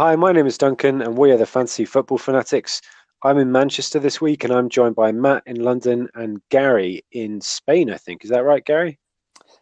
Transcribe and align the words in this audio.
Hi, 0.00 0.16
my 0.16 0.32
name 0.32 0.46
is 0.46 0.56
Duncan, 0.56 1.02
and 1.02 1.18
we 1.18 1.30
are 1.30 1.36
the 1.36 1.44
Fantasy 1.44 1.84
Football 1.84 2.16
Fanatics. 2.16 2.80
I'm 3.22 3.36
in 3.36 3.52
Manchester 3.52 3.98
this 3.98 4.18
week, 4.18 4.44
and 4.44 4.50
I'm 4.50 4.70
joined 4.70 4.96
by 4.96 5.12
Matt 5.12 5.42
in 5.44 5.62
London 5.62 6.08
and 6.14 6.40
Gary 6.48 7.04
in 7.12 7.38
Spain. 7.42 7.90
I 7.90 7.98
think 7.98 8.24
is 8.24 8.30
that 8.30 8.42
right, 8.42 8.64
Gary? 8.64 8.98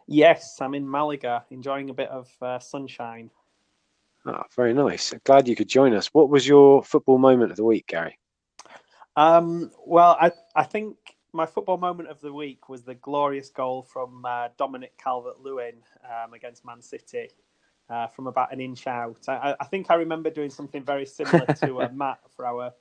Yes, 0.07 0.55
I'm 0.61 0.75
in 0.75 0.89
Malaga, 0.89 1.43
enjoying 1.51 1.89
a 1.89 1.93
bit 1.93 2.07
of 2.07 2.29
uh, 2.41 2.57
sunshine. 2.57 3.29
Ah, 4.25 4.45
very 4.55 4.73
nice. 4.73 5.13
Glad 5.25 5.49
you 5.49 5.57
could 5.57 5.67
join 5.67 5.93
us. 5.93 6.07
What 6.13 6.29
was 6.29 6.47
your 6.47 6.83
football 6.83 7.17
moment 7.17 7.51
of 7.51 7.57
the 7.57 7.65
week, 7.65 7.87
Gary? 7.87 8.17
Um, 9.17 9.71
well, 9.85 10.17
I 10.21 10.31
I 10.55 10.63
think 10.63 10.95
my 11.33 11.47
football 11.47 11.77
moment 11.77 12.07
of 12.07 12.21
the 12.21 12.31
week 12.31 12.69
was 12.69 12.83
the 12.83 12.95
glorious 12.95 13.49
goal 13.49 13.83
from 13.83 14.23
uh, 14.23 14.47
Dominic 14.57 14.93
Calvert-Lewin 14.97 15.83
um, 16.05 16.33
against 16.33 16.63
Man 16.63 16.81
City 16.81 17.27
uh, 17.89 18.07
from 18.07 18.27
about 18.27 18.53
an 18.53 18.59
inch 18.59 18.87
out. 18.87 19.17
I, 19.27 19.55
I, 19.59 19.65
think 19.65 19.87
I 19.89 19.95
remember 19.95 20.29
doing 20.29 20.49
something 20.49 20.83
very 20.83 21.05
similar 21.05 21.45
to 21.45 21.81
uh, 21.81 21.89
Matt 21.93 22.19
for 22.35 22.45
our 22.45 22.73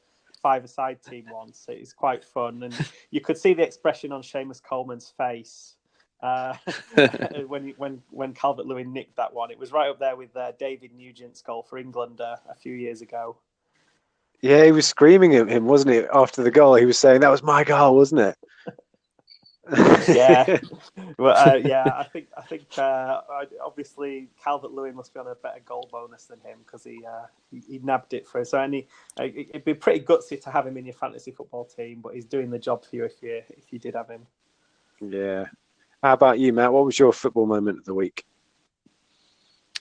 five-a-side 0.42 1.02
team 1.02 1.26
once. 1.30 1.66
It 1.68 1.80
was 1.80 1.92
quite 1.92 2.24
fun, 2.24 2.62
and 2.62 2.74
you 3.10 3.20
could 3.20 3.38
see 3.38 3.54
the 3.54 3.62
expression 3.62 4.12
on 4.12 4.22
Seamus 4.22 4.62
Coleman's 4.62 5.12
face 5.16 5.76
uh, 6.22 6.54
when 7.46 7.74
when 7.76 8.02
when 8.10 8.34
Calvert 8.34 8.66
Lewin 8.66 8.92
nicked 8.92 9.16
that 9.16 9.32
one. 9.32 9.50
It 9.50 9.58
was 9.58 9.72
right 9.72 9.88
up 9.88 9.98
there 9.98 10.16
with 10.16 10.36
uh, 10.36 10.52
David 10.58 10.92
Nugent's 10.96 11.42
goal 11.42 11.62
for 11.62 11.78
England 11.78 12.20
uh, 12.20 12.36
a 12.48 12.54
few 12.54 12.74
years 12.74 13.02
ago. 13.02 13.36
Yeah, 14.40 14.64
he 14.64 14.72
was 14.72 14.86
screaming 14.86 15.34
at 15.34 15.48
him, 15.48 15.66
wasn't 15.66 15.94
he? 15.94 16.02
After 16.12 16.42
the 16.42 16.50
goal, 16.50 16.76
he 16.76 16.86
was 16.86 16.98
saying 16.98 17.22
that 17.22 17.30
was 17.30 17.42
my 17.42 17.64
goal, 17.64 17.96
wasn't 17.96 18.20
it? 18.20 18.36
yeah, 20.08 20.58
well, 21.18 21.36
uh, 21.36 21.56
yeah. 21.56 21.84
I 21.84 22.04
think 22.04 22.28
I 22.36 22.42
think 22.42 22.78
uh, 22.78 23.20
obviously 23.64 24.28
Calvert 24.42 24.72
Lewin 24.72 24.94
must 24.94 25.12
be 25.12 25.20
on 25.20 25.26
a 25.26 25.34
better 25.34 25.60
goal 25.64 25.88
bonus 25.90 26.24
than 26.24 26.40
him 26.40 26.58
because 26.64 26.84
he, 26.84 27.04
uh, 27.04 27.26
he, 27.50 27.60
he 27.60 27.78
nabbed 27.78 28.14
it 28.14 28.26
for. 28.26 28.44
So 28.44 28.60
any 28.60 28.88
uh, 29.20 29.24
it'd 29.24 29.64
be 29.64 29.74
pretty 29.74 30.04
gutsy 30.04 30.40
to 30.42 30.50
have 30.50 30.66
him 30.66 30.76
in 30.76 30.86
your 30.86 30.94
fantasy 30.94 31.30
football 31.30 31.64
team, 31.64 32.00
but 32.02 32.14
he's 32.14 32.24
doing 32.24 32.50
the 32.50 32.58
job 32.58 32.84
for 32.84 32.96
you 32.96 33.04
if 33.04 33.22
you 33.22 33.42
if 33.50 33.72
you 33.72 33.78
did 33.78 33.94
have 33.94 34.08
him. 34.08 34.26
Yeah. 35.00 35.46
How 36.02 36.12
about 36.12 36.38
you, 36.38 36.52
Matt? 36.52 36.72
What 36.72 36.84
was 36.84 36.98
your 36.98 37.12
football 37.12 37.46
moment 37.46 37.78
of 37.78 37.84
the 37.84 37.94
week? 37.94 38.24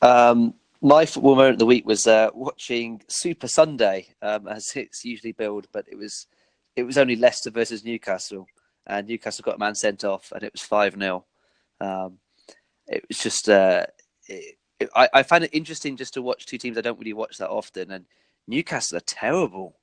Um, 0.01 0.53
my 0.81 1.05
football 1.05 1.35
moment 1.35 1.53
of 1.53 1.59
the 1.59 1.65
week 1.65 1.85
was 1.85 2.07
uh, 2.07 2.29
watching 2.33 3.01
Super 3.07 3.47
Sunday, 3.47 4.07
um, 4.21 4.47
as 4.47 4.71
it's 4.75 5.05
usually 5.05 5.31
billed, 5.31 5.67
but 5.71 5.85
it 5.87 5.97
was 5.97 6.27
it 6.75 6.83
was 6.83 6.97
only 6.97 7.15
Leicester 7.15 7.49
versus 7.49 7.83
Newcastle, 7.83 8.47
and 8.87 9.07
Newcastle 9.07 9.43
got 9.43 9.55
a 9.55 9.59
man 9.59 9.75
sent 9.75 10.03
off, 10.03 10.31
and 10.33 10.43
it 10.43 10.53
was 10.53 10.61
five 10.61 10.97
0 10.97 11.25
um, 11.79 12.17
It 12.87 13.05
was 13.07 13.19
just 13.19 13.49
uh, 13.49 13.85
it, 14.27 14.55
it, 14.79 14.89
I, 14.95 15.09
I 15.13 15.23
find 15.23 15.43
it 15.43 15.53
interesting 15.53 15.97
just 15.97 16.13
to 16.15 16.21
watch 16.21 16.45
two 16.45 16.57
teams 16.57 16.77
I 16.77 16.81
don't 16.81 16.99
really 16.99 17.13
watch 17.13 17.37
that 17.37 17.49
often, 17.49 17.91
and 17.91 18.05
Newcastle 18.47 18.97
are 18.97 19.01
terrible. 19.01 19.77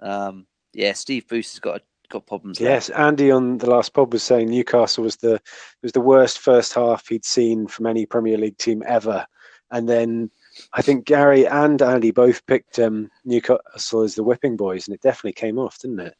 Um, 0.00 0.46
yeah, 0.72 0.92
Steve 0.92 1.26
Bruce 1.26 1.52
has 1.52 1.60
got 1.60 1.78
a 1.78 1.82
got 2.08 2.26
problems. 2.26 2.58
There. 2.58 2.70
Yes. 2.70 2.88
Andy 2.90 3.30
on 3.30 3.58
the 3.58 3.68
last 3.68 3.92
pod 3.92 4.12
was 4.12 4.22
saying 4.22 4.48
Newcastle 4.48 5.04
was 5.04 5.16
the 5.16 5.40
was 5.82 5.92
the 5.92 6.00
worst 6.00 6.38
first 6.38 6.74
half 6.74 7.06
he'd 7.08 7.24
seen 7.24 7.66
from 7.66 7.86
any 7.86 8.06
Premier 8.06 8.38
League 8.38 8.58
team 8.58 8.82
ever, 8.86 9.26
and 9.70 9.88
then 9.88 10.30
I 10.72 10.82
think 10.82 11.04
Gary 11.04 11.46
and 11.46 11.80
Andy 11.82 12.10
both 12.10 12.44
picked 12.46 12.78
um, 12.78 13.10
Newcastle 13.24 14.02
as 14.02 14.14
the 14.14 14.24
whipping 14.24 14.56
boys, 14.56 14.86
and 14.86 14.94
it 14.94 15.02
definitely 15.02 15.34
came 15.34 15.58
off, 15.58 15.78
didn't 15.78 16.00
it? 16.00 16.14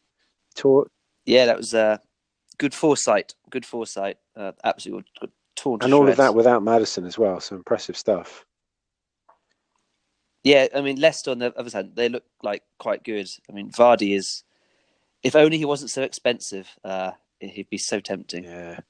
Tore... 0.54 0.88
Yeah, 1.24 1.46
that 1.46 1.56
was 1.56 1.74
uh, 1.74 1.98
good 2.58 2.74
foresight. 2.74 3.34
Good 3.50 3.64
foresight. 3.64 4.18
Uh, 4.36 4.52
absolutely. 4.64 5.04
Torn 5.56 5.80
and 5.82 5.92
all 5.92 6.08
of 6.08 6.16
that 6.16 6.34
without 6.34 6.62
Maddison 6.62 7.04
as 7.04 7.18
well. 7.18 7.40
So 7.40 7.56
impressive 7.56 7.96
stuff. 7.96 8.44
Yeah, 10.44 10.68
I 10.74 10.80
mean 10.80 11.00
Leicester 11.00 11.32
on 11.32 11.38
the 11.40 11.52
other 11.58 11.70
side, 11.70 11.96
they 11.96 12.08
look 12.08 12.24
like 12.42 12.62
quite 12.78 13.02
good. 13.02 13.28
I 13.50 13.52
mean 13.52 13.70
Vardy 13.70 14.14
is 14.14 14.44
if 15.22 15.34
only 15.34 15.58
he 15.58 15.64
wasn't 15.64 15.90
so 15.90 16.02
expensive, 16.02 16.68
uh, 16.84 17.12
he'd 17.40 17.70
be 17.70 17.78
so 17.78 18.00
tempting. 18.00 18.44
Yeah. 18.44 18.80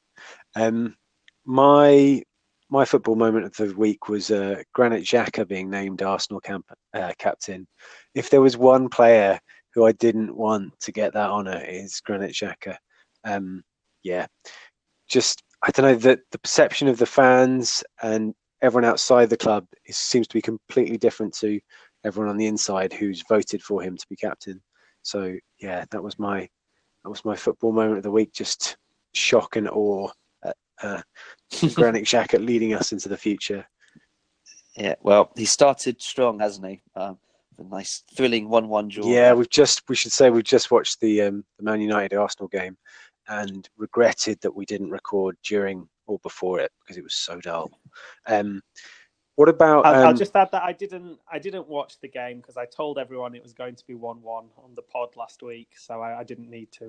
Um, 0.54 0.96
my 1.44 2.22
my 2.70 2.84
football 2.84 3.16
moment 3.16 3.46
of 3.46 3.56
the 3.56 3.74
week 3.74 4.08
was 4.08 4.30
uh, 4.30 4.62
Granit 4.74 5.04
Xhaka 5.04 5.48
being 5.48 5.70
named 5.70 6.02
Arsenal 6.02 6.40
camp, 6.40 6.66
uh, 6.92 7.12
captain. 7.18 7.66
If 8.14 8.28
there 8.28 8.42
was 8.42 8.58
one 8.58 8.90
player 8.90 9.40
who 9.72 9.86
I 9.86 9.92
didn't 9.92 10.36
want 10.36 10.78
to 10.80 10.92
get 10.92 11.14
that 11.14 11.30
honour, 11.30 11.64
is 11.66 12.00
Granit 12.00 12.32
Xhaka. 12.32 12.76
Um, 13.24 13.62
yeah, 14.02 14.26
just 15.08 15.42
I 15.62 15.70
don't 15.70 15.86
know 15.86 15.94
that 15.96 16.20
the 16.30 16.38
perception 16.38 16.88
of 16.88 16.98
the 16.98 17.06
fans 17.06 17.82
and 18.02 18.34
everyone 18.62 18.88
outside 18.88 19.30
the 19.30 19.36
club 19.36 19.66
is, 19.86 19.96
seems 19.96 20.28
to 20.28 20.34
be 20.34 20.42
completely 20.42 20.96
different 20.96 21.34
to 21.38 21.60
everyone 22.04 22.30
on 22.30 22.36
the 22.36 22.46
inside 22.46 22.92
who's 22.92 23.24
voted 23.28 23.62
for 23.62 23.82
him 23.82 23.96
to 23.96 24.06
be 24.08 24.16
captain. 24.16 24.60
So 25.02 25.36
yeah, 25.60 25.84
that 25.90 26.02
was 26.02 26.18
my 26.18 26.48
that 27.04 27.10
was 27.10 27.24
my 27.24 27.36
football 27.36 27.72
moment 27.72 27.98
of 27.98 28.02
the 28.02 28.10
week. 28.10 28.32
Just 28.32 28.76
shock 29.14 29.56
and 29.56 29.68
awe 29.68 30.08
at 30.44 30.56
uh, 30.82 31.02
Granit 31.74 32.04
Xhaka 32.04 32.44
leading 32.44 32.74
us 32.74 32.92
into 32.92 33.08
the 33.08 33.16
future. 33.16 33.66
Yeah, 34.76 34.94
well, 35.00 35.32
he 35.36 35.44
started 35.44 36.00
strong, 36.00 36.38
hasn't 36.38 36.66
he? 36.66 36.82
Um, 36.94 37.18
a 37.58 37.64
nice, 37.64 38.04
thrilling 38.14 38.48
one-one 38.48 38.88
draw. 38.88 39.06
Yeah, 39.06 39.32
we've 39.32 39.50
just 39.50 39.82
we 39.88 39.96
should 39.96 40.12
say 40.12 40.30
we've 40.30 40.44
just 40.44 40.70
watched 40.70 41.00
the 41.00 41.22
um, 41.22 41.44
the 41.58 41.64
Man 41.64 41.80
United 41.80 42.16
Arsenal 42.16 42.48
game, 42.48 42.76
and 43.28 43.68
regretted 43.76 44.40
that 44.40 44.54
we 44.54 44.64
didn't 44.64 44.90
record 44.90 45.36
during 45.44 45.88
or 46.06 46.18
before 46.20 46.60
it 46.60 46.72
because 46.80 46.96
it 46.96 47.04
was 47.04 47.14
so 47.14 47.40
dull. 47.40 47.70
Um, 48.26 48.62
what 49.36 49.48
about? 49.48 49.86
I'll, 49.86 49.94
um, 49.94 50.06
I'll, 50.08 50.14
just 50.14 50.34
add 50.34 50.50
that 50.50 50.64
I 50.64 50.72
didn't. 50.72 51.18
I 51.30 51.38
didn't 51.38 51.68
watch 51.68 52.00
the 52.00 52.08
game 52.08 52.38
because 52.38 52.56
I 52.56 52.64
told 52.64 52.98
everyone 52.98 53.36
it 53.36 53.42
was 53.42 53.52
going 53.52 53.76
to 53.76 53.86
be 53.86 53.94
one-one 53.94 54.46
on 54.56 54.74
the 54.74 54.82
pod 54.82 55.10
last 55.16 55.42
week, 55.42 55.68
so 55.76 56.00
I, 56.00 56.20
I 56.20 56.24
didn't 56.24 56.50
need 56.50 56.72
to. 56.72 56.88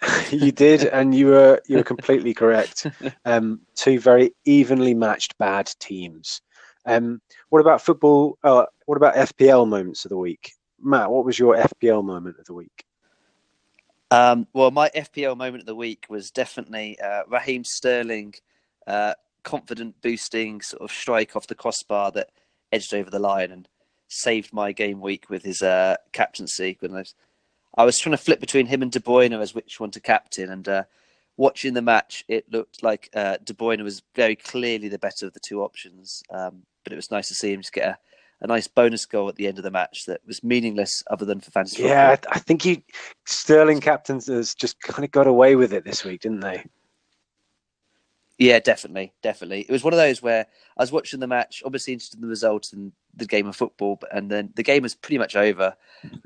you 0.30 0.50
did, 0.50 0.84
and 0.84 1.14
you 1.14 1.26
were 1.26 1.60
you 1.68 1.76
were 1.76 1.84
completely 1.84 2.32
correct. 2.32 2.86
Um, 3.26 3.60
two 3.76 4.00
very 4.00 4.32
evenly 4.46 4.94
matched 4.94 5.36
bad 5.36 5.70
teams. 5.78 6.40
Um, 6.86 7.20
what 7.50 7.60
about 7.60 7.82
football? 7.82 8.38
Uh, 8.42 8.64
what 8.86 8.96
about 8.96 9.14
FPL 9.14 9.68
moments 9.68 10.06
of 10.06 10.08
the 10.08 10.16
week, 10.16 10.52
Matt? 10.80 11.10
What 11.10 11.26
was 11.26 11.38
your 11.38 11.54
FPL 11.56 12.02
moment 12.02 12.38
of 12.38 12.46
the 12.46 12.54
week? 12.54 12.84
Um, 14.10 14.46
well, 14.52 14.70
my 14.70 14.90
FPL 14.90 15.36
moment 15.36 15.62
of 15.62 15.66
the 15.66 15.74
week 15.74 16.06
was 16.08 16.30
definitely 16.30 16.98
uh, 17.00 17.22
Raheem 17.28 17.64
Sterling 17.64 18.34
uh, 18.86 19.14
confident 19.44 20.00
boosting 20.02 20.60
sort 20.60 20.82
of 20.82 20.90
strike 20.90 21.36
off 21.36 21.46
the 21.46 21.54
crossbar 21.54 22.10
that 22.12 22.30
edged 22.72 22.92
over 22.92 23.08
the 23.08 23.18
line 23.18 23.52
and 23.52 23.68
saved 24.08 24.52
my 24.52 24.72
game 24.72 25.00
week 25.00 25.30
with 25.30 25.44
his 25.44 25.62
uh, 25.62 25.96
captaincy. 26.12 26.76
When 26.80 26.94
I 26.94 26.98
was, 26.98 27.14
I 27.76 27.84
was 27.84 27.98
trying 27.98 28.16
to 28.16 28.22
flip 28.22 28.40
between 28.40 28.66
him 28.66 28.82
and 28.82 28.90
De 28.90 28.98
Bruyne 28.98 29.38
as 29.40 29.54
which 29.54 29.78
one 29.78 29.92
to 29.92 30.00
captain, 30.00 30.50
and 30.50 30.68
uh, 30.68 30.82
watching 31.36 31.74
the 31.74 31.82
match, 31.82 32.24
it 32.26 32.50
looked 32.52 32.82
like 32.82 33.10
uh, 33.14 33.36
De 33.44 33.54
Bruyne 33.54 33.82
was 33.84 34.02
very 34.16 34.34
clearly 34.34 34.88
the 34.88 34.98
better 34.98 35.26
of 35.26 35.32
the 35.32 35.40
two 35.40 35.62
options. 35.62 36.22
Um, 36.30 36.62
but 36.82 36.92
it 36.92 36.96
was 36.96 37.10
nice 37.10 37.28
to 37.28 37.34
see 37.34 37.52
him 37.52 37.60
just 37.60 37.72
get 37.72 37.86
a, 37.86 37.98
a 38.40 38.46
nice 38.46 38.66
bonus 38.66 39.06
goal 39.06 39.28
at 39.28 39.36
the 39.36 39.46
end 39.46 39.58
of 39.58 39.64
the 39.64 39.70
match 39.70 40.06
that 40.06 40.20
was 40.26 40.42
meaningless 40.42 41.02
other 41.10 41.24
than 41.24 41.40
for 41.40 41.50
fantasy. 41.50 41.82
Yeah, 41.82 42.16
football. 42.16 42.32
I 42.34 42.38
think 42.38 42.62
he 42.62 42.84
Sterling 43.26 43.80
captains 43.80 44.26
has 44.26 44.54
just 44.54 44.80
kind 44.80 45.04
of 45.04 45.10
got 45.10 45.26
away 45.26 45.56
with 45.56 45.72
it 45.72 45.84
this 45.84 46.04
week, 46.04 46.22
didn't 46.22 46.40
they? 46.40 46.64
Yeah, 48.40 48.58
definitely, 48.58 49.12
definitely. 49.22 49.66
It 49.68 49.70
was 49.70 49.84
one 49.84 49.92
of 49.92 49.98
those 49.98 50.22
where 50.22 50.46
I 50.78 50.82
was 50.82 50.90
watching 50.90 51.20
the 51.20 51.26
match, 51.26 51.62
obviously 51.62 51.92
interested 51.92 52.16
in 52.16 52.22
the 52.22 52.28
result 52.28 52.72
and 52.72 52.90
the 53.14 53.26
game 53.26 53.46
of 53.46 53.54
football, 53.54 53.98
but, 54.00 54.16
and 54.16 54.30
then 54.30 54.50
the 54.54 54.62
game 54.62 54.82
was 54.82 54.94
pretty 54.94 55.18
much 55.18 55.36
over, 55.36 55.76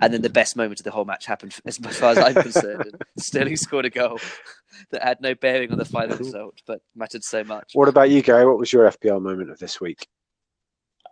and 0.01 0.15
then 0.15 0.23
the 0.23 0.31
best 0.31 0.57
moment 0.57 0.79
of 0.79 0.85
the 0.85 0.93
whole 0.93 1.05
match 1.05 1.27
happened, 1.27 1.57
as 1.67 1.79
far 1.79 2.13
as 2.13 2.19
I'm 2.19 2.41
concerned. 2.41 3.03
Sterling 3.19 3.56
scored 3.56 3.85
a 3.85 3.91
goal 3.91 4.21
that 4.93 5.03
had 5.03 5.21
no 5.21 5.35
bearing 5.35 5.73
on 5.73 5.79
the 5.79 5.85
final 5.85 6.17
result, 6.19 6.62
but 6.69 6.83
mattered 6.94 7.25
so 7.25 7.43
much. 7.43 7.73
What 7.75 7.88
about 7.88 8.11
you, 8.11 8.23
Gary? 8.23 8.47
What 8.47 8.59
was 8.59 8.73
your 8.73 8.88
FPL 8.88 9.21
moment 9.21 9.50
of 9.50 9.59
this 9.59 9.81
week? 9.81 10.06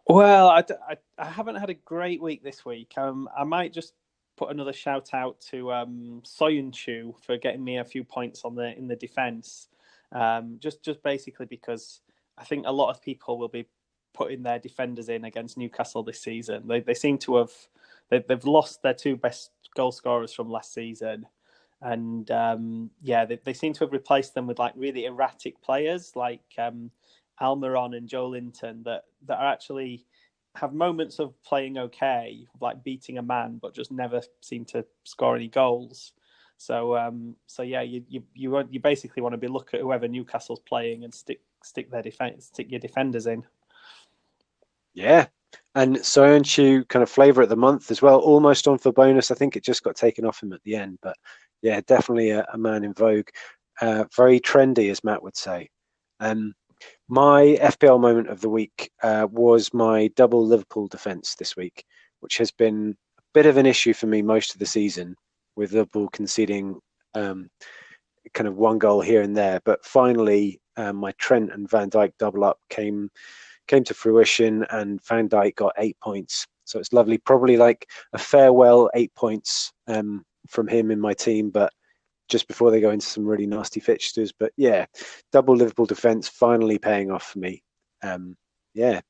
Well, 0.09 0.51
I, 0.51 0.65
I, 0.91 0.99
I 1.19 1.27
haven't 1.27 1.57
had 1.57 1.71
a 1.71 1.75
great 1.75 2.23
week 2.23 2.45
this 2.45 2.67
week. 2.67 2.95
Um, 2.99 3.31
I 3.39 3.45
might 3.47 3.73
just 3.73 3.95
put 4.37 4.53
another 4.53 4.75
shout 4.75 5.15
out 5.15 5.41
to 5.53 5.73
um, 5.73 6.23
Soyuncu 6.27 7.15
for 7.25 7.39
getting 7.39 7.65
me 7.65 7.79
a 7.79 7.87
few 7.87 8.05
points 8.05 8.43
on 8.45 8.57
the 8.57 8.79
in 8.79 8.89
the 8.89 8.97
defence. 8.99 9.71
Um, 10.13 10.59
just 10.61 10.85
just 10.85 11.03
basically 11.05 11.47
because 11.47 12.03
I 12.39 12.45
think 12.45 12.67
a 12.69 12.73
lot 12.73 12.91
of 12.91 13.03
people 13.03 13.39
will 13.39 13.49
be 13.49 13.67
putting 14.15 14.45
their 14.45 14.61
defenders 14.61 15.09
in 15.09 15.25
against 15.25 15.59
Newcastle 15.59 16.05
this 16.05 16.21
season. 16.21 16.69
They 16.69 16.83
they 16.83 16.95
seem 16.95 17.19
to 17.21 17.39
have 17.39 17.53
they, 18.11 18.25
they've 18.29 18.45
lost 18.45 18.83
their 18.85 18.95
two 18.95 19.17
best 19.17 19.53
goal 19.77 19.93
scorers 19.95 20.35
from 20.35 20.51
last 20.51 20.75
season, 20.75 21.27
and 21.83 22.31
um, 22.31 22.91
yeah, 23.03 23.25
they, 23.25 23.41
they 23.45 23.55
seem 23.55 23.73
to 23.75 23.87
have 23.87 23.95
replaced 23.95 24.35
them 24.35 24.49
with 24.49 24.61
like 24.61 24.75
really 24.77 25.07
erratic 25.07 25.63
players 25.63 26.13
like 26.17 26.43
um, 26.59 26.93
Almiron 27.41 27.97
and 27.97 28.09
Joelinton 28.09 28.85
that 28.85 29.05
that 29.27 29.39
are 29.39 29.53
actually 29.53 30.07
have 30.55 30.75
moments 30.75 31.19
of 31.19 31.41
playing 31.43 31.79
okay, 31.79 32.47
like 32.61 32.85
beating 32.85 33.19
a 33.19 33.23
man, 33.23 33.59
but 33.61 33.75
just 33.75 33.91
never 33.91 34.21
seem 34.41 34.65
to 34.67 34.85
score 35.05 35.37
any 35.37 35.49
goals. 35.49 36.13
So 36.59 36.97
um, 36.97 37.37
so 37.47 37.63
yeah, 37.63 37.83
you 37.83 38.05
you 38.09 38.23
you, 38.35 38.69
you 38.71 38.81
basically 38.81 39.23
want 39.23 39.33
to 39.33 39.39
be 39.39 39.49
look 39.49 39.75
at 39.75 39.81
whoever 39.81 40.07
Newcastle's 40.09 40.61
playing 40.61 41.05
and 41.05 41.15
stick 41.15 41.41
stick 41.65 41.91
their 41.91 42.03
defense, 42.03 42.47
stick 42.47 42.71
your 42.71 42.81
defenders 42.81 43.27
in. 43.27 43.45
Yeah, 44.95 45.27
And 45.75 45.97
Soyuncu 45.97 46.87
kind 46.89 47.03
of 47.03 47.09
flavour 47.09 47.43
at 47.43 47.49
the 47.49 47.57
month 47.57 47.91
as 47.91 48.03
well, 48.03 48.19
almost 48.19 48.69
on 48.69 48.79
for 48.79 48.93
bonus. 48.93 49.31
I 49.31 49.35
think 49.35 49.57
it 49.57 49.65
just 49.65 49.83
got 49.83 49.97
taken 49.97 50.27
off 50.27 50.43
him 50.43 50.53
at 50.53 50.63
the 50.65 50.77
end, 50.77 50.99
but 51.03 51.17
yeah, 51.63 51.81
definitely 51.87 52.31
a, 52.31 52.45
a 52.53 52.59
man 52.59 52.85
in 52.85 52.93
vogue. 52.93 53.29
Uh, 53.81 54.05
very 54.15 54.39
trendy, 54.39 54.91
as 54.91 55.03
Matt 55.03 55.23
would 55.23 55.37
say. 55.37 55.71
Um, 56.21 56.55
my 57.09 57.59
FPL 57.61 58.01
moment 58.01 58.29
of 58.29 58.41
the 58.41 58.49
week 58.49 58.91
uh, 59.03 59.27
was 59.31 59.73
my 59.75 60.09
double 60.17 60.47
Liverpool 60.47 60.87
defence 60.89 61.35
this 61.35 61.57
week, 61.57 61.85
which 62.21 62.39
has 62.39 62.51
been 62.51 62.97
a 63.19 63.23
bit 63.35 63.47
of 63.47 63.57
an 63.57 63.67
issue 63.67 63.93
for 63.93 64.07
me 64.07 64.23
most 64.23 64.53
of 64.53 64.59
the 64.59 64.67
season, 64.67 65.17
with 65.57 65.73
Liverpool 65.73 66.09
conceding 66.09 66.81
um, 67.15 67.49
kind 68.35 68.49
of 68.49 68.57
one 68.57 68.79
goal 68.79 69.01
here 69.01 69.23
and 69.23 69.37
there. 69.37 69.61
But 69.65 69.85
finally, 69.85 70.61
um, 70.77 70.97
my 70.97 71.13
Trent 71.19 71.53
and 71.53 71.69
Van 71.69 71.91
Dijk 71.91 72.13
double 72.19 72.45
up 72.45 72.59
came 72.71 73.11
came 73.69 73.85
to 73.85 73.95
fruition, 73.95 74.65
and 74.71 75.05
Van 75.07 75.29
Dijk 75.29 75.55
got 75.57 75.75
eight 75.79 75.97
points. 76.03 76.47
So 76.65 76.79
it's 76.79 76.93
lovely. 76.93 77.19
Probably 77.19 77.57
like 77.57 77.89
a 78.13 78.19
farewell 78.19 78.91
eight 78.95 79.15
points 79.15 79.73
um, 79.87 80.25
from 80.49 80.69
him 80.69 80.91
in 80.91 81.01
my 81.01 81.15
team, 81.15 81.51
but 81.51 81.73
just 82.33 82.49
before 82.49 82.71
they 82.71 82.81
go 82.81 82.91
into 82.91 83.07
some 83.07 83.25
really 83.25 83.47
nasty 83.47 83.79
fixtures. 83.79 84.33
But 84.33 84.53
yeah, 84.57 84.87
double 85.31 85.55
Liverpool 85.55 85.87
defence 85.87 86.27
finally 86.27 86.79
paying 86.79 87.11
off 87.13 87.25
for 87.25 87.39
me. 87.39 87.63
Um, 88.03 88.37
yeah. 88.75 89.03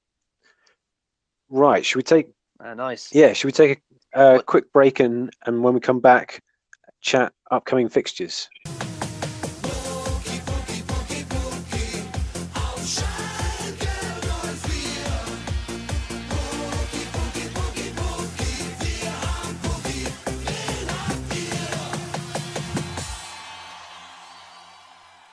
Right. 1.48 1.86
Should 1.86 1.96
we 1.96 2.02
take? 2.02 2.28
Uh, 2.62 2.74
nice. 2.74 3.14
Yeah. 3.14 3.32
Should 3.32 3.46
we 3.46 3.52
take 3.52 3.80
a, 4.14 4.36
a 4.36 4.42
quick 4.42 4.72
break 4.72 5.00
and 5.00 5.30
and 5.46 5.62
when 5.62 5.72
we 5.72 5.80
come 5.80 6.00
back, 6.00 6.42
chat 7.00 7.32
upcoming 7.50 7.88
fixtures. 7.88 8.48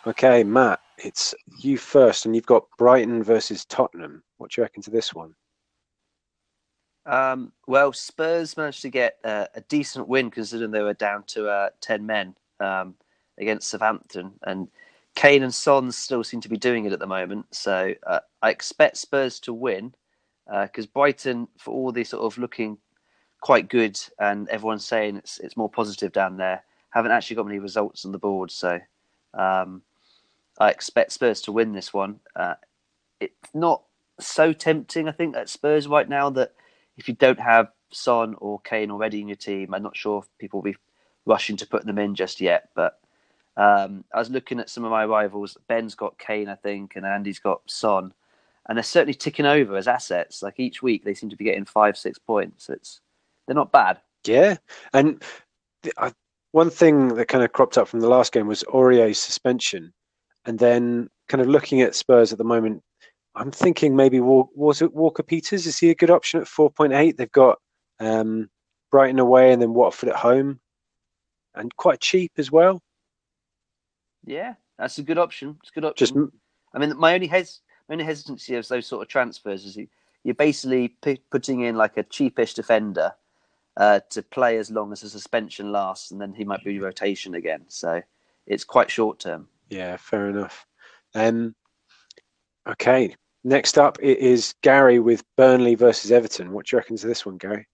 Okay, 0.09 0.43
Matt, 0.43 0.79
it's 0.97 1.35
you 1.59 1.77
first, 1.77 2.25
and 2.25 2.35
you've 2.35 2.47
got 2.47 2.65
Brighton 2.79 3.21
versus 3.21 3.63
Tottenham. 3.63 4.23
What 4.37 4.49
do 4.49 4.59
you 4.59 4.63
reckon 4.63 4.81
to 4.81 4.89
this 4.89 5.13
one? 5.13 5.35
Um, 7.05 7.51
well, 7.67 7.93
Spurs 7.93 8.57
managed 8.57 8.81
to 8.81 8.89
get 8.89 9.17
uh, 9.23 9.45
a 9.53 9.61
decent 9.61 10.07
win 10.07 10.31
considering 10.31 10.71
they 10.71 10.81
were 10.81 10.95
down 10.95 11.25
to 11.27 11.47
uh, 11.47 11.69
10 11.81 12.07
men 12.07 12.33
um, 12.59 12.95
against 13.37 13.69
Southampton. 13.69 14.31
And 14.41 14.67
Kane 15.13 15.43
and 15.43 15.53
Son 15.53 15.91
still 15.91 16.23
seem 16.23 16.41
to 16.41 16.49
be 16.49 16.57
doing 16.57 16.85
it 16.85 16.91
at 16.91 16.97
the 16.97 17.05
moment. 17.05 17.45
So 17.51 17.93
uh, 18.07 18.21
I 18.41 18.49
expect 18.49 18.97
Spurs 18.97 19.39
to 19.41 19.53
win 19.53 19.93
because 20.47 20.85
uh, 20.85 20.91
Brighton, 20.91 21.47
for 21.59 21.71
all 21.71 21.91
the 21.91 22.03
sort 22.03 22.23
of 22.23 22.39
looking 22.39 22.79
quite 23.41 23.69
good 23.69 23.99
and 24.19 24.49
everyone's 24.49 24.87
saying 24.87 25.17
it's, 25.17 25.37
it's 25.37 25.55
more 25.55 25.69
positive 25.69 26.11
down 26.11 26.35
there, 26.35 26.63
haven't 26.89 27.11
actually 27.11 27.35
got 27.35 27.45
many 27.45 27.59
results 27.59 28.05
on 28.05 28.11
the 28.11 28.17
board. 28.17 28.49
So 28.49 28.79
um, 29.35 29.83
I 30.59 30.69
expect 30.69 31.13
Spurs 31.13 31.41
to 31.41 31.51
win 31.51 31.71
this 31.71 31.93
one. 31.93 32.19
Uh, 32.35 32.55
it's 33.19 33.33
not 33.53 33.83
so 34.19 34.53
tempting, 34.53 35.07
I 35.07 35.11
think, 35.11 35.35
at 35.35 35.49
Spurs 35.49 35.87
right 35.87 36.07
now 36.07 36.29
that 36.31 36.53
if 36.97 37.07
you 37.07 37.15
don't 37.15 37.39
have 37.39 37.71
Son 37.91 38.35
or 38.39 38.59
Kane 38.59 38.91
already 38.91 39.21
in 39.21 39.27
your 39.27 39.37
team, 39.37 39.73
I'm 39.73 39.83
not 39.83 39.95
sure 39.95 40.19
if 40.19 40.37
people 40.37 40.59
will 40.59 40.71
be 40.71 40.77
rushing 41.25 41.57
to 41.57 41.67
put 41.67 41.85
them 41.85 41.97
in 41.97 42.15
just 42.15 42.41
yet. 42.41 42.69
But 42.75 42.99
um, 43.55 44.03
I 44.13 44.19
was 44.19 44.29
looking 44.29 44.59
at 44.59 44.69
some 44.69 44.83
of 44.83 44.91
my 44.91 45.05
rivals. 45.05 45.57
Ben's 45.67 45.95
got 45.95 46.19
Kane, 46.19 46.49
I 46.49 46.55
think, 46.55 46.95
and 46.95 47.05
Andy's 47.05 47.39
got 47.39 47.61
Son, 47.65 48.13
and 48.67 48.77
they're 48.77 48.83
certainly 48.83 49.13
ticking 49.13 49.45
over 49.45 49.77
as 49.77 49.87
assets. 49.87 50.43
Like 50.43 50.59
each 50.59 50.83
week, 50.83 51.03
they 51.03 51.13
seem 51.13 51.29
to 51.29 51.35
be 51.35 51.45
getting 51.45 51.65
five, 51.65 51.97
six 51.97 52.19
points. 52.19 52.69
It's 52.69 53.01
they're 53.45 53.55
not 53.55 53.71
bad. 53.71 53.99
Yeah, 54.25 54.57
and 54.93 55.23
the, 55.83 55.93
uh, 55.97 56.11
one 56.51 56.69
thing 56.69 57.09
that 57.15 57.27
kind 57.27 57.43
of 57.43 57.53
cropped 57.53 57.77
up 57.77 57.87
from 57.87 58.01
the 58.01 58.09
last 58.09 58.33
game 58.33 58.47
was 58.47 58.63
Aurier's 58.63 59.19
suspension. 59.19 59.93
And 60.45 60.59
then 60.59 61.09
kind 61.27 61.41
of 61.41 61.47
looking 61.47 61.81
at 61.81 61.95
Spurs 61.95 62.31
at 62.31 62.37
the 62.37 62.43
moment, 62.43 62.83
I'm 63.35 63.51
thinking 63.51 63.95
maybe 63.95 64.19
was 64.19 64.81
it 64.81 64.93
Walker 64.93 65.23
Peters? 65.23 65.65
Is 65.65 65.77
he 65.77 65.89
a 65.89 65.95
good 65.95 66.09
option 66.09 66.41
at 66.41 66.47
4.8? 66.47 67.15
They've 67.15 67.31
got 67.31 67.59
um, 67.99 68.49
Brighton 68.91 69.19
away 69.19 69.53
and 69.53 69.61
then 69.61 69.73
Watford 69.73 70.09
at 70.09 70.15
home, 70.15 70.59
and 71.55 71.75
quite 71.75 72.01
cheap 72.01 72.33
as 72.37 72.51
well. 72.51 72.81
Yeah, 74.25 74.55
that's 74.77 74.97
a 74.97 75.03
good 75.03 75.17
option. 75.17 75.57
It's 75.61 75.71
a 75.71 75.73
good 75.73 75.85
option. 75.85 76.07
Just, 76.07 76.15
I 76.73 76.79
mean, 76.79 76.97
my 76.97 77.13
only 77.13 77.27
hes- 77.27 77.61
my 77.87 77.93
only 77.93 78.05
hesitancy 78.05 78.55
of 78.55 78.67
those 78.67 78.87
sort 78.87 79.01
of 79.01 79.07
transfers 79.07 79.65
is 79.65 79.77
you're 80.23 80.35
basically 80.35 80.89
p- 81.01 81.21
putting 81.31 81.61
in 81.61 81.75
like 81.75 81.97
a 81.97 82.03
cheapish 82.03 82.53
defender 82.53 83.13
uh, 83.77 84.01
to 84.09 84.21
play 84.21 84.57
as 84.57 84.69
long 84.69 84.91
as 84.91 85.01
the 85.01 85.09
suspension 85.09 85.71
lasts, 85.71 86.11
and 86.11 86.19
then 86.19 86.33
he 86.33 86.43
might 86.43 86.63
be 86.63 86.79
rotation 86.79 87.35
again. 87.35 87.63
So 87.67 88.01
it's 88.45 88.63
quite 88.63 88.91
short 88.91 89.19
term. 89.19 89.47
Yeah, 89.69 89.97
fair 89.97 90.29
enough. 90.29 90.65
Um, 91.15 91.55
okay, 92.67 93.15
next 93.43 93.77
up 93.77 93.97
it 94.01 94.17
is 94.17 94.53
Gary 94.61 94.99
with 94.99 95.23
Burnley 95.37 95.75
versus 95.75 96.11
Everton. 96.11 96.51
What 96.51 96.67
do 96.67 96.75
you 96.75 96.79
reckon 96.79 96.97
to 96.97 97.07
this 97.07 97.25
one, 97.25 97.37
Gary? 97.37 97.67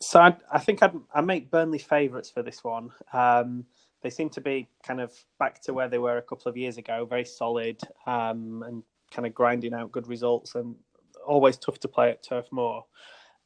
So 0.00 0.20
I, 0.20 0.36
I 0.50 0.58
think 0.58 0.82
I'd, 0.82 0.94
I 1.14 1.20
make 1.20 1.50
Burnley 1.50 1.78
favourites 1.78 2.30
for 2.30 2.42
this 2.42 2.64
one. 2.64 2.90
Um, 3.12 3.64
they 4.02 4.10
seem 4.10 4.30
to 4.30 4.40
be 4.40 4.68
kind 4.84 5.00
of 5.00 5.12
back 5.38 5.62
to 5.62 5.72
where 5.72 5.88
they 5.88 5.98
were 5.98 6.18
a 6.18 6.22
couple 6.22 6.50
of 6.50 6.56
years 6.56 6.76
ago, 6.76 7.04
very 7.04 7.24
solid 7.24 7.80
um, 8.06 8.64
and 8.66 8.82
kind 9.12 9.26
of 9.26 9.34
grinding 9.34 9.74
out 9.74 9.92
good 9.92 10.08
results, 10.08 10.56
and 10.56 10.74
always 11.24 11.56
tough 11.56 11.78
to 11.80 11.88
play 11.88 12.10
at 12.10 12.22
Turf 12.22 12.46
Moor. 12.50 12.84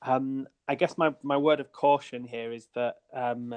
Um, 0.02 0.46
I 0.66 0.74
guess 0.74 0.96
my, 0.96 1.14
my 1.22 1.36
word 1.36 1.60
of 1.60 1.72
caution 1.72 2.24
here 2.24 2.52
is 2.52 2.68
that 2.74 2.96
um, 3.12 3.54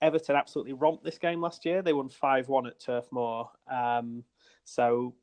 Everton 0.00 0.36
absolutely 0.36 0.72
romped 0.72 1.04
this 1.04 1.18
game 1.18 1.40
last 1.40 1.64
year. 1.64 1.82
They 1.82 1.92
won 1.92 2.08
5 2.08 2.48
1 2.48 2.66
at 2.66 2.80
Turf 2.80 3.06
Moor. 3.10 3.50
Um, 3.70 4.24
so 4.64 5.14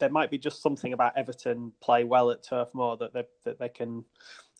there 0.00 0.10
might 0.10 0.30
be 0.30 0.38
just 0.38 0.62
something 0.62 0.92
about 0.92 1.16
Everton 1.16 1.72
play 1.80 2.04
well 2.04 2.30
at 2.30 2.42
Turf 2.42 2.68
Moor 2.74 2.96
that 2.96 3.12
they, 3.12 3.24
that 3.44 3.58
they 3.58 3.68
can 3.68 4.04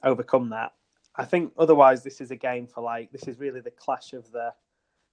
overcome 0.03 0.51
that. 0.51 0.73
I 1.17 1.25
think 1.25 1.53
otherwise, 1.59 2.03
this 2.03 2.21
is 2.21 2.31
a 2.31 2.37
game 2.37 2.67
for 2.67 2.83
like, 2.83 3.11
this 3.13 3.29
is 3.29 3.39
really 3.39 3.61
the 3.61 3.71
clash 3.71 4.13
of 4.13 4.31
the 4.33 4.53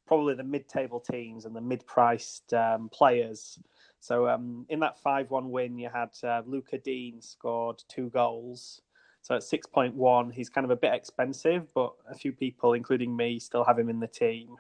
probably 0.08 0.34
the 0.34 0.44
mid 0.44 0.68
table 0.68 1.00
teams 1.00 1.46
and 1.46 1.56
the 1.56 1.62
mid 1.62 1.86
priced 1.86 2.54
um, 2.54 2.90
players. 2.90 3.60
So 4.00 4.28
um, 4.28 4.66
in 4.70 4.80
that 4.80 5.00
5 5.00 5.30
1 5.30 5.50
win, 5.50 5.78
you 5.78 5.90
had 5.94 6.10
uh, 6.24 6.42
Lucas 6.46 6.82
Digne 6.84 7.22
scored 7.22 7.84
two 7.88 8.10
goals. 8.10 8.82
So 9.22 9.36
at 9.36 9.42
6.1, 9.42 10.34
he's 10.34 10.50
kind 10.50 10.66
of 10.66 10.72
a 10.72 10.76
bit 10.76 10.94
expensive, 10.94 11.72
but 11.74 11.94
a 12.10 12.16
few 12.16 12.32
people, 12.32 12.74
including 12.74 13.16
me, 13.16 13.40
still 13.40 13.64
have 13.64 13.78
him 13.78 13.90
in 13.90 14.00
the 14.00 14.08
team. 14.08 14.56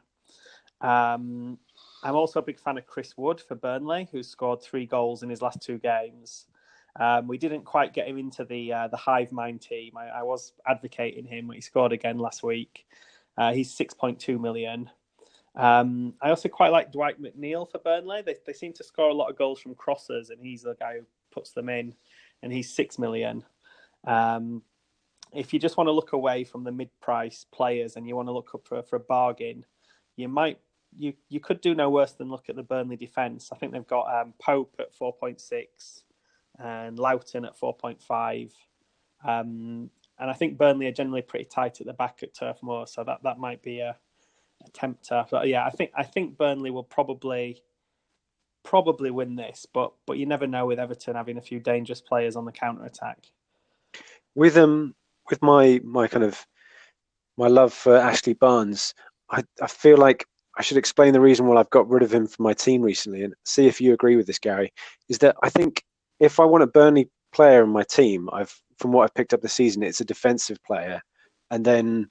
Um, 0.82 1.58
I'm 2.04 2.16
also 2.16 2.40
a 2.40 2.44
big 2.44 2.60
fan 2.60 2.78
of 2.78 2.86
Chris 2.86 3.18
Wood 3.18 3.42
for 3.42 3.56
Burnley, 3.56 4.08
who's 4.12 4.28
scored 4.28 4.62
three 4.62 4.86
goals 4.86 5.24
in 5.24 5.30
his 5.30 5.42
last 5.42 5.62
two 5.62 5.78
games. 5.78 6.48
Um, 7.00 7.28
we 7.28 7.38
didn't 7.38 7.64
quite 7.64 7.94
get 7.94 8.08
him 8.08 8.18
into 8.18 8.44
the 8.44 8.74
uh, 8.74 8.88
the 8.90 8.98
Hive 8.98 9.32
Mind 9.32 9.62
team. 9.62 9.94
I, 9.96 10.08
I, 10.08 10.24
was 10.24 10.54
advocating 10.68 11.26
him. 11.26 11.50
He 11.50 11.62
scored 11.62 11.94
again 11.94 12.18
last 12.18 12.44
week. 12.44 12.86
Uh, 13.38 13.54
he's 13.54 13.76
6.2 13.78 14.40
million. 14.40 14.90
Um, 15.56 16.16
I 16.22 16.30
also 16.30 16.50
quite 16.50 16.72
like 16.72 16.92
Dwight 16.92 17.22
McNeil 17.22 17.70
for 17.70 17.80
Burnley. 17.80 18.24
They, 18.24 18.36
they 18.46 18.54
seem 18.54 18.74
to 18.74 18.84
score 18.84 19.10
a 19.10 19.14
lot 19.14 19.30
of 19.30 19.38
goals 19.38 19.62
from 19.62 19.76
crosses, 19.76 20.32
and 20.32 20.42
he's 20.42 20.64
the 20.64 20.76
guy 20.76 20.96
who 20.98 21.06
puts 21.32 21.52
them 21.52 21.70
in. 21.70 21.96
And 22.44 22.52
he's 22.52 22.74
six 22.74 23.00
million. 23.00 23.46
Um, 24.06 24.64
if 25.34 25.54
you 25.54 25.60
just 25.60 25.78
want 25.78 25.88
to 25.88 25.94
look 25.94 26.14
away 26.14 26.44
from 26.44 26.64
the 26.64 26.72
mid-price 26.72 27.46
players 27.52 27.96
and 27.96 28.08
you 28.08 28.16
want 28.16 28.28
to 28.28 28.34
look 28.34 28.54
up 28.54 28.68
for, 28.68 28.84
for 28.84 28.98
a 28.98 29.00
bargain, 29.00 29.66
you 30.16 30.28
might 30.28 30.60
you 30.98 31.14
you 31.30 31.40
could 31.40 31.62
do 31.62 31.74
no 31.74 31.90
worse 31.90 32.12
than 32.12 32.30
look 32.30 32.50
at 32.50 32.56
the 32.56 32.64
Burnley 32.64 32.98
defence. 32.98 33.50
I 33.54 33.58
think 33.58 33.72
they've 33.72 33.88
got 33.88 34.14
um, 34.14 34.34
Pope 34.40 34.76
at 34.80 34.94
four 34.94 35.14
point 35.14 35.40
six 35.40 36.04
and 36.60 37.00
Lowton 37.00 37.46
at 37.46 37.58
four 37.58 37.74
point 37.74 38.02
five. 38.02 38.54
Um, 39.26 39.90
and 40.20 40.30
I 40.30 40.34
think 40.34 40.58
Burnley 40.58 40.88
are 40.88 40.92
generally 40.92 41.22
pretty 41.22 41.46
tight 41.46 41.80
at 41.80 41.88
the 41.88 41.94
back 41.94 42.20
at 42.24 42.34
Turf 42.34 42.58
Moor, 42.62 42.86
so 42.86 43.04
that, 43.04 43.24
that 43.24 43.40
might 43.40 43.64
be 43.64 43.80
a, 43.80 43.96
a 44.66 44.70
tempter. 44.72 45.26
But 45.32 45.48
yeah, 45.48 45.66
I 45.66 45.70
think 45.70 45.92
I 45.96 46.04
think 46.04 46.38
Burnley 46.38 46.72
will 46.72 46.84
probably 46.84 47.62
probably 48.64 49.12
win 49.12 49.36
this, 49.36 49.66
but 49.74 49.94
but 50.06 50.18
you 50.18 50.26
never 50.26 50.46
know 50.46 50.66
with 50.66 50.80
Everton 50.80 51.16
having 51.16 51.38
a 51.38 51.42
few 51.42 51.60
dangerous 51.60 52.02
players 52.02 52.36
on 52.36 52.46
the 52.46 52.52
counter 52.52 52.86
attack 52.86 53.28
with 54.36 54.58
um 54.58 54.94
with 55.30 55.42
my 55.42 55.80
my 55.84 56.08
kind 56.08 56.24
of 56.24 56.46
my 57.38 57.48
love 57.48 57.74
for 57.74 57.96
Ashley 57.96 58.34
Barnes, 58.34 58.94
I, 59.30 59.44
I 59.62 59.68
feel 59.68 59.98
like 59.98 60.26
I 60.58 60.62
should 60.62 60.78
explain 60.78 61.14
the 61.14 61.22
reason 61.22 61.48
why 61.48 61.58
I've 61.58 61.70
got 61.70 61.90
rid 61.90 62.04
of 62.04 62.14
him 62.14 62.28
from 62.28 62.44
my 62.44 62.54
team 62.54 62.82
recently 62.82 63.24
and 63.24 63.34
see 63.46 63.68
if 63.68 63.80
you 63.80 63.94
agree 63.94 64.16
with 64.16 64.28
this, 64.28 64.40
Gary. 64.40 64.72
Is 65.10 65.20
that 65.20 65.36
I 65.42 65.50
think 65.50 65.84
if 66.20 66.40
I 66.40 66.46
want 66.46 66.64
a 66.64 66.68
Burnley 66.68 67.10
player 67.34 67.64
in 67.64 67.70
my 67.70 67.84
team, 67.84 68.30
I've 68.34 68.54
from 68.78 68.92
what 68.92 69.04
I've 69.04 69.14
picked 69.14 69.34
up 69.34 69.42
this 69.42 69.54
season, 69.54 69.84
it's 69.84 70.02
a 70.02 70.06
defensive 70.06 70.58
player, 70.66 71.02
and 71.50 71.66
then 71.66 72.10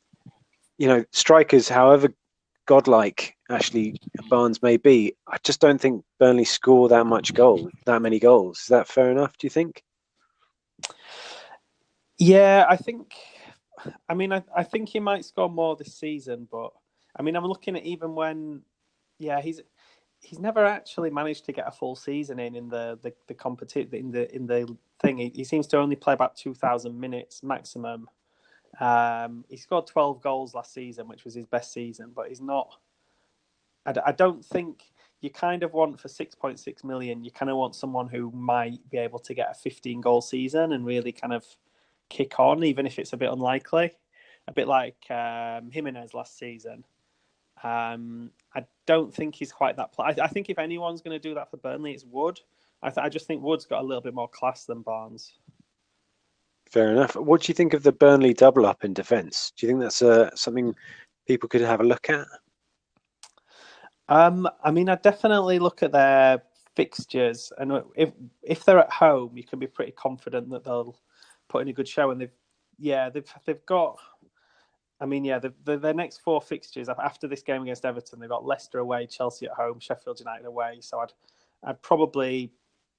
you 0.79 0.89
know 0.89 1.05
strikers, 1.13 1.69
however 1.69 2.09
godlike 2.67 3.35
Ashley 3.51 3.97
Barnes 4.29 4.63
may 4.63 4.77
be, 4.77 5.13
I 5.27 5.39
just 5.43 5.61
don't 5.61 5.81
think 5.81 6.05
Burnley 6.21 6.45
score 6.45 6.89
that 6.89 7.05
much 7.05 7.35
goal, 7.35 7.69
that 7.87 8.01
many 8.01 8.21
goals. 8.21 8.61
Is 8.61 8.67
that 8.67 8.87
fair 8.87 9.11
enough? 9.11 9.37
Do 9.39 9.47
you 9.47 9.51
think? 9.51 9.83
Yeah, 12.21 12.67
I 12.71 12.77
think. 12.79 13.15
I 14.09 14.15
mean, 14.15 14.33
I, 14.33 14.45
I 14.57 14.65
think 14.65 14.91
he 14.91 15.01
might 15.01 15.27
score 15.27 15.51
more 15.51 15.77
this 15.77 15.95
season, 15.95 16.49
but 16.51 16.71
I 17.17 17.23
mean, 17.23 17.37
I'm 17.37 17.47
looking 17.47 17.77
at 17.77 17.85
even 17.85 18.15
when, 18.17 18.63
yeah, 19.19 19.43
he's 19.43 19.63
he's 20.21 20.41
never 20.41 20.65
actually 20.67 21.11
managed 21.11 21.47
to 21.47 21.53
get 21.53 21.69
a 21.69 21.73
full 21.73 21.97
season 21.97 22.41
in 22.41 22.57
in 22.57 22.71
the 22.71 22.99
the, 23.03 23.15
the 23.29 23.35
competition 23.35 23.95
in 23.95 24.13
the 24.13 24.35
in 24.35 24.47
the 24.47 24.77
thing. 25.03 25.19
He, 25.19 25.33
he 25.35 25.45
seems 25.45 25.67
to 25.69 25.79
only 25.79 25.97
play 25.97 26.15
about 26.15 26.37
two 26.37 26.55
thousand 26.55 27.01
minutes 27.01 27.43
maximum. 27.43 28.09
Um, 28.81 29.45
he 29.49 29.57
scored 29.59 29.87
twelve 29.89 30.23
goals 30.23 30.55
last 30.55 30.75
season, 30.75 31.09
which 31.09 31.25
was 31.25 31.35
his 31.35 31.47
best 31.47 31.73
season, 31.73 32.13
but 32.15 32.29
he's 32.29 32.43
not. 32.43 32.77
I, 33.87 33.95
I 34.09 34.13
don't 34.13 34.45
think 34.45 34.85
you 35.23 35.31
kind 35.31 35.63
of 35.65 35.75
want 35.75 36.01
for 36.01 36.09
six 36.09 36.35
point 36.35 36.61
six 36.61 36.85
million. 36.85 37.25
You 37.25 37.33
kind 37.33 37.51
of 37.51 37.57
want 37.59 37.77
someone 37.77 38.09
who 38.09 38.31
might 38.33 38.81
be 38.91 38.99
able 38.99 39.21
to 39.21 39.35
get 39.35 39.51
a 39.51 39.55
fifteen 39.55 40.01
goal 40.01 40.23
season 40.23 40.73
and 40.73 40.87
really 40.87 41.13
kind 41.13 41.33
of 41.35 41.45
kick 42.11 42.39
on, 42.39 42.63
even 42.65 42.87
if 42.87 42.99
it's 42.99 43.15
a 43.15 43.17
bit 43.17 43.33
unlikely. 43.33 43.93
A 44.49 44.53
bit 44.53 44.69
like 44.69 45.11
um, 45.11 45.71
Jimenez 45.71 46.13
last 46.13 46.39
season. 46.39 46.85
Um, 47.63 48.31
I 48.55 48.65
don't 48.87 49.15
think 49.15 49.35
he's 49.35 49.53
quite 49.53 49.77
that. 49.77 49.93
Pl- 49.93 50.05
I, 50.05 50.17
I, 50.23 50.27
think 50.27 50.51
if 50.51 50.59
anyone's 50.59 51.03
going 51.03 51.19
to 51.19 51.29
do 51.29 51.35
that 51.35 51.51
for 51.51 51.59
Burnley, 51.59 51.93
it's 51.93 52.05
Wood. 52.05 52.41
I, 52.83 52.89
th- 52.89 53.05
I 53.05 53.09
just 53.09 53.27
think 53.27 53.43
Wood's 53.43 53.67
got 53.67 53.83
a 53.83 53.87
little 53.87 54.01
bit 54.01 54.15
more 54.15 54.29
class 54.29 54.65
than 54.65 54.83
Barnes. 54.83 55.35
Fair 56.71 56.93
enough. 56.93 57.17
What 57.17 57.43
do 57.43 57.51
you 57.51 57.55
think 57.55 57.75
of 57.75 57.83
the 57.83 57.93
Burnley 57.93 58.33
double 58.33 58.65
up 58.65 58.85
in 58.85 58.95
defence? 58.95 59.53
Do 59.57 59.67
you 59.67 59.71
think 59.71 59.83
that's 59.83 60.03
uh, 60.03 60.31
something 60.35 60.75
people 61.27 61.49
could 61.49 61.61
have 61.61 61.81
a 61.81 61.85
look 61.85 62.09
at? 62.09 62.27
Um, 64.09 64.49
I 64.65 64.71
mean, 64.71 64.89
I 64.89 64.97
definitely 64.97 65.59
look 65.59 65.83
at 65.83 65.93
their 65.93 66.43
fixtures, 66.75 67.53
and 67.59 67.83
if 67.95 68.11
if 68.43 68.65
they're 68.65 68.79
at 68.79 68.91
home, 68.91 69.37
you 69.37 69.45
can 69.45 69.59
be 69.59 69.67
pretty 69.67 69.93
confident 69.93 70.51
that 70.51 70.65
they'll 70.65 70.99
put 71.51 71.63
in 71.63 71.69
a 71.69 71.73
good 71.75 71.89
show. 71.89 72.11
And 72.11 72.21
they've, 72.21 72.33
yeah, 72.79 73.11
they've 73.11 73.31
they've 73.45 73.67
got 73.67 73.99
I 75.01 75.07
mean, 75.07 75.25
yeah, 75.25 75.39
the, 75.39 75.53
the, 75.65 75.79
their 75.79 75.95
next 75.95 76.19
four 76.19 76.43
fixtures 76.43 76.89
after 76.91 77.27
this 77.27 77.43
game 77.43 77.63
against 77.63 77.87
Everton, 77.87 78.21
they've 78.21 78.29
got 78.29 78.45
Leicester 78.45 78.79
away, 78.79 79.07
Chelsea 79.07 79.47
at 79.47 79.53
home, 79.53 79.81
Sheffield 79.81 80.21
United 80.21 80.47
away. 80.47 80.79
So 80.81 81.01
I'd 81.01 81.13
I'd 81.65 81.83
probably 81.83 82.53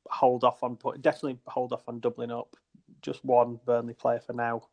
hold 0.10 0.44
off 0.44 0.64
on 0.64 0.78
definitely 1.02 1.38
hold 1.46 1.74
off 1.74 1.84
on 1.88 2.00
doubling 2.00 2.32
up 2.32 2.56
just 3.02 3.24
one 3.24 3.60
Burnley 3.66 3.94
player 3.94 4.20
for 4.20 4.34
now. 4.34 4.64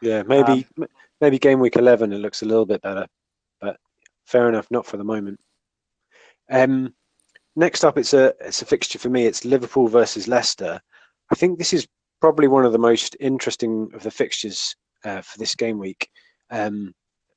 Yeah, 0.00 0.22
maybe 0.22 0.66
um, 0.78 0.86
maybe 1.20 1.38
game 1.38 1.60
week 1.60 1.76
eleven 1.76 2.12
it 2.12 2.18
looks 2.18 2.42
a 2.42 2.46
little 2.46 2.66
bit 2.66 2.82
better, 2.82 3.06
but 3.60 3.76
fair 4.26 4.48
enough, 4.48 4.68
not 4.70 4.86
for 4.86 4.96
the 4.96 5.04
moment. 5.04 5.40
Um, 6.50 6.94
next 7.56 7.84
up, 7.84 7.98
it's 7.98 8.14
a 8.14 8.32
it's 8.40 8.62
a 8.62 8.66
fixture 8.66 8.98
for 8.98 9.10
me. 9.10 9.26
It's 9.26 9.44
Liverpool 9.44 9.88
versus 9.88 10.28
Leicester. 10.28 10.80
I 11.30 11.34
think 11.34 11.58
this 11.58 11.72
is 11.72 11.86
probably 12.20 12.48
one 12.48 12.64
of 12.64 12.72
the 12.72 12.78
most 12.78 13.16
interesting 13.20 13.90
of 13.94 14.02
the 14.02 14.10
fixtures 14.10 14.76
uh, 15.04 15.20
for 15.22 15.38
this 15.38 15.54
game 15.54 15.78
week. 15.78 16.08
Um, 16.50 16.94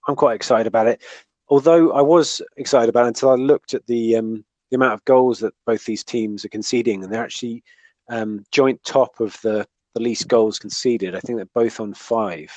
I'm 0.08 0.16
quite 0.16 0.36
excited 0.36 0.68
about 0.68 0.88
it. 0.88 1.02
Although 1.50 1.92
I 1.92 2.02
was 2.02 2.42
excited 2.58 2.90
about 2.90 3.06
it 3.06 3.10
until 3.10 3.30
I 3.30 3.36
looked 3.36 3.74
at 3.74 3.86
the 3.88 4.16
um, 4.16 4.46
the 4.72 4.76
amount 4.76 4.94
of 4.94 5.06
goals 5.06 5.40
that 5.40 5.54
both 5.66 5.86
these 5.86 6.04
teams 6.04 6.44
are 6.44 6.50
conceding, 6.50 7.04
and 7.04 7.12
they're 7.12 7.24
actually 7.24 7.64
um, 8.10 8.44
joint 8.52 8.82
top 8.84 9.20
of 9.20 9.40
the 9.42 9.66
the 9.94 10.02
least 10.02 10.28
goals 10.28 10.60
conceded. 10.60 11.16
I 11.16 11.20
think 11.20 11.38
they're 11.38 11.46
both 11.54 11.80
on 11.80 11.94
five. 11.94 12.50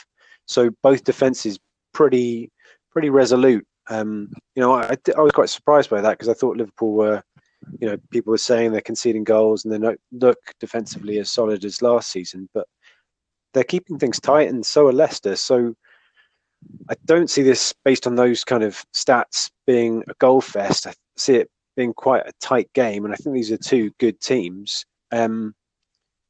So 0.46 0.70
both 0.82 1.04
defenses 1.04 1.58
pretty 1.92 2.50
pretty 2.90 3.10
resolute. 3.10 3.66
Um, 3.88 4.32
you 4.54 4.62
know, 4.62 4.74
I, 4.74 4.96
I 5.16 5.20
was 5.20 5.32
quite 5.32 5.50
surprised 5.50 5.90
by 5.90 6.00
that 6.00 6.12
because 6.12 6.28
I 6.28 6.34
thought 6.34 6.56
Liverpool 6.56 6.92
were, 6.92 7.22
you 7.80 7.88
know, 7.88 7.96
people 8.10 8.30
were 8.30 8.38
saying 8.38 8.72
they're 8.72 8.80
conceding 8.80 9.24
goals 9.24 9.64
and 9.64 9.72
they 9.72 9.78
don't 9.78 10.00
look 10.12 10.38
defensively 10.60 11.18
as 11.18 11.30
solid 11.30 11.64
as 11.64 11.82
last 11.82 12.10
season, 12.10 12.48
but 12.54 12.66
they're 13.52 13.64
keeping 13.64 13.98
things 13.98 14.20
tight, 14.20 14.48
and 14.48 14.64
so 14.64 14.86
are 14.86 14.92
Leicester. 14.92 15.36
So 15.36 15.74
I 16.90 16.94
don't 17.04 17.30
see 17.30 17.42
this 17.42 17.74
based 17.84 18.06
on 18.06 18.14
those 18.14 18.44
kind 18.44 18.62
of 18.62 18.84
stats 18.94 19.50
being 19.66 20.02
a 20.08 20.14
goal 20.18 20.40
fest. 20.40 20.86
I 20.86 20.94
see 21.16 21.36
it 21.36 21.50
being 21.76 21.94
quite 21.94 22.26
a 22.26 22.32
tight 22.40 22.70
game, 22.74 23.04
and 23.04 23.14
I 23.14 23.16
think 23.16 23.34
these 23.34 23.52
are 23.52 23.56
two 23.56 23.90
good 23.98 24.20
teams. 24.20 24.84
Um, 25.12 25.54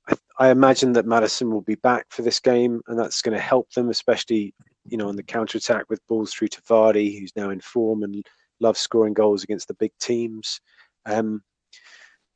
I, 0.09 0.15
I, 0.39 0.51
imagine 0.51 0.93
that 0.93 1.07
Maddison 1.07 1.51
will 1.51 1.63
be 1.63 1.77
back 1.77 2.07
for 2.11 2.23
this 2.23 2.41
game, 2.41 2.81
and 2.89 2.99
that's 2.99 3.23
going 3.23 3.37
to 3.37 3.43
help 3.43 3.71
them, 3.73 3.89
especially 3.89 4.55
you 4.89 4.97
know 4.97 5.09
on 5.09 5.17
the 5.17 5.23
counter 5.23 5.59
attack 5.59 5.87
with 5.89 6.07
balls 6.07 6.33
through 6.33 6.49
to 6.49 6.63
Vardy, 6.63 7.19
who's 7.19 7.35
now 7.37 7.51
in 7.51 7.61
form 7.61 8.03
and 8.03 8.25
loves 8.61 8.81
scoring 8.81 9.15
goals 9.15 9.43
against 9.43 9.69
the 9.69 9.75
big 9.75 9.93
teams. 10.01 10.61
Um, 11.07 11.43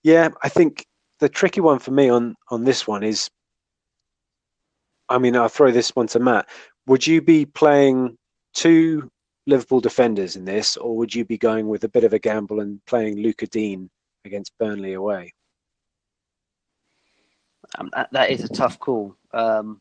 yeah, 0.03 0.31
I 0.43 0.49
think 0.49 0.87
the 1.19 1.29
tricky 1.29 1.61
one 1.61 1.79
for 1.79 1.91
me 1.91 2.09
on 2.09 2.35
on 2.51 2.65
this 2.65 2.87
one 2.87 3.03
is 3.03 3.29
I 5.09 5.19
mean, 5.19 5.37
I'll 5.37 5.49
throw 5.49 5.73
this 5.73 5.95
one 5.97 6.07
to 6.09 6.21
Matt 6.21 6.49
would 6.91 7.07
you 7.07 7.23
be 7.23 7.47
playing 7.47 8.17
two 8.53 9.09
Liverpool 9.47 9.81
defenders 9.81 10.35
in 10.35 10.45
this, 10.45 10.77
or 10.77 10.97
would 10.97 11.15
you 11.15 11.25
be 11.25 11.39
going 11.39 11.69
with 11.69 11.85
a 11.85 11.89
bit 11.89 12.03
of 12.03 12.13
a 12.13 12.19
gamble 12.19 12.59
and 12.59 12.85
playing 12.87 13.17
Lucas 13.17 13.49
Digne 13.49 13.89
against 14.25 14.59
Burnley 14.59 14.95
away? 14.95 15.33
Um, 17.79 17.91
that, 17.95 18.09
that 18.11 18.31
is 18.31 18.43
a 18.43 18.49
tough 18.49 18.79
call. 18.81 19.15
Um, 19.33 19.81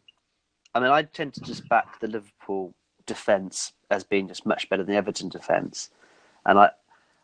I 0.75 0.79
mean, 0.79 0.91
I 0.91 1.01
tend 1.01 1.33
to 1.33 1.41
just 1.41 1.67
back 1.67 1.99
the 1.99 2.07
Liverpool 2.07 2.75
defence 3.07 3.73
as 3.89 4.03
being 4.03 4.27
just 4.27 4.45
much 4.45 4.69
better 4.69 4.83
than 4.83 4.93
Everton 4.93 5.29
defence, 5.29 5.89
and 6.45 6.59
I, 6.59 6.69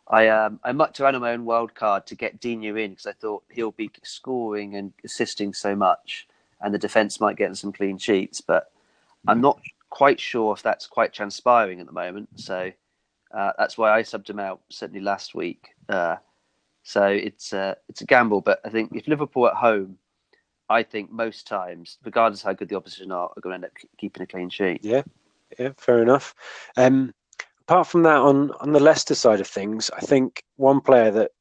I, 0.07 0.27
um, 0.27 0.59
I 0.63 0.71
mucked 0.71 0.99
around 0.99 1.15
on 1.15 1.21
my 1.21 1.31
own 1.31 1.45
wild 1.45 1.73
card 1.73 2.05
to 2.07 2.15
get 2.15 2.39
Digne 2.39 2.67
in 2.67 2.91
because 2.91 3.07
I 3.07 3.13
thought 3.13 3.43
he'll 3.49 3.71
be 3.71 3.89
scoring 4.03 4.75
and 4.75 4.93
assisting 5.03 5.53
so 5.53 5.75
much, 5.75 6.27
and 6.61 6.73
the 6.73 6.79
defence 6.79 7.19
might 7.19 7.37
get 7.37 7.55
some 7.57 7.73
clean 7.73 7.97
sheets. 7.97 8.39
But 8.41 8.71
I'm 9.27 9.41
not 9.41 9.59
quite 9.89 10.19
sure 10.19 10.53
if 10.53 10.61
that's 10.61 10.87
quite 10.87 11.13
transpiring 11.13 11.79
at 11.79 11.87
the 11.87 11.91
moment. 11.91 12.29
So 12.35 12.71
uh, 13.33 13.51
that's 13.57 13.77
why 13.77 13.97
I 13.97 14.03
subbed 14.03 14.29
him 14.29 14.39
out 14.39 14.61
certainly 14.69 15.01
last 15.01 15.33
week. 15.33 15.69
Uh, 15.89 16.17
so 16.83 17.05
it's 17.07 17.51
uh, 17.51 17.75
it's 17.89 18.01
a 18.01 18.05
gamble, 18.05 18.41
but 18.41 18.59
I 18.63 18.69
think 18.69 18.91
if 18.93 19.07
Liverpool 19.07 19.47
at 19.47 19.55
home, 19.55 19.97
I 20.69 20.83
think 20.83 21.11
most 21.11 21.47
times, 21.47 21.97
regardless 22.03 22.43
how 22.43 22.53
good 22.53 22.69
the 22.69 22.75
opposition 22.75 23.11
are, 23.11 23.31
are 23.35 23.41
going 23.41 23.51
to 23.51 23.55
end 23.55 23.65
up 23.65 23.71
keeping 23.97 24.21
a 24.21 24.27
clean 24.27 24.49
sheet. 24.49 24.81
Yeah, 24.83 25.01
yeah, 25.57 25.69
fair 25.77 26.03
enough. 26.03 26.35
Um, 26.77 27.13
apart 27.67 27.87
from 27.87 28.03
that, 28.03 28.17
on 28.17 28.51
on 28.61 28.71
the 28.71 28.79
Leicester 28.79 29.15
side 29.15 29.41
of 29.41 29.47
things, 29.47 29.89
I 29.95 30.01
think 30.01 30.43
one 30.57 30.81
player 30.81 31.11
that 31.11 31.31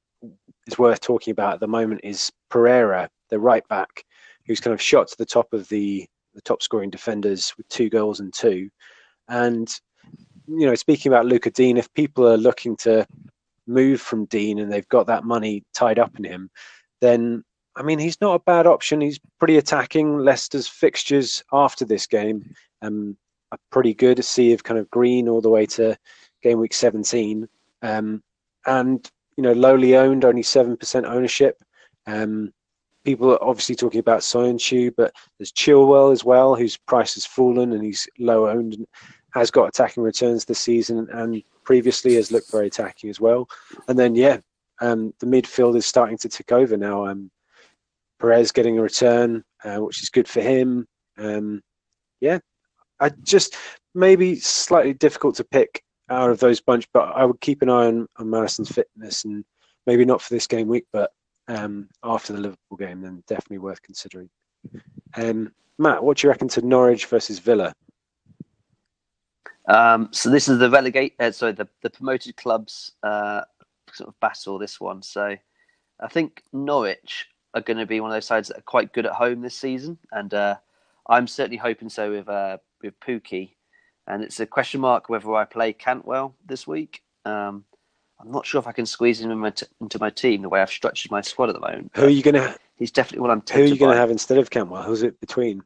is 0.66 0.78
worth 0.78 1.00
talking 1.00 1.32
about 1.32 1.54
at 1.54 1.60
the 1.60 1.68
moment 1.68 2.00
is 2.04 2.32
Pereira, 2.50 3.08
the 3.30 3.38
right 3.38 3.66
back, 3.68 4.04
who's 4.46 4.60
kind 4.60 4.74
of 4.74 4.80
shot 4.80 5.08
to 5.08 5.16
the 5.18 5.26
top 5.26 5.52
of 5.52 5.68
the 5.68 6.06
the 6.34 6.40
top 6.40 6.62
scoring 6.62 6.90
defenders 6.90 7.54
with 7.56 7.68
two 7.68 7.88
goals 7.88 8.20
and 8.20 8.32
two. 8.32 8.68
And 9.28 9.68
you 10.46 10.66
know, 10.66 10.74
speaking 10.74 11.12
about 11.12 11.26
Lucas 11.26 11.52
Digne, 11.52 11.78
if 11.78 11.92
people 11.94 12.26
are 12.26 12.36
looking 12.36 12.76
to 12.78 13.06
move 13.66 14.00
from 14.00 14.26
Digne 14.26 14.60
and 14.60 14.70
they've 14.72 14.88
got 14.88 15.06
that 15.06 15.24
money 15.24 15.64
tied 15.74 15.98
up 15.98 16.18
in 16.18 16.24
him, 16.24 16.50
then 17.00 17.44
I 17.76 17.82
mean 17.82 17.98
he's 17.98 18.20
not 18.20 18.34
a 18.34 18.44
bad 18.44 18.66
option. 18.66 19.00
He's 19.00 19.20
pretty 19.38 19.58
attacking. 19.58 20.18
Leicester's 20.18 20.68
fixtures 20.68 21.42
after 21.52 21.84
this 21.84 22.06
game 22.06 22.54
um, 22.82 23.16
are 23.54 23.58
pretty 23.70 23.94
good. 23.94 24.18
A 24.18 24.22
sea 24.22 24.52
of 24.52 24.64
kind 24.64 24.78
of 24.78 24.90
green 24.90 25.28
all 25.28 25.40
the 25.40 25.50
way 25.50 25.66
to 25.66 25.96
game 26.42 26.58
week 26.58 26.74
17, 26.74 27.48
um, 27.82 28.22
and 28.66 29.10
you 29.36 29.42
know 29.42 29.52
lowly 29.52 29.96
owned, 29.96 30.24
only 30.24 30.42
seven 30.42 30.76
percent 30.76 31.06
ownership. 31.06 31.62
Um, 32.06 32.52
people 33.04 33.32
are 33.32 33.44
obviously 33.44 33.74
talking 33.74 34.00
about 34.00 34.20
Soyuncu, 34.20 34.94
but 34.96 35.12
there's 35.38 35.52
Chilwell 35.52 36.12
as 36.12 36.24
well, 36.24 36.54
whose 36.54 36.76
price 36.76 37.14
has 37.14 37.26
fallen 37.26 37.72
and 37.72 37.84
he's 37.84 38.08
low 38.18 38.48
owned 38.48 38.74
and 38.74 38.86
has 39.34 39.50
got 39.50 39.68
attacking 39.68 40.02
returns 40.02 40.44
this 40.44 40.58
season 40.58 41.06
and 41.12 41.42
previously 41.64 42.14
has 42.14 42.32
looked 42.32 42.50
very 42.50 42.68
attacking 42.68 43.10
as 43.10 43.20
well. 43.20 43.48
And 43.88 43.98
then, 43.98 44.14
yeah, 44.14 44.38
um, 44.80 45.12
the 45.20 45.26
midfield 45.26 45.76
is 45.76 45.86
starting 45.86 46.18
to 46.18 46.28
tick 46.28 46.52
over 46.52 46.76
now. 46.76 47.06
Um, 47.06 47.30
Perez 48.20 48.52
getting 48.52 48.78
a 48.78 48.82
return, 48.82 49.44
uh, 49.64 49.78
which 49.78 50.02
is 50.02 50.08
good 50.08 50.28
for 50.28 50.40
him. 50.40 50.86
Um, 51.18 51.62
yeah, 52.20 52.38
I 53.04 53.10
just 53.22 53.54
maybe 53.94 54.36
slightly 54.36 54.94
difficult 54.94 55.34
to 55.36 55.44
pick 55.44 55.84
out 56.08 56.30
of 56.30 56.40
those 56.40 56.60
bunch, 56.60 56.88
but 56.94 57.12
I 57.14 57.26
would 57.26 57.40
keep 57.42 57.60
an 57.60 57.68
eye 57.68 57.86
on, 57.86 58.08
on 58.16 58.30
Maddison's 58.30 58.72
fitness 58.72 59.24
and 59.26 59.44
maybe 59.86 60.06
not 60.06 60.22
for 60.22 60.32
this 60.32 60.46
game 60.46 60.68
week, 60.68 60.86
but 60.90 61.12
um, 61.48 61.90
after 62.02 62.32
the 62.32 62.40
Liverpool 62.40 62.78
game, 62.78 63.02
then 63.02 63.22
definitely 63.28 63.58
worth 63.58 63.82
considering. 63.82 64.30
Um, 65.16 65.52
Matt, 65.78 66.02
what 66.02 66.16
do 66.16 66.26
you 66.26 66.30
reckon 66.30 66.48
to 66.48 66.62
Norwich 66.62 67.04
versus 67.04 67.38
Villa? 67.38 67.74
Um, 69.68 70.08
so 70.10 70.30
this 70.30 70.48
is 70.48 70.58
the 70.58 70.70
relegate, 70.70 71.14
uh, 71.20 71.30
sorry, 71.30 71.52
the, 71.52 71.68
the 71.82 71.90
promoted 71.90 72.36
clubs 72.36 72.92
uh, 73.02 73.42
sort 73.92 74.08
of 74.08 74.18
battle. 74.20 74.58
This 74.58 74.80
one, 74.80 75.02
so 75.02 75.36
I 76.00 76.08
think 76.08 76.42
Norwich 76.54 77.26
are 77.52 77.60
going 77.60 77.76
to 77.76 77.86
be 77.86 78.00
one 78.00 78.10
of 78.10 78.14
those 78.14 78.24
sides 78.24 78.48
that 78.48 78.58
are 78.58 78.62
quite 78.62 78.94
good 78.94 79.04
at 79.04 79.12
home 79.12 79.42
this 79.42 79.56
season, 79.56 79.98
and 80.12 80.32
uh, 80.32 80.56
I'm 81.08 81.26
certainly 81.26 81.58
hoping 81.58 81.90
so 81.90 82.10
with 82.10 82.28
uh, 82.28 82.58
with 82.84 83.00
Pukki. 83.00 83.54
And 84.06 84.22
it's 84.22 84.38
a 84.38 84.46
question 84.46 84.80
mark 84.82 85.08
whether 85.08 85.34
I 85.34 85.44
play 85.44 85.72
Cantwell 85.72 86.34
this 86.46 86.66
week. 86.66 87.02
Um, 87.24 87.64
I'm 88.20 88.30
not 88.30 88.46
sure 88.46 88.58
if 88.60 88.66
I 88.66 88.72
can 88.72 88.86
squeeze 88.86 89.20
him 89.20 89.30
in 89.30 89.38
my 89.38 89.50
t- 89.50 89.66
into 89.80 89.98
my 89.98 90.10
team 90.10 90.42
the 90.42 90.48
way 90.48 90.60
I've 90.60 90.70
structured 90.70 91.10
my 91.10 91.20
squad 91.22 91.48
at 91.48 91.54
the 91.54 91.60
moment. 91.60 91.90
Who 91.94 92.04
are 92.04 92.08
you 92.10 92.22
going 92.22 92.34
to? 92.34 92.56
He's 92.76 92.90
definitely 92.90 93.20
what 93.20 93.30
I'm. 93.30 93.42
Who 93.52 93.62
are 93.62 93.64
you 93.64 93.78
going 93.78 93.92
to 93.92 93.96
have 94.00 94.10
instead 94.10 94.38
of 94.38 94.50
Cantwell? 94.50 94.82
Who's 94.82 95.02
it 95.02 95.18
between? 95.20 95.62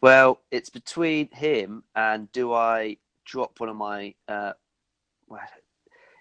Well, 0.00 0.40
it's 0.50 0.70
between 0.70 1.28
him 1.32 1.84
and 1.94 2.30
do 2.32 2.52
I 2.52 2.98
drop 3.24 3.60
one 3.60 3.68
of 3.68 3.76
my. 3.76 4.14
Uh, 4.26 4.52
well, 5.28 5.40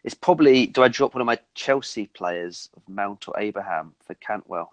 it's 0.03 0.15
probably 0.15 0.67
do 0.67 0.83
I 0.83 0.88
drop 0.88 1.13
one 1.13 1.21
of 1.21 1.27
my 1.27 1.39
Chelsea 1.55 2.07
players, 2.07 2.69
Mount 2.88 3.27
or 3.27 3.39
Abraham, 3.39 3.93
for 4.05 4.13
Cantwell 4.15 4.71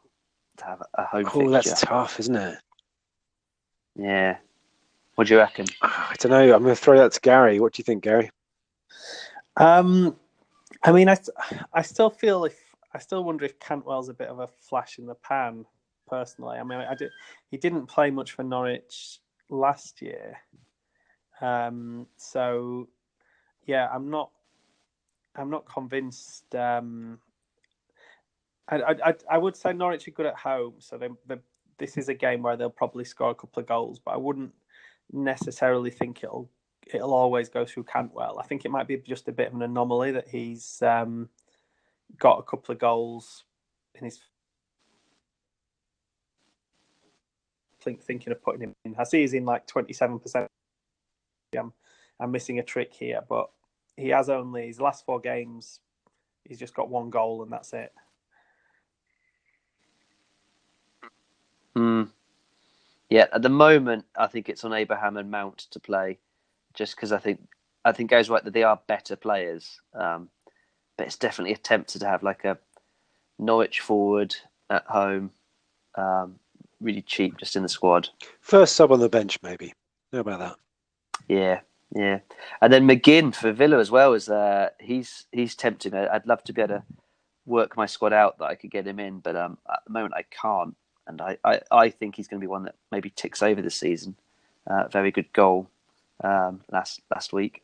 to 0.59 0.65
have 0.65 0.83
a 0.95 1.05
home 1.05 1.27
Oh, 1.27 1.31
fixture? 1.31 1.51
that's 1.71 1.81
tough, 1.83 2.21
isn't 2.21 2.37
it? 2.37 2.59
Yeah. 3.97 4.37
What 5.15 5.29
do 5.29 5.35
you 5.35 5.41
reckon? 5.41 5.67
I 5.83 6.15
don't 6.19 6.31
know. 6.31 6.55
I'm 6.55 6.63
going 6.63 6.75
to 6.75 6.81
throw 6.81 6.99
that 6.99 7.13
to 7.13 7.21
Gary. 7.21 7.61
What 7.61 7.73
do 7.75 7.81
you 7.81 7.85
think, 7.85 8.03
Gary? 8.03 8.31
Um, 9.57 10.17
I 10.83 10.93
mean, 10.93 11.09
I, 11.09 11.17
I 11.73 11.83
still 11.83 12.11
feel 12.11 12.45
if 12.45 12.59
I 12.93 12.99
still 12.99 13.25
wonder 13.25 13.45
if 13.45 13.59
Cantwell's 13.59 14.09
a 14.09 14.15
bit 14.15 14.29
of 14.29 14.39
a 14.39 14.47
flash 14.47 14.99
in 14.99 15.07
the 15.07 15.15
pan. 15.17 15.65
Personally, 16.07 16.59
I 16.59 16.63
mean, 16.63 16.79
I 16.81 16.95
did, 16.95 17.11
he 17.51 17.57
didn't 17.57 17.87
play 17.87 18.11
much 18.11 18.33
for 18.33 18.43
Norwich 18.43 19.21
last 19.49 20.03
year, 20.03 20.37
um, 21.41 22.07
so 22.19 22.89
yeah, 23.65 23.89
I'm 23.91 24.11
not, 24.11 24.31
I'm 25.35 25.49
not 25.49 25.65
convinced. 25.67 26.55
Um, 26.55 27.19
I, 28.69 28.77
I, 29.03 29.15
I 29.31 29.39
would 29.39 29.57
say 29.57 29.73
Norwich 29.73 30.07
are 30.07 30.11
good 30.11 30.27
at 30.27 30.37
home, 30.37 30.75
so 30.79 30.99
they, 30.99 31.09
they, 31.27 31.37
this 31.79 31.97
is 31.97 32.09
a 32.09 32.15
game 32.15 32.43
where 32.43 32.57
they'll 32.57 32.71
probably 32.71 33.05
score 33.05 33.31
a 33.31 33.35
couple 33.35 33.61
of 33.61 33.67
goals, 33.67 33.99
but 33.99 34.13
I 34.13 34.17
wouldn't 34.17 34.53
necessarily 35.13 35.91
think 35.91 36.23
it'll 36.23 36.51
it'll 36.93 37.15
always 37.15 37.49
go 37.49 37.65
through 37.65 37.85
Cantwell. 37.85 38.39
I 38.39 38.47
think 38.47 38.65
it 38.65 38.71
might 38.71 38.87
be 38.89 38.97
just 38.99 39.29
a 39.29 39.33
bit 39.33 39.49
of 39.49 39.55
an 39.55 39.63
anomaly 39.63 40.13
that 40.13 40.29
he's 40.29 40.83
um, 40.83 41.29
got 42.19 42.39
a 42.39 42.43
couple 42.43 42.73
of 42.73 42.79
goals 42.79 43.45
in 43.95 44.05
his. 44.05 44.21
Think, 47.81 48.03
thinking 48.03 48.33
of 48.33 48.43
putting 48.43 48.63
him 48.63 48.75
in. 48.85 48.95
I 48.99 49.05
see 49.05 49.21
he's 49.21 49.35
in 49.35 49.45
like 49.45 49.67
twenty 49.67 49.93
seven 49.93 50.19
percent. 50.19 50.49
I'm 51.57 51.73
I'm 52.19 52.31
missing 52.31 52.59
a 52.59 52.63
trick 52.63 52.95
here, 52.95 53.21
but 53.29 53.51
he 53.97 54.09
has 54.09 54.29
only 54.31 54.67
his 54.67 54.81
last 54.81 55.05
four 55.05 55.21
games. 55.21 55.81
He's 56.45 56.59
just 56.59 56.75
got 56.75 56.89
one 56.89 57.11
goal 57.11 57.43
and 57.43 57.53
that's 57.53 57.73
it. 57.73 57.93
Hmm. 61.75 62.05
Yeah, 63.11 63.27
at 63.33 63.43
the 63.43 63.49
moment, 63.49 64.05
I 64.17 64.27
think 64.27 64.49
it's 64.49 64.65
on 64.65 64.73
Abraham 64.73 65.17
and 65.17 65.31
Mount 65.31 65.59
to 65.71 65.81
play, 65.81 66.19
just 66.73 66.97
because 66.97 67.13
I 67.13 67.19
think 67.19 67.41
I 67.85 67.93
think 67.93 68.11
goes 68.11 68.31
right 68.31 68.43
that 68.45 68.55
they 68.55 68.63
are 68.63 68.81
better 68.87 69.17
players. 69.17 69.81
Um, 69.95 70.31
but 70.97 71.07
it's 71.07 71.17
definitely 71.17 71.53
a 71.53 71.59
tempter 71.59 71.99
to 71.99 72.07
have 72.07 72.23
like 72.23 72.45
a 72.45 72.59
Norwich 73.39 73.81
forward 73.81 74.35
at 74.71 74.85
home, 74.87 75.31
um, 75.97 76.37
really 76.81 77.03
cheap, 77.03 77.37
just 77.39 77.57
in 77.57 77.63
the 77.63 77.69
squad. 77.69 78.09
First 78.41 78.77
sub 78.77 78.93
on 78.93 79.01
the 79.01 79.09
bench, 79.09 79.39
maybe. 79.43 79.75
How 80.13 80.21
about 80.21 80.39
that? 80.39 80.57
Yeah, 81.29 81.61
yeah. 81.95 82.21
And 82.61 82.73
then 82.73 82.89
McGinn 82.89 83.35
for 83.35 83.53
Villa 83.53 83.79
as 83.79 83.91
well 83.91 84.15
is 84.15 84.29
uh, 84.29 84.71
he's 84.81 85.27
he's 85.33 85.55
tempting. 85.55 85.95
I'd 85.95 86.27
love 86.27 86.45
to 86.45 86.53
be 86.53 86.63
able 86.63 86.77
to 86.77 86.83
work 87.47 87.77
my 87.77 87.87
squad 87.87 88.13
out 88.13 88.39
that 88.39 88.47
I 88.47 88.55
could 88.55 88.71
get 88.71 88.87
him 88.87 89.01
in, 89.01 89.21
but 89.21 89.37
um, 89.37 89.59
at 89.71 89.81
the 89.87 89.93
moment 89.93 90.15
I 90.15 90.25
can't. 90.31 90.77
And 91.07 91.21
I, 91.21 91.37
I, 91.45 91.61
I 91.71 91.91
think 91.91 92.17
he's 92.17 92.29
going 92.29 92.41
to 92.41 92.45
be 92.45 92.51
one 92.51 92.65
that 92.65 92.77
maybe 92.91 93.11
ticks 93.11 93.43
over 93.43 93.61
this 93.61 93.77
season. 93.77 94.17
Uh, 94.67 94.89
very 94.89 95.11
good 95.11 95.33
goal 95.33 95.69
um, 96.23 96.63
last 96.73 97.03
last 97.11 97.33
week. 97.33 97.63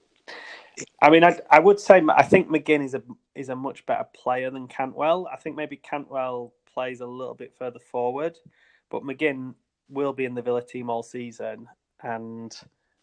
I 1.03 1.11
mean, 1.11 1.25
I, 1.25 1.39
I 1.51 1.59
would 1.59 1.81
say 1.81 2.03
I 2.11 2.23
think 2.23 2.49
McGinn 2.49 2.85
is 2.85 2.95
a 2.95 3.03
is 3.35 3.49
a 3.49 3.57
much 3.57 3.85
better 3.87 4.07
player 4.15 4.51
than 4.51 4.69
Cantwell. 4.69 5.29
I 5.33 5.37
think 5.37 5.57
maybe 5.57 5.77
Cantwell 5.77 6.53
plays 6.73 7.01
a 7.01 7.07
little 7.07 7.35
bit 7.35 7.55
further 7.59 7.81
forward, 7.81 8.39
but 8.91 9.03
McGinn 9.03 9.55
will 9.89 10.13
be 10.13 10.25
in 10.25 10.35
the 10.35 10.43
Villa 10.43 10.63
team 10.63 10.91
all 10.91 11.03
season, 11.03 11.67
and 12.03 12.55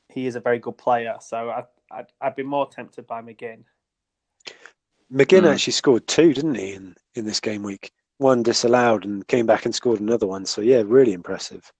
he 0.09 0.27
is 0.27 0.35
a 0.35 0.39
very 0.39 0.59
good 0.59 0.77
player. 0.77 1.15
So 1.19 1.49
I, 1.49 1.63
I'd, 1.91 2.07
I'd 2.21 2.35
be 2.35 2.43
more 2.43 2.67
tempted 2.67 3.05
by 3.07 3.21
McGinn. 3.21 3.63
McGinn 5.11 5.41
Hmm. 5.41 5.47
actually 5.47 5.73
scored 5.73 6.07
two, 6.07 6.33
didn't 6.33 6.55
he, 6.55 6.73
in, 6.73 6.95
in 7.15 7.25
this 7.25 7.39
game 7.39 7.63
week? 7.63 7.91
One 8.19 8.43
disallowed 8.43 9.05
and 9.05 9.27
came 9.27 9.45
back 9.45 9.65
and 9.65 9.75
scored 9.75 9.99
another 9.99 10.27
one. 10.27 10.45
So, 10.45 10.61
yeah, 10.61 10.81
really 10.85 11.13
impressive. 11.13 11.71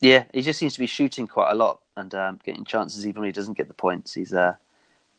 Yeah, 0.00 0.24
he 0.32 0.42
just 0.42 0.58
seems 0.58 0.74
to 0.74 0.78
be 0.78 0.86
shooting 0.86 1.26
quite 1.26 1.50
a 1.50 1.54
lot 1.54 1.80
and 1.96 2.14
um, 2.14 2.40
getting 2.44 2.64
chances 2.64 3.06
even 3.06 3.20
when 3.20 3.28
he 3.28 3.32
doesn't 3.32 3.56
get 3.56 3.68
the 3.68 3.74
points. 3.74 4.14
He's 4.14 4.32
uh, 4.32 4.54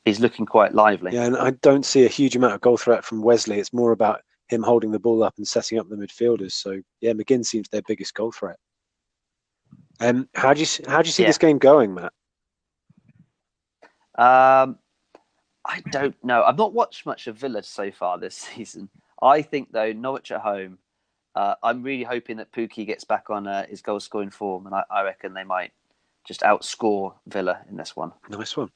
he's 0.06 0.20
looking 0.22 0.46
quite 0.46 0.74
lively. 0.74 1.12
Yeah, 1.14 1.26
and 1.26 1.36
I 1.36 1.52
don't 1.62 1.86
see 1.86 2.06
a 2.06 2.10
huge 2.10 2.36
amount 2.36 2.54
of 2.54 2.62
goal 2.62 2.78
threat 2.78 3.04
from 3.04 3.22
Wesley. 3.22 3.60
It's 3.60 3.74
more 3.74 3.92
about 3.92 4.22
him 4.48 4.64
holding 4.64 4.92
the 4.92 5.00
ball 5.00 5.22
up 5.22 5.36
and 5.38 5.48
setting 5.48 5.78
up 5.78 5.90
the 5.90 5.96
midfielders. 5.98 6.54
So, 6.54 6.82
yeah, 7.02 7.12
McGinn 7.12 7.46
seems 7.46 7.68
their 7.70 7.84
biggest 7.84 8.14
goal 8.14 8.32
threat. 8.32 8.58
Um, 10.00 10.30
how 10.34 10.54
do 10.54 10.62
you 10.62 10.68
how 10.88 11.02
do 11.02 11.08
you 11.08 11.14
see 11.14 11.24
Yeah. 11.24 11.30
this 11.30 11.38
game 11.38 11.58
going, 11.58 11.94
Matt? 11.94 12.14
Um, 14.18 14.80
I 15.66 15.82
don't 15.92 16.22
know. 16.24 16.44
I've 16.44 16.58
not 16.58 16.74
watched 16.74 17.06
much 17.06 17.28
of 17.28 17.38
Villa 17.38 17.62
so 17.64 17.92
far 17.92 18.18
this 18.18 18.36
season. 18.56 18.90
I 19.22 19.42
think 19.42 19.72
though 19.72 19.92
Norwich 19.94 20.32
at 20.32 20.42
home. 20.42 20.78
Uh, 21.36 21.56
I'm 21.62 21.84
really 21.84 22.04
hoping 22.04 22.38
that 22.38 22.52
Pukki 22.52 22.86
gets 22.86 23.04
back 23.04 23.30
on 23.30 23.48
uh, 23.48 23.66
his 23.68 23.82
goal 23.82 24.00
scoring 24.00 24.32
form, 24.32 24.66
and 24.66 24.74
I, 24.74 24.84
I 24.90 25.04
reckon 25.04 25.34
they 25.34 25.44
might 25.44 25.72
just 26.28 26.42
outscore 26.42 27.14
Villa 27.28 27.62
in 27.70 27.78
this 27.78 27.96
one. 27.96 28.12
Nice 28.30 28.58
one. 28.58 28.70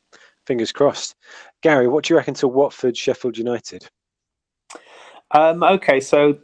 Fingers 0.46 0.72
crossed. 0.72 1.16
Gary, 1.62 1.88
what 1.88 2.06
do 2.06 2.14
you 2.14 2.18
reckon 2.18 2.34
to 2.36 2.48
Watford, 2.48 2.96
Sheffield 2.96 3.38
United? 3.38 3.90
Um, 5.32 5.64
okay, 5.64 6.00
so 6.00 6.38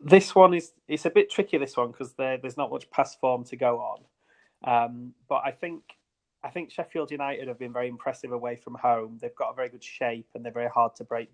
this 0.00 0.34
one 0.34 0.54
is 0.54 0.72
it's 0.88 1.06
a 1.06 1.10
bit 1.10 1.30
tricky. 1.30 1.58
This 1.58 1.76
one 1.76 1.92
because 1.92 2.12
there, 2.14 2.36
there's 2.36 2.56
not 2.56 2.70
much 2.70 2.90
past 2.90 3.18
form 3.20 3.44
to 3.44 3.56
go 3.56 3.80
on, 3.80 4.84
um, 4.84 5.14
but 5.28 5.42
I 5.44 5.50
think 5.52 5.82
I 6.44 6.50
think 6.50 6.70
Sheffield 6.70 7.10
United 7.10 7.48
have 7.48 7.58
been 7.58 7.72
very 7.72 7.88
impressive 7.88 8.32
away 8.32 8.56
from 8.56 8.74
home. 8.74 9.18
They've 9.20 9.34
got 9.34 9.50
a 9.50 9.54
very 9.54 9.68
good 9.68 9.84
shape 9.84 10.26
and 10.34 10.44
they're 10.44 10.52
very 10.52 10.68
hard 10.68 10.94
to 10.96 11.04
break. 11.04 11.30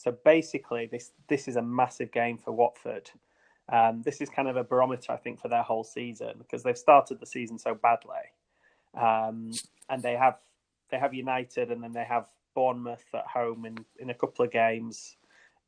So 0.00 0.16
basically, 0.24 0.88
this 0.90 1.12
this 1.28 1.46
is 1.46 1.56
a 1.56 1.62
massive 1.62 2.10
game 2.10 2.38
for 2.38 2.52
Watford. 2.52 3.10
Um, 3.70 4.00
this 4.00 4.22
is 4.22 4.30
kind 4.30 4.48
of 4.48 4.56
a 4.56 4.64
barometer, 4.64 5.12
I 5.12 5.18
think, 5.18 5.38
for 5.38 5.48
their 5.48 5.62
whole 5.62 5.84
season 5.84 6.36
because 6.38 6.62
they've 6.62 6.78
started 6.78 7.20
the 7.20 7.26
season 7.26 7.58
so 7.58 7.74
badly, 7.74 8.24
um, 8.98 9.50
and 9.90 10.02
they 10.02 10.14
have 10.14 10.38
they 10.90 10.98
have 10.98 11.12
United 11.12 11.70
and 11.70 11.84
then 11.84 11.92
they 11.92 12.04
have 12.04 12.28
Bournemouth 12.54 13.04
at 13.12 13.26
home 13.26 13.66
in, 13.66 13.76
in 13.98 14.08
a 14.08 14.14
couple 14.14 14.42
of 14.42 14.50
games. 14.50 15.18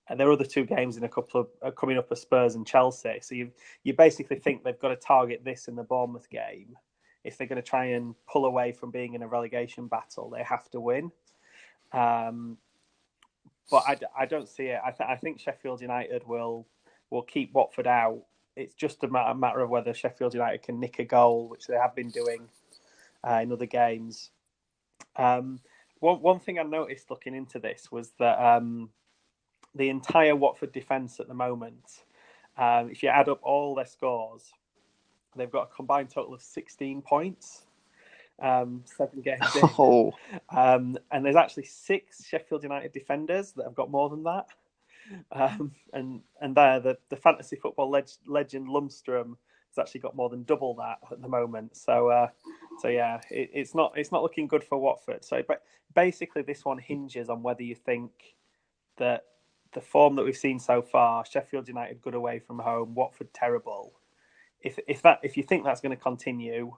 And 0.08 0.18
there 0.18 0.28
are 0.28 0.32
other 0.32 0.46
two 0.46 0.64
games 0.64 0.96
in 0.96 1.04
a 1.04 1.10
couple 1.10 1.42
of 1.42 1.48
uh, 1.60 1.70
coming 1.70 1.98
up 1.98 2.10
are 2.10 2.16
Spurs 2.16 2.54
and 2.54 2.66
Chelsea. 2.66 3.18
So 3.20 3.34
you 3.34 3.50
you 3.84 3.92
basically 3.92 4.38
think 4.38 4.64
they've 4.64 4.80
got 4.80 4.88
to 4.88 4.96
target 4.96 5.44
this 5.44 5.68
in 5.68 5.76
the 5.76 5.84
Bournemouth 5.84 6.30
game. 6.30 6.74
If 7.22 7.36
they're 7.36 7.46
going 7.46 7.60
to 7.60 7.68
try 7.68 7.84
and 7.84 8.14
pull 8.26 8.46
away 8.46 8.72
from 8.72 8.92
being 8.92 9.12
in 9.12 9.20
a 9.20 9.28
relegation 9.28 9.88
battle, 9.88 10.30
they 10.30 10.42
have 10.42 10.70
to 10.70 10.80
win. 10.80 11.12
Um, 11.92 12.56
but 13.72 13.84
I, 13.88 13.96
I 14.16 14.26
don't 14.26 14.48
see 14.48 14.64
it. 14.64 14.80
I, 14.84 14.90
th- 14.90 15.08
I 15.08 15.16
think 15.16 15.40
Sheffield 15.40 15.80
United 15.80 16.28
will 16.28 16.66
will 17.10 17.22
keep 17.22 17.54
Watford 17.54 17.86
out. 17.86 18.22
It's 18.54 18.74
just 18.74 19.02
a 19.02 19.08
matter, 19.08 19.60
of 19.60 19.70
whether 19.70 19.94
Sheffield 19.94 20.34
United 20.34 20.62
can 20.62 20.78
nick 20.78 20.98
a 20.98 21.04
goal, 21.04 21.48
which 21.48 21.66
they 21.66 21.74
have 21.74 21.94
been 21.94 22.10
doing 22.10 22.48
uh, 23.26 23.40
in 23.42 23.50
other 23.50 23.66
games. 23.66 24.30
Um, 25.16 25.58
one 26.00 26.20
one 26.20 26.38
thing 26.38 26.58
I 26.58 26.64
noticed 26.64 27.10
looking 27.10 27.34
into 27.34 27.58
this 27.58 27.90
was 27.90 28.12
that 28.18 28.38
um, 28.38 28.90
the 29.74 29.88
entire 29.88 30.36
Watford 30.36 30.72
defence 30.72 31.18
at 31.18 31.28
the 31.28 31.34
moment, 31.34 32.04
um, 32.58 32.90
if 32.90 33.02
you 33.02 33.08
add 33.08 33.30
up 33.30 33.40
all 33.42 33.74
their 33.74 33.86
scores, 33.86 34.52
they've 35.34 35.50
got 35.50 35.70
a 35.72 35.74
combined 35.74 36.10
total 36.10 36.34
of 36.34 36.42
16 36.42 37.00
points. 37.00 37.64
Um, 38.42 38.84
seven 38.86 39.22
games. 39.24 39.56
Oh, 39.78 40.12
Um, 40.50 40.98
and 41.12 41.24
there's 41.26 41.36
actually 41.36 41.64
six 41.66 42.26
Sheffield 42.26 42.64
United 42.64 42.92
defenders 42.92 43.52
that 43.54 43.64
have 43.64 43.76
got 43.76 43.90
more 43.90 44.10
than 44.10 44.24
that. 44.24 44.46
Um, 45.32 45.72
and 45.92 46.22
and 46.40 46.56
there, 46.56 46.80
the, 46.80 46.98
the 47.10 47.16
fantasy 47.16 47.56
football 47.56 47.90
leg- 47.90 48.08
legend 48.26 48.68
Lundstram 48.68 49.36
has 49.70 49.78
actually 49.78 50.00
got 50.00 50.16
more 50.16 50.30
than 50.30 50.44
double 50.44 50.74
that 50.76 50.98
at 51.10 51.22
the 51.22 51.28
moment. 51.28 51.76
So 51.76 52.08
uh, 52.08 52.28
so 52.80 52.88
yeah, 52.88 53.20
it, 53.30 53.50
it's 53.54 53.74
not 53.74 53.92
it's 53.96 54.12
not 54.12 54.22
looking 54.22 54.48
good 54.48 54.64
for 54.64 54.78
Watford. 54.78 55.24
So 55.24 55.42
but 55.46 55.62
basically, 55.94 56.42
this 56.42 56.64
one 56.64 56.78
hinges 56.78 57.28
on 57.28 57.42
whether 57.42 57.62
you 57.62 57.74
think 57.76 58.12
that 58.98 59.24
the 59.74 59.82
form 59.82 60.16
that 60.16 60.24
we've 60.24 60.36
seen 60.36 60.60
so 60.60 60.82
far, 60.82 61.26
Sheffield 61.26 61.68
United 61.68 62.02
good 62.02 62.14
away 62.14 62.40
from 62.40 62.60
home, 62.60 62.94
Watford 62.94 63.34
terrible. 63.34 63.94
If 64.62 64.78
if 64.88 65.02
that 65.02 65.20
if 65.22 65.36
you 65.36 65.44
think 65.44 65.64
that's 65.64 65.80
going 65.82 65.96
to 65.96 66.02
continue, 66.02 66.76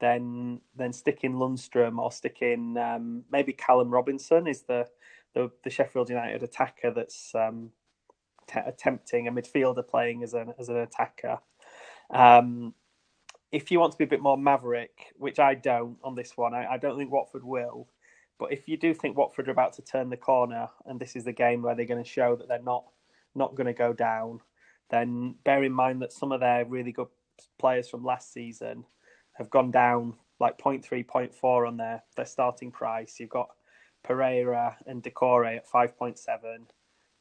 then 0.00 0.60
then 0.76 0.92
stick 0.92 1.20
in 1.22 1.34
Lundstram 1.34 1.98
or 1.98 2.10
stick 2.10 2.42
in 2.42 2.76
um, 2.76 3.24
maybe 3.30 3.52
Callum 3.52 3.90
Robinson 3.90 4.46
is 4.46 4.62
the, 4.62 4.86
the 5.34 5.50
the 5.62 5.70
Sheffield 5.70 6.10
United 6.10 6.42
attacker 6.42 6.90
that's 6.90 7.34
um, 7.34 7.70
t- 8.46 8.60
attempting 8.64 9.28
a 9.28 9.32
midfielder 9.32 9.86
playing 9.86 10.22
as 10.22 10.34
an 10.34 10.54
as 10.58 10.68
an 10.68 10.76
attacker. 10.76 11.38
Um, 12.10 12.74
if 13.52 13.70
you 13.70 13.78
want 13.78 13.92
to 13.92 13.98
be 13.98 14.04
a 14.04 14.08
bit 14.08 14.20
more 14.20 14.36
maverick, 14.36 15.12
which 15.16 15.38
I 15.38 15.54
don't 15.54 15.96
on 16.02 16.14
this 16.14 16.36
one, 16.36 16.54
I, 16.54 16.72
I 16.72 16.78
don't 16.78 16.98
think 16.98 17.12
Watford 17.12 17.44
will. 17.44 17.88
But 18.36 18.52
if 18.52 18.68
you 18.68 18.76
do 18.76 18.92
think 18.92 19.16
Watford 19.16 19.46
are 19.46 19.52
about 19.52 19.74
to 19.74 19.82
turn 19.82 20.10
the 20.10 20.16
corner 20.16 20.68
and 20.86 20.98
this 20.98 21.14
is 21.14 21.24
the 21.24 21.32
game 21.32 21.62
where 21.62 21.76
they're 21.76 21.84
going 21.84 22.02
to 22.02 22.08
show 22.08 22.34
that 22.36 22.48
they're 22.48 22.60
not 22.60 22.84
not 23.36 23.54
going 23.54 23.66
to 23.68 23.72
go 23.72 23.92
down, 23.92 24.40
then 24.90 25.36
bear 25.44 25.62
in 25.62 25.72
mind 25.72 26.02
that 26.02 26.12
some 26.12 26.32
of 26.32 26.40
their 26.40 26.64
really 26.64 26.92
good 26.92 27.08
players 27.58 27.88
from 27.88 28.04
last 28.04 28.32
season 28.32 28.84
have 29.34 29.50
gone 29.50 29.70
down 29.70 30.14
like 30.40 30.58
0.3, 30.58 31.06
0.4 31.06 31.68
on 31.68 31.76
their, 31.76 32.02
their 32.16 32.26
starting 32.26 32.70
price. 32.70 33.16
You've 33.18 33.30
got 33.30 33.50
Pereyra 34.06 34.74
and 34.86 35.02
Doucouré 35.02 35.56
at 35.56 35.70
5.7. 35.70 36.18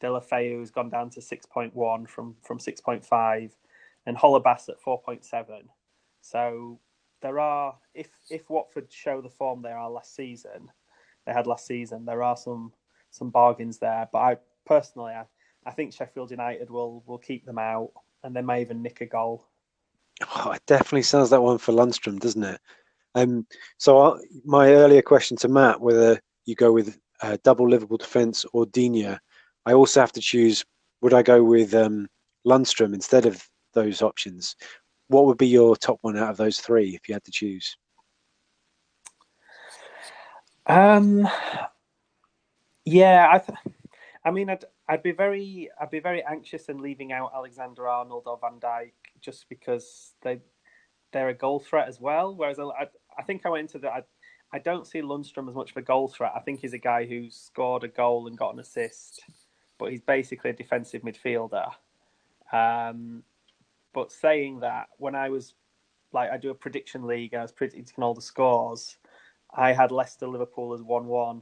Deulofeu 0.01 0.59
has 0.59 0.71
gone 0.71 0.89
down 0.89 1.09
to 1.11 1.19
6.1 1.19 2.09
from, 2.09 2.35
from 2.41 2.59
6.5 2.59 3.51
and 4.05 4.17
Holebas 4.17 4.69
at 4.69 4.81
4.7. 4.81 5.63
So 6.21 6.79
there 7.21 7.39
are, 7.39 7.75
if 7.93 8.09
if 8.29 8.49
Watford 8.49 8.91
show 8.91 9.21
the 9.21 9.29
form 9.29 9.61
they 9.61 9.71
are 9.71 9.89
last 9.89 10.15
season, 10.15 10.69
they 11.25 11.33
had 11.33 11.47
last 11.47 11.65
season, 11.65 12.05
there 12.05 12.21
are 12.21 12.37
some 12.37 12.73
some 13.11 13.29
bargains 13.29 13.79
there. 13.79 14.07
But 14.11 14.19
I 14.19 14.37
personally, 14.65 15.13
I, 15.13 15.25
I 15.65 15.71
think 15.71 15.93
Sheffield 15.93 16.31
United 16.31 16.69
will 16.69 17.03
will 17.05 17.17
keep 17.17 17.45
them 17.45 17.57
out, 17.57 17.91
and 18.23 18.35
they 18.35 18.41
may 18.41 18.61
even 18.61 18.81
nick 18.81 19.01
a 19.01 19.05
goal. 19.05 19.47
Oh, 20.35 20.51
it 20.51 20.61
definitely 20.67 21.03
sounds 21.03 21.29
that 21.29 21.41
one 21.41 21.57
for 21.57 21.73
Lundstram, 21.73 22.19
doesn't 22.19 22.43
it? 22.43 22.59
Um, 23.15 23.45
so 23.77 23.99
I, 23.99 24.19
my 24.43 24.73
earlier 24.73 25.01
question 25.01 25.37
to 25.37 25.47
Matt, 25.47 25.81
whether 25.81 26.19
you 26.45 26.55
go 26.55 26.71
with 26.71 26.97
uh, 27.21 27.37
double 27.43 27.69
Liverpool 27.69 27.97
defence 27.97 28.45
or 28.53 28.65
Digne, 28.65 29.17
I 29.65 29.73
also 29.73 29.99
have 29.99 30.11
to 30.13 30.21
choose. 30.21 30.65
Would 31.01 31.13
I 31.13 31.21
go 31.21 31.43
with 31.43 31.73
um, 31.73 32.07
Lundstram 32.45 32.93
instead 32.93 33.25
of 33.25 33.45
those 33.73 34.01
options? 34.01 34.55
What 35.07 35.25
would 35.25 35.37
be 35.37 35.47
your 35.47 35.75
top 35.75 35.99
one 36.01 36.17
out 36.17 36.29
of 36.29 36.37
those 36.37 36.59
three 36.59 36.95
if 36.95 37.07
you 37.07 37.13
had 37.13 37.23
to 37.25 37.31
choose? 37.31 37.75
Um, 40.65 41.27
yeah, 42.85 43.29
I, 43.31 43.37
th- 43.39 43.59
I 44.23 44.31
mean, 44.31 44.49
I'd, 44.49 44.63
I'd 44.87 45.03
be 45.03 45.11
very, 45.11 45.69
I'd 45.79 45.91
be 45.91 45.99
very 45.99 46.23
anxious 46.23 46.65
in 46.65 46.81
leaving 46.81 47.13
out 47.13 47.31
Alexander 47.33 47.87
Arnold 47.87 48.23
or 48.25 48.37
Van 48.41 48.59
Dijk 48.59 48.91
just 49.21 49.47
because 49.47 50.13
they, 50.21 50.39
they're 51.11 51.29
a 51.29 51.33
goal 51.33 51.59
threat 51.59 51.87
as 51.87 52.01
well. 52.01 52.35
Whereas 52.35 52.59
I, 52.59 52.87
I 53.17 53.23
think 53.23 53.45
I 53.45 53.49
went 53.49 53.73
into 53.73 53.79
that. 53.79 53.91
I, 53.91 54.03
I 54.51 54.59
don't 54.59 54.85
see 54.85 55.01
Lundstram 55.01 55.49
as 55.49 55.55
much 55.55 55.71
of 55.71 55.77
a 55.77 55.81
goal 55.81 56.07
threat. 56.09 56.33
I 56.35 56.39
think 56.39 56.59
he's 56.59 56.73
a 56.73 56.77
guy 56.79 57.05
who 57.05 57.29
scored 57.31 57.83
a 57.83 57.87
goal 57.87 58.27
and 58.27 58.37
got 58.37 58.53
an 58.53 58.59
assist, 58.59 59.23
but 59.77 59.89
he's 59.89 60.01
basically 60.01 60.51
a 60.51 60.53
defensive 60.53 61.01
midfielder. 61.01 61.71
Um, 62.51 63.23
but 63.93 64.11
saying 64.11 64.59
that, 64.59 64.89
when 64.97 65.15
I 65.15 65.29
was 65.29 65.55
like, 66.11 66.29
I 66.29 66.37
do 66.37 66.51
a 66.51 66.55
prediction 66.55 67.07
league, 67.07 67.33
and 67.33 67.39
I 67.39 67.43
was 67.43 67.51
predicting 67.51 68.03
all 68.03 68.13
the 68.13 68.21
scores. 68.21 68.97
I 69.55 69.73
had 69.73 69.91
Leicester 69.91 70.27
Liverpool 70.27 70.73
as 70.73 70.83
one-one, 70.83 71.41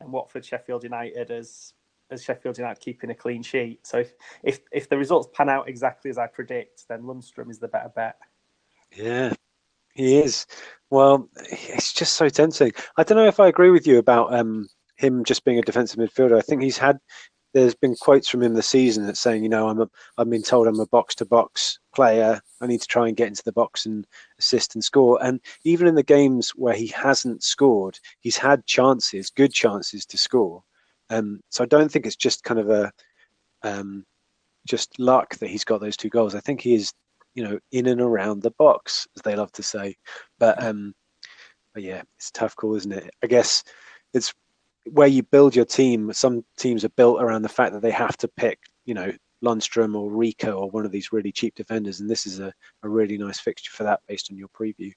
and 0.00 0.12
Watford 0.12 0.44
Sheffield 0.44 0.84
United 0.84 1.30
as 1.30 1.74
as 2.10 2.22
Sheffield 2.22 2.58
United 2.58 2.80
keeping 2.80 3.10
a 3.10 3.14
clean 3.14 3.42
sheet. 3.42 3.86
So 3.86 3.98
if 3.98 4.12
if 4.42 4.60
if 4.72 4.88
the 4.88 4.96
results 4.96 5.28
pan 5.34 5.48
out 5.48 5.68
exactly 5.68 6.10
as 6.10 6.18
I 6.18 6.26
predict, 6.26 6.84
then 6.88 7.02
Lundstram 7.02 7.50
is 7.50 7.58
the 7.58 7.68
better 7.68 7.90
bet. 7.94 8.16
Yeah, 8.94 9.32
he 9.94 10.18
is. 10.18 10.46
Well, 10.90 11.28
it's 11.36 11.92
just 11.92 12.14
so 12.14 12.28
tempting. 12.28 12.72
I 12.96 13.02
don't 13.02 13.18
know 13.18 13.26
if 13.26 13.40
I 13.40 13.48
agree 13.48 13.70
with 13.70 13.86
you 13.86 13.98
about 13.98 14.32
um, 14.32 14.68
him 14.96 15.24
just 15.24 15.44
being 15.44 15.58
a 15.58 15.62
defensive 15.62 15.98
midfielder. 15.98 16.38
I 16.38 16.42
think 16.42 16.62
he's 16.62 16.78
had. 16.78 16.98
There's 17.54 17.74
been 17.74 17.94
quotes 17.94 18.28
from 18.28 18.42
him 18.42 18.52
this 18.52 18.66
season 18.66 19.06
that 19.06 19.16
saying, 19.16 19.42
you 19.42 19.48
know, 19.48 19.68
I'm 19.68 19.80
a, 19.80 19.88
I've 20.18 20.28
been 20.28 20.42
told 20.42 20.66
I'm 20.66 20.78
a 20.78 20.86
box 20.86 21.14
to 21.16 21.24
box 21.24 21.78
player. 21.94 22.38
I 22.60 22.66
need 22.66 22.82
to 22.82 22.86
try 22.86 23.08
and 23.08 23.16
get 23.16 23.28
into 23.28 23.42
the 23.44 23.52
box 23.52 23.86
and 23.86 24.06
assist 24.38 24.74
and 24.74 24.84
score. 24.84 25.18
And 25.22 25.40
even 25.64 25.86
in 25.86 25.94
the 25.94 26.02
games 26.02 26.50
where 26.50 26.74
he 26.74 26.88
hasn't 26.88 27.42
scored, 27.42 27.98
he's 28.20 28.36
had 28.36 28.66
chances, 28.66 29.30
good 29.30 29.54
chances 29.54 30.04
to 30.06 30.18
score. 30.18 30.62
Um, 31.10 31.40
so 31.50 31.62
I 31.62 31.66
don't 31.66 31.90
think 31.90 32.06
it's 32.06 32.16
just 32.16 32.44
kind 32.44 32.60
of 32.60 32.70
a 32.70 32.90
um, 33.62 34.04
just 34.66 34.98
luck 34.98 35.36
that 35.36 35.48
he's 35.48 35.64
got 35.64 35.80
those 35.80 35.96
two 35.96 36.08
goals. 36.08 36.34
I 36.34 36.40
think 36.40 36.60
he 36.60 36.74
is 36.74 36.92
you 37.34 37.44
know 37.44 37.58
in 37.72 37.86
and 37.86 38.00
around 38.00 38.42
the 38.42 38.52
box, 38.52 39.06
as 39.16 39.22
they 39.22 39.36
love 39.36 39.52
to 39.52 39.62
say. 39.62 39.96
But 40.38 40.62
um, 40.62 40.94
but 41.74 41.82
yeah, 41.82 42.02
it's 42.16 42.30
tough 42.30 42.56
call, 42.56 42.74
isn't 42.74 42.92
it? 42.92 43.10
I 43.22 43.26
guess 43.26 43.62
it's 44.14 44.34
where 44.90 45.08
you 45.08 45.22
build 45.22 45.54
your 45.54 45.64
team. 45.64 46.12
Some 46.12 46.44
teams 46.56 46.84
are 46.84 46.90
built 46.90 47.20
around 47.20 47.42
the 47.42 47.48
fact 47.48 47.72
that 47.72 47.82
they 47.82 47.90
have 47.90 48.16
to 48.18 48.28
pick, 48.28 48.58
you 48.84 48.94
know, 48.94 49.12
Lundstram 49.44 49.94
or 49.94 50.10
Rico 50.10 50.52
or 50.52 50.70
one 50.70 50.86
of 50.86 50.92
these 50.92 51.12
really 51.12 51.32
cheap 51.32 51.54
defenders, 51.54 52.00
and 52.00 52.08
this 52.08 52.26
is 52.26 52.40
a, 52.40 52.52
a 52.82 52.88
really 52.88 53.18
nice 53.18 53.38
fixture 53.38 53.72
for 53.72 53.84
that 53.84 54.00
based 54.08 54.30
on 54.30 54.38
your 54.38 54.48
preview. 54.48 54.92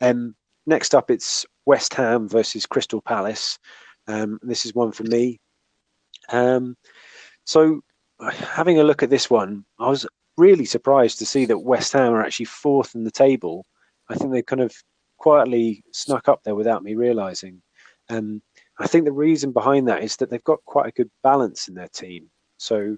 Um, 0.00 0.34
next 0.66 0.94
up, 0.94 1.10
it's 1.10 1.46
West 1.66 1.94
Ham 1.94 2.28
versus 2.28 2.66
Crystal 2.66 3.00
Palace. 3.00 3.58
Um, 4.06 4.38
this 4.42 4.66
is 4.66 4.74
one 4.74 4.92
for 4.92 5.04
me. 5.04 5.40
Um, 6.30 6.76
so, 7.44 7.80
having 8.20 8.78
a 8.78 8.84
look 8.84 9.02
at 9.02 9.10
this 9.10 9.28
one, 9.30 9.64
I 9.78 9.88
was 9.88 10.06
really 10.36 10.64
surprised 10.64 11.18
to 11.18 11.26
see 11.26 11.44
that 11.46 11.58
West 11.58 11.92
Ham 11.92 12.12
are 12.12 12.22
actually 12.22 12.46
fourth 12.46 12.94
in 12.94 13.04
the 13.04 13.10
table. 13.10 13.66
I 14.08 14.14
think 14.14 14.32
they 14.32 14.42
kind 14.42 14.62
of 14.62 14.72
quietly 15.18 15.84
snuck 15.92 16.28
up 16.28 16.42
there 16.44 16.54
without 16.54 16.82
me 16.82 16.94
realizing. 16.94 17.62
Um, 18.08 18.42
I 18.78 18.86
think 18.86 19.04
the 19.04 19.12
reason 19.12 19.52
behind 19.52 19.88
that 19.88 20.02
is 20.02 20.16
that 20.16 20.30
they've 20.30 20.42
got 20.44 20.64
quite 20.64 20.88
a 20.88 20.92
good 20.92 21.10
balance 21.22 21.68
in 21.68 21.74
their 21.74 21.88
team. 21.88 22.30
So 22.58 22.96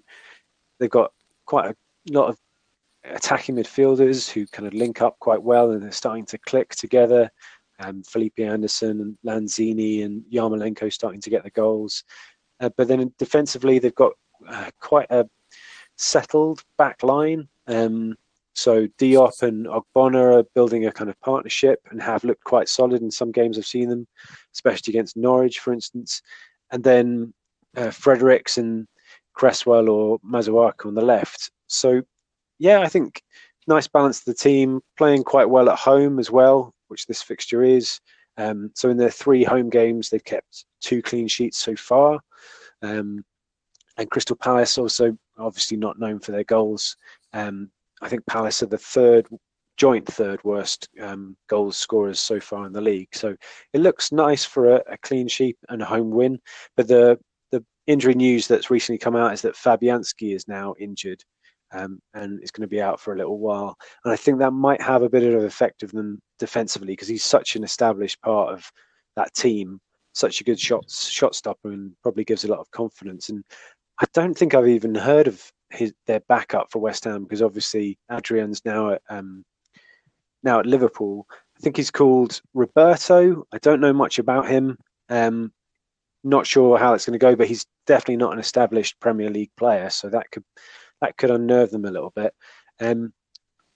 they've 0.79 0.91
got 0.91 1.13
quite 1.47 1.71
a 1.71 1.77
lot 2.11 2.29
of 2.29 2.39
attacking 3.05 3.57
midfielders 3.57 4.31
who 4.31 4.47
kind 4.47 4.67
of 4.67 4.75
link 4.75 5.03
up 5.03 5.19
quite 5.21 5.43
well 5.43 5.71
and 5.71 5.83
they're 5.83 5.93
starting 5.93 6.25
to 6.27 6.39
click 6.39 6.71
together. 6.71 7.31
Um, 7.81 8.03
Felipe 8.03 8.39
Anderson 8.39 9.01
and 9.01 9.19
Lanzini 9.27 10.05
and 10.05 10.23
Yarmolenko 10.33 10.93
starting 10.93 11.21
to 11.21 11.31
get 11.31 11.43
the 11.43 11.51
goals. 11.51 12.05
Uh, 12.61 12.71
but 12.77 12.89
then 12.89 13.13
defensively, 13.19 13.79
they've 13.79 13.95
got 13.95 14.13
uh, 14.49 14.71
quite 14.81 15.11
a 15.11 15.29
settled 15.97 16.63
back 16.79 17.03
line. 17.03 17.49
Um, 17.67 18.17
so 18.55 18.87
Diop 18.99 19.43
and 19.43 19.67
Ogbonna 19.67 20.39
are 20.39 20.47
building 20.55 20.87
a 20.87 20.93
kind 20.93 21.11
of 21.11 21.21
partnership 21.21 21.81
and 21.91 22.01
have 22.01 22.23
looked 22.23 22.45
quite 22.45 22.69
solid 22.69 23.03
in 23.03 23.11
some 23.11 23.33
games 23.33 23.59
I've 23.59 23.67
seen 23.67 23.89
them, 23.89 24.07
especially 24.55 24.93
against 24.93 25.17
Norwich, 25.17 25.59
for 25.59 25.73
instance. 25.73 26.23
And 26.71 26.85
then 26.85 27.35
uh, 27.77 27.91
Fredericks 27.91 28.57
and 28.59 28.87
Cresswell 29.35 29.89
or 29.89 30.21
Masuaku 30.21 30.87
on 30.87 30.95
the 30.95 31.03
left. 31.03 31.51
So, 31.67 32.03
yeah, 32.59 32.81
I 32.81 32.89
think 32.89 33.23
nice 33.67 33.89
balance 33.89 34.21
to 34.21 34.31
the 34.31 34.35
team, 34.35 34.81
playing 34.97 35.25
quite 35.25 35.51
well 35.51 35.69
at 35.69 35.79
home 35.79 36.21
as 36.21 36.31
well, 36.31 36.73
which 36.95 37.07
this 37.07 37.23
fixture 37.23 37.65
is. 37.65 38.01
Um, 38.37 38.71
so 38.75 38.89
in 38.89 38.97
their 38.97 39.11
three 39.11 39.43
home 39.43 39.69
games, 39.69 40.09
they've 40.09 40.25
kept 40.25 40.65
two 40.81 41.03
clean 41.03 41.27
sheets 41.27 41.59
so 41.59 41.75
far. 41.75 42.21
Um, 42.83 43.25
and 43.97 44.11
Crystal 44.11 44.37
Palace 44.37 44.79
also 44.79 45.17
obviously 45.37 45.77
not 45.77 45.99
known 45.99 46.21
for 46.21 46.31
their 46.31 46.45
goals. 46.45 46.97
Um, 47.33 47.71
I 48.01 48.09
think 48.09 48.25
Palace 48.27 48.63
are 48.63 48.67
the 48.67 48.79
third 48.79 49.27
joint 49.77 50.07
third 50.07 50.43
worst 50.45 50.89
um, 51.03 51.37
goals 51.49 51.77
scorers 51.77 52.21
so 52.21 52.39
far 52.39 52.65
in 52.65 52.73
the 52.73 52.81
league. 52.81 53.09
So 53.13 53.35
it 53.73 53.81
looks 53.81 54.13
nice 54.13 54.45
for 54.45 54.77
a, 54.77 54.83
a, 54.89 54.99
clean 54.99 55.27
sheet 55.27 55.57
and 55.69 55.83
a 55.83 55.85
home 55.85 56.11
win. 56.11 56.39
But 56.77 56.87
the 56.87 57.19
the 57.51 57.65
injury 57.89 58.15
news 58.15 58.47
that's 58.47 58.71
recently 58.71 58.99
come 58.99 59.17
out 59.17 59.33
is 59.33 59.43
that 59.43 59.57
Fabianski 59.57 60.35
is 60.35 60.47
now 60.47 60.75
injured 60.79 61.25
um, 61.75 62.01
and 62.15 62.41
it's 62.41 62.51
going 62.51 62.63
to 62.63 62.69
be 62.69 62.81
out 62.81 63.01
for 63.01 63.13
a 63.13 63.17
little 63.17 63.39
while. 63.39 63.77
And 64.05 64.13
I 64.13 64.17
think 64.17 64.39
that 64.39 64.53
might 64.53 64.81
have 64.81 65.03
a 65.03 65.09
bit 65.09 65.23
of 65.23 65.45
effect 65.45 65.83
of 65.83 65.91
them 65.93 66.21
defensively 66.39 66.93
because 66.93 67.09
he's 67.09 67.25
such 67.25 67.57
an 67.57 67.65
established 67.65 68.21
part 68.23 68.53
of 68.53 68.71
that 69.17 69.35
team, 69.35 69.81
such 70.13 70.41
a 70.41 70.45
good 70.45 70.59
shot 70.59 70.89
shot 70.91 71.35
stopper, 71.35 71.71
and 71.71 71.93
probably 72.03 72.25
gives 72.25 72.45
a 72.45 72.49
lot 72.49 72.61
of 72.61 72.71
confidence. 72.71 73.29
And 73.29 73.45
I 74.01 74.07
don't 74.15 74.35
think 74.37 74.55
I've 74.55 74.69
even 74.69 74.95
heard 74.95 75.29
of 75.29 75.43
his 75.71 75.93
their 76.07 76.21
backup 76.29 76.71
for 76.71 76.79
West 76.79 77.05
Ham 77.05 77.25
because 77.25 77.43
obviously 77.43 77.99
Adrian's 78.11 78.65
now 78.65 78.93
at 78.93 79.03
um, 79.11 79.45
now 80.43 80.61
at 80.61 80.67
Liverpool. 80.67 81.27
I 81.57 81.61
think 81.61 81.77
he's 81.77 81.91
called 81.91 82.41
Roberto. 82.53 83.45
I 83.53 83.59
don't 83.59 83.81
know 83.81 83.93
much 83.93 84.19
about 84.19 84.49
him. 84.49 84.77
Um, 85.09 85.53
not 86.25 86.47
sure 86.47 86.79
how 86.79 86.95
it's 86.95 87.05
going 87.05 87.19
to 87.19 87.19
go, 87.19 87.37
but 87.37 87.47
he's 87.47 87.67
definitely 87.87 88.17
not 88.17 88.33
an 88.33 88.39
established 88.39 88.99
Premier 88.99 89.31
League 89.31 89.51
player, 89.57 89.91
so 89.91 90.09
that 90.09 90.31
could 90.31 90.45
that 91.05 91.17
could 91.19 91.31
unnerve 91.31 91.71
them 91.71 91.85
a 91.85 91.91
little 91.91 92.13
bit. 92.17 92.35
Um, 92.81 93.13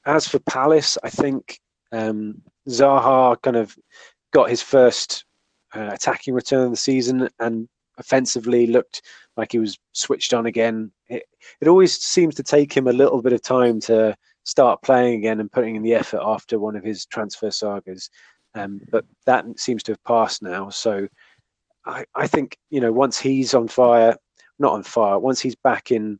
as 0.06 0.26
for 0.26 0.38
Palace, 0.40 0.96
I 1.04 1.10
think 1.10 1.60
um, 1.92 2.40
Zaha 2.68 3.40
kind 3.42 3.56
of 3.56 3.76
got 4.32 4.48
his 4.48 4.62
first 4.62 5.24
uh, 5.74 5.90
attacking 5.92 6.34
return 6.34 6.64
of 6.64 6.70
the 6.70 6.76
season 6.76 7.28
and 7.38 7.68
offensively 7.98 8.66
looked 8.66 9.02
like 9.36 9.52
he 9.52 9.58
was 9.58 9.78
switched 9.92 10.32
on 10.32 10.46
again. 10.46 10.90
It, 11.08 11.24
it 11.60 11.68
always 11.68 11.94
seems 12.00 12.34
to 12.36 12.42
take 12.42 12.72
him 12.72 12.88
a 12.88 12.92
little 12.92 13.20
bit 13.20 13.34
of 13.34 13.42
time 13.42 13.80
to 13.80 14.16
start 14.44 14.82
playing 14.82 15.18
again 15.18 15.40
and 15.40 15.52
putting 15.52 15.76
in 15.76 15.82
the 15.82 15.94
effort 15.94 16.20
after 16.22 16.58
one 16.58 16.76
of 16.76 16.84
his 16.84 17.04
transfer 17.04 17.50
sagas. 17.50 18.08
Um, 18.54 18.80
but 18.90 19.04
that 19.26 19.44
seems 19.56 19.82
to 19.84 19.92
have 19.92 20.04
passed 20.04 20.42
now. 20.42 20.70
So 20.70 21.06
I, 21.84 22.04
I 22.14 22.26
think, 22.26 22.56
you 22.70 22.80
know, 22.80 22.92
once 22.92 23.18
he's 23.20 23.52
on 23.52 23.68
fire, 23.68 24.16
not 24.58 24.72
on 24.72 24.82
fire, 24.82 25.18
once 25.18 25.40
he's 25.40 25.54
back 25.54 25.90
in 25.90 26.18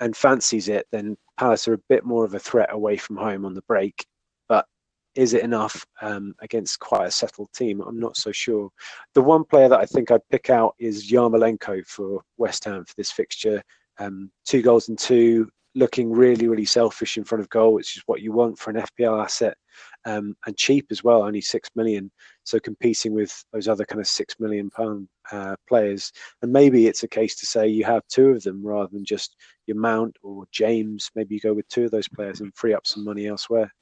and 0.00 0.16
fancies 0.16 0.68
it, 0.68 0.86
then 0.90 1.16
Palace 1.38 1.68
are 1.68 1.74
a 1.74 1.82
bit 1.88 2.04
more 2.04 2.24
of 2.24 2.34
a 2.34 2.38
threat 2.38 2.72
away 2.72 2.96
from 2.96 3.16
home 3.16 3.44
on 3.44 3.54
the 3.54 3.62
break 3.62 4.04
But 4.48 4.66
is 5.14 5.34
it 5.34 5.44
enough 5.44 5.86
um, 6.00 6.34
against 6.40 6.80
quite 6.80 7.06
a 7.06 7.10
settled 7.10 7.52
team? 7.52 7.80
I'm 7.80 8.00
not 8.00 8.16
so 8.16 8.32
sure. 8.32 8.70
The 9.14 9.22
one 9.22 9.44
player 9.44 9.68
that 9.68 9.80
I 9.80 9.86
think 9.86 10.10
I'd 10.10 10.28
pick 10.30 10.50
out 10.50 10.74
is 10.78 11.10
Yarmolenko 11.10 11.86
for 11.86 12.22
West 12.38 12.64
Ham 12.64 12.84
for 12.84 12.94
this 12.96 13.12
fixture. 13.12 13.62
Um, 13.98 14.30
two 14.46 14.62
goals 14.62 14.88
and 14.88 14.98
two 14.98 15.48
looking 15.74 16.10
really, 16.10 16.48
really 16.48 16.64
selfish 16.64 17.16
in 17.16 17.24
front 17.24 17.40
of 17.40 17.48
goal, 17.50 17.74
which 17.74 17.96
is 17.96 18.02
what 18.06 18.22
you 18.22 18.32
want 18.32 18.58
for 18.58 18.70
an 18.70 18.76
FPL 18.76 19.22
asset, 19.22 19.56
um, 20.04 20.34
and 20.46 20.56
cheap 20.56 20.86
as 20.90 21.04
well, 21.04 21.22
only 21.22 21.40
six 21.40 21.68
million. 21.76 22.10
So 22.50 22.58
competing 22.58 23.14
with 23.14 23.44
those 23.52 23.68
other 23.68 23.84
kind 23.84 24.00
of 24.00 24.08
six 24.08 24.34
million 24.40 24.70
pound 24.70 25.08
uh, 25.30 25.54
players, 25.68 26.12
and 26.42 26.52
maybe 26.52 26.88
it's 26.88 27.04
a 27.04 27.08
case 27.08 27.38
to 27.40 27.46
say 27.46 27.68
you 27.68 27.84
have 27.84 28.02
two 28.08 28.30
of 28.30 28.42
them 28.42 28.66
rather 28.66 28.88
than 28.92 29.04
just 29.04 29.36
your 29.66 29.76
Mount 29.76 30.16
or 30.22 30.46
James. 30.50 31.10
Maybe 31.14 31.36
you 31.36 31.40
go 31.40 31.54
with 31.54 31.68
two 31.68 31.84
of 31.84 31.92
those 31.92 32.08
players 32.08 32.40
and 32.40 32.52
free 32.56 32.74
up 32.74 32.86
some 32.86 33.04
money 33.04 33.26
elsewhere. 33.26 33.72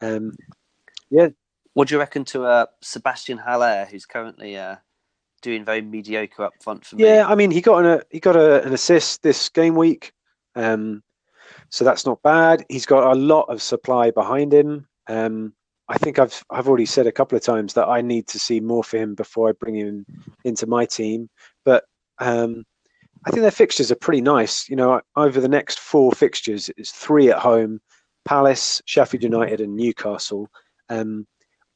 Um, 0.00 0.32
yeah. 1.10 1.28
What 1.74 1.88
do 1.88 1.94
you 1.94 1.98
reckon 1.98 2.24
to 2.26 2.44
uh, 2.44 2.66
Sebastian 2.80 3.36
Haller, 3.36 3.86
who's 3.90 4.06
currently 4.06 4.56
uh, 4.56 4.76
doing 5.42 5.62
very 5.62 5.82
mediocre 5.82 6.44
up 6.44 6.54
front 6.62 6.86
for 6.86 6.96
me? 6.96 7.04
Yeah, 7.04 7.26
I 7.28 7.34
mean 7.34 7.50
he 7.50 7.60
got 7.60 7.84
an, 7.84 7.86
a, 7.86 8.02
he 8.10 8.20
got 8.20 8.36
a, 8.36 8.64
an 8.64 8.72
assist 8.72 9.22
this 9.22 9.50
game 9.50 9.74
week. 9.74 10.12
Um, 10.54 11.02
so 11.68 11.84
that's 11.84 12.06
not 12.06 12.22
bad. 12.22 12.64
He's 12.70 12.86
got 12.86 13.12
a 13.12 13.18
lot 13.18 13.50
of 13.50 13.60
supply 13.60 14.10
behind 14.10 14.54
him. 14.54 14.88
Um, 15.08 15.52
I 15.88 15.98
think 15.98 16.18
I've 16.18 16.42
I've 16.50 16.68
already 16.68 16.86
said 16.86 17.06
a 17.06 17.12
couple 17.12 17.36
of 17.36 17.44
times 17.44 17.74
that 17.74 17.86
I 17.88 18.00
need 18.00 18.26
to 18.28 18.38
see 18.38 18.60
more 18.60 18.82
for 18.82 18.96
him 18.96 19.14
before 19.14 19.48
I 19.48 19.52
bring 19.52 19.74
him 19.76 20.04
into 20.44 20.66
my 20.66 20.84
team. 20.84 21.28
But 21.64 21.84
um, 22.18 22.64
I 23.24 23.30
think 23.30 23.42
their 23.42 23.50
fixtures 23.50 23.92
are 23.92 23.96
pretty 23.96 24.20
nice. 24.20 24.68
You 24.68 24.76
know, 24.76 25.00
over 25.16 25.40
the 25.40 25.48
next 25.48 25.78
four 25.78 26.12
fixtures, 26.12 26.70
it's 26.76 26.90
three 26.90 27.30
at 27.30 27.38
home: 27.38 27.80
Palace, 28.24 28.82
Sheffield 28.86 29.22
United, 29.22 29.60
and 29.60 29.76
Newcastle. 29.76 30.48
Um, 30.88 31.26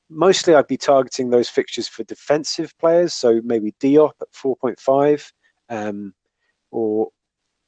mostly, 0.09 0.55
I'd 0.55 0.67
be 0.67 0.77
targeting 0.77 1.31
those 1.31 1.49
fixtures 1.49 1.87
for 1.89 2.05
defensive 2.05 2.77
players. 2.79 3.15
So 3.15 3.41
maybe 3.45 3.75
Diop 3.81 4.13
at 4.21 4.29
four 4.33 4.57
point 4.57 4.81
five, 4.81 5.33
um, 5.69 6.15
or 6.73 7.11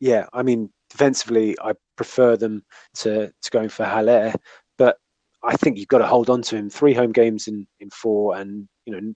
yeah, 0.01 0.27
I 0.33 0.43
mean 0.43 0.71
defensively, 0.91 1.57
I 1.63 1.75
prefer 1.97 2.37
them 2.37 2.65
to 2.95 3.29
to 3.29 3.51
going 3.51 3.69
for 3.69 3.85
Haller, 3.85 4.33
but 4.77 4.99
I 5.45 5.57
think 5.57 5.79
you've 5.79 5.89
got 5.89 5.99
to 5.99 6.07
hold 6.07 6.31
on 6.31 6.43
to 6.43 6.57
him. 6.57 6.71
Three 6.71 6.95
home 6.95 7.13
games 7.13 7.49
in 7.49 7.67
in 7.81 7.91
four, 7.91 8.37
and 8.37 8.69
you 8.87 8.93
know, 8.93 9.15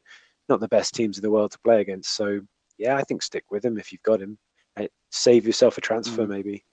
not 0.48 0.60
the 0.60 0.68
best 0.68 0.94
teams 0.94 1.18
in 1.18 1.22
the 1.22 1.30
world 1.30 1.52
to 1.52 1.58
play 1.60 1.80
against. 1.80 2.16
So 2.16 2.40
yeah, 2.78 2.96
I 2.96 3.02
think 3.02 3.22
stick 3.22 3.44
with 3.50 3.64
him 3.64 3.78
if 3.78 3.92
you've 3.92 4.02
got 4.02 4.20
him. 4.20 4.38
Uh, 4.78 4.86
save 5.10 5.46
yourself 5.46 5.78
a 5.78 5.80
transfer, 5.80 6.26
mm. 6.26 6.28
maybe. 6.28 6.64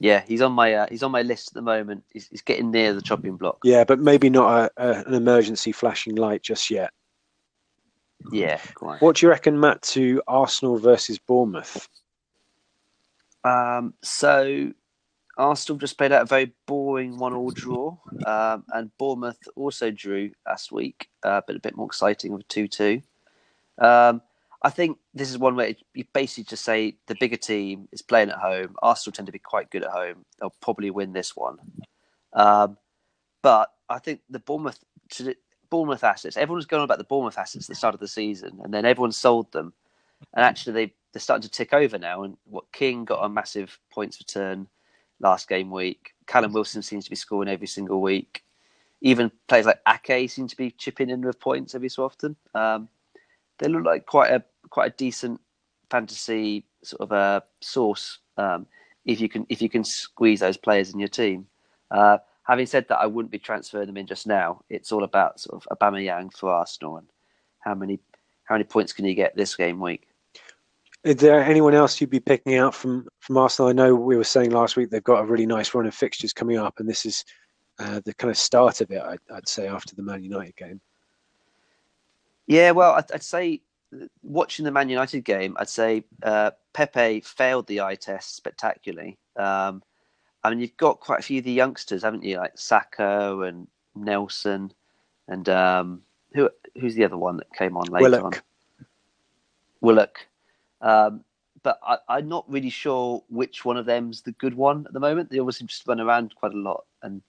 Yeah, 0.00 0.22
he's 0.26 0.42
on 0.42 0.52
my 0.52 0.74
uh, 0.74 0.86
he's 0.90 1.02
on 1.02 1.12
my 1.12 1.22
list 1.22 1.48
at 1.48 1.54
the 1.54 1.62
moment. 1.62 2.04
He's, 2.12 2.28
he's 2.28 2.42
getting 2.42 2.70
near 2.70 2.92
the 2.92 3.00
chopping 3.00 3.36
block. 3.36 3.58
Yeah, 3.64 3.84
but 3.84 4.00
maybe 4.00 4.28
not 4.28 4.72
a, 4.76 4.82
a, 4.88 5.04
an 5.06 5.14
emergency 5.14 5.72
flashing 5.72 6.16
light 6.16 6.42
just 6.42 6.70
yet. 6.70 6.90
Yeah, 8.30 8.60
quite. 8.74 9.00
What 9.00 9.16
do 9.16 9.26
you 9.26 9.30
reckon, 9.30 9.58
Matt, 9.58 9.82
to 9.82 10.22
Arsenal 10.26 10.78
versus 10.78 11.18
Bournemouth? 11.18 11.88
Um, 13.44 13.94
so 14.02 14.72
Arsenal 15.36 15.78
just 15.78 15.98
played 15.98 16.12
out 16.12 16.22
a 16.22 16.26
very 16.26 16.52
boring 16.66 17.18
one-all 17.18 17.50
draw, 17.50 17.96
um, 18.26 18.64
and 18.72 18.96
Bournemouth 18.98 19.48
also 19.56 19.90
drew 19.90 20.30
last 20.46 20.70
week, 20.70 21.08
uh, 21.22 21.40
but 21.46 21.56
a 21.56 21.60
bit 21.60 21.76
more 21.76 21.86
exciting 21.86 22.32
with 22.32 22.46
two-two. 22.48 23.02
Um, 23.78 24.22
I 24.62 24.70
think 24.70 24.98
this 25.12 25.30
is 25.30 25.38
one 25.38 25.56
where 25.56 25.74
you 25.92 26.04
basically 26.12 26.44
just 26.44 26.64
say 26.64 26.96
the 27.06 27.16
bigger 27.20 27.36
team 27.36 27.88
is 27.92 28.00
playing 28.00 28.30
at 28.30 28.38
home. 28.38 28.76
Arsenal 28.82 29.12
tend 29.12 29.26
to 29.26 29.32
be 29.32 29.38
quite 29.38 29.70
good 29.70 29.84
at 29.84 29.90
home; 29.90 30.24
they'll 30.38 30.54
probably 30.60 30.90
win 30.90 31.12
this 31.12 31.36
one. 31.36 31.58
Um, 32.32 32.78
but 33.42 33.70
I 33.88 33.98
think 33.98 34.20
the 34.30 34.38
Bournemouth 34.38 34.82
Bournemouth 35.70 36.04
assets. 36.04 36.36
Everyone's 36.36 36.66
going 36.66 36.80
on 36.80 36.84
about 36.84 36.98
the 36.98 37.04
Bournemouth 37.04 37.36
assets 37.36 37.66
at 37.66 37.68
the 37.68 37.74
start 37.74 37.94
of 37.94 38.00
the 38.00 38.08
season, 38.08 38.60
and 38.62 38.72
then 38.72 38.84
everyone 38.84 39.12
sold 39.12 39.52
them, 39.52 39.72
and 40.32 40.44
actually 40.44 40.72
they 40.72 40.94
they're 41.12 41.20
starting 41.20 41.42
to 41.42 41.50
tick 41.50 41.74
over 41.74 41.98
now. 41.98 42.22
And 42.22 42.36
what 42.44 42.72
King 42.72 43.04
got 43.04 43.24
a 43.24 43.28
massive 43.28 43.78
points 43.92 44.18
return 44.20 44.68
last 45.24 45.48
game 45.48 45.70
week. 45.70 46.14
Callum 46.26 46.52
Wilson 46.52 46.82
seems 46.82 47.04
to 47.04 47.10
be 47.10 47.16
scoring 47.16 47.48
every 47.48 47.66
single 47.66 48.00
week. 48.00 48.44
Even 49.00 49.32
players 49.48 49.66
like 49.66 49.80
Ake 49.88 50.30
seem 50.30 50.46
to 50.46 50.56
be 50.56 50.70
chipping 50.70 51.10
in 51.10 51.22
with 51.22 51.40
points 51.40 51.74
every 51.74 51.88
so 51.88 52.04
often. 52.04 52.36
Um, 52.54 52.88
they 53.58 53.68
look 53.68 53.84
like 53.84 54.06
quite 54.06 54.30
a 54.30 54.44
quite 54.70 54.92
a 54.92 54.96
decent 54.96 55.40
fantasy 55.90 56.64
sort 56.82 57.00
of 57.00 57.12
a 57.12 57.42
source 57.60 58.18
um, 58.36 58.66
if 59.04 59.20
you 59.20 59.28
can 59.28 59.46
if 59.48 59.60
you 59.60 59.68
can 59.68 59.84
squeeze 59.84 60.40
those 60.40 60.56
players 60.56 60.92
in 60.92 60.98
your 60.98 61.08
team. 61.08 61.46
Uh, 61.90 62.18
having 62.44 62.66
said 62.66 62.88
that, 62.88 62.98
I 62.98 63.06
wouldn't 63.06 63.32
be 63.32 63.38
transferring 63.38 63.86
them 63.86 63.96
in 63.96 64.06
just 64.06 64.26
now. 64.26 64.62
It's 64.70 64.92
all 64.92 65.04
about 65.04 65.40
sort 65.40 65.62
of 65.62 65.78
Aubameyang 65.78 66.32
for 66.36 66.50
Arsenal 66.50 66.96
and 66.98 67.06
how 67.60 67.74
many 67.74 67.98
how 68.44 68.54
many 68.54 68.64
points 68.64 68.92
can 68.92 69.04
you 69.04 69.14
get 69.14 69.36
this 69.36 69.56
game 69.56 69.80
week. 69.80 70.08
Is 71.04 71.16
there 71.16 71.42
anyone 71.42 71.74
else 71.74 72.00
you'd 72.00 72.08
be 72.08 72.20
picking 72.20 72.56
out 72.56 72.74
from 72.74 73.06
from 73.20 73.36
Arsenal? 73.36 73.68
I 73.68 73.72
know 73.72 73.94
we 73.94 74.16
were 74.16 74.24
saying 74.24 74.50
last 74.50 74.76
week 74.76 74.88
they've 74.88 75.04
got 75.04 75.20
a 75.20 75.26
really 75.26 75.46
nice 75.46 75.74
run 75.74 75.86
of 75.86 75.94
fixtures 75.94 76.32
coming 76.32 76.56
up, 76.56 76.80
and 76.80 76.88
this 76.88 77.04
is 77.04 77.24
uh, 77.78 78.00
the 78.04 78.14
kind 78.14 78.30
of 78.30 78.38
start 78.38 78.80
of 78.80 78.90
it. 78.90 79.02
I'd, 79.02 79.18
I'd, 79.32 79.48
say 79.48 79.68
after 79.68 79.94
the 79.94 80.02
Man 80.02 80.22
United 80.22 80.56
game. 80.56 80.80
Yeah, 82.46 82.70
well, 82.70 82.92
I'd, 82.92 83.12
I'd 83.12 83.22
say 83.22 83.60
watching 84.22 84.64
the 84.64 84.70
Man 84.70 84.88
United 84.88 85.22
game, 85.22 85.56
I'd 85.58 85.68
say 85.68 86.04
uh, 86.22 86.52
Pepe 86.72 87.20
failed 87.20 87.66
the 87.66 87.82
eye 87.82 87.96
test 87.96 88.36
spectacularly. 88.36 89.18
Um, 89.36 89.82
I 90.42 90.50
mean, 90.50 90.60
you've 90.60 90.76
got 90.78 91.00
quite 91.00 91.20
a 91.20 91.22
few 91.22 91.38
of 91.38 91.44
the 91.44 91.52
youngsters, 91.52 92.02
haven't 92.02 92.24
you? 92.24 92.38
Like 92.38 92.56
Saka 92.56 93.40
and 93.40 93.66
Nelson, 93.94 94.72
and 95.28 95.48
um, 95.50 96.02
who 96.32 96.48
who's 96.80 96.94
the 96.94 97.04
other 97.04 97.18
one 97.18 97.36
that 97.36 97.52
came 97.52 97.76
on 97.76 97.86
later 97.88 98.04
Willock. 98.04 98.24
on? 98.24 98.32
Willock. 99.82 100.26
Um, 100.84 101.24
but 101.62 101.80
I, 101.82 102.18
am 102.18 102.28
not 102.28 102.44
really 102.46 102.70
sure 102.70 103.24
which 103.28 103.64
one 103.64 103.78
of 103.78 103.86
them's 103.86 104.20
the 104.22 104.32
good 104.32 104.54
one 104.54 104.84
at 104.86 104.92
the 104.92 105.00
moment. 105.00 105.30
They 105.30 105.38
obviously 105.38 105.66
just 105.66 105.88
run 105.88 105.98
around 105.98 106.34
quite 106.36 106.52
a 106.52 106.58
lot 106.58 106.84
and 107.02 107.22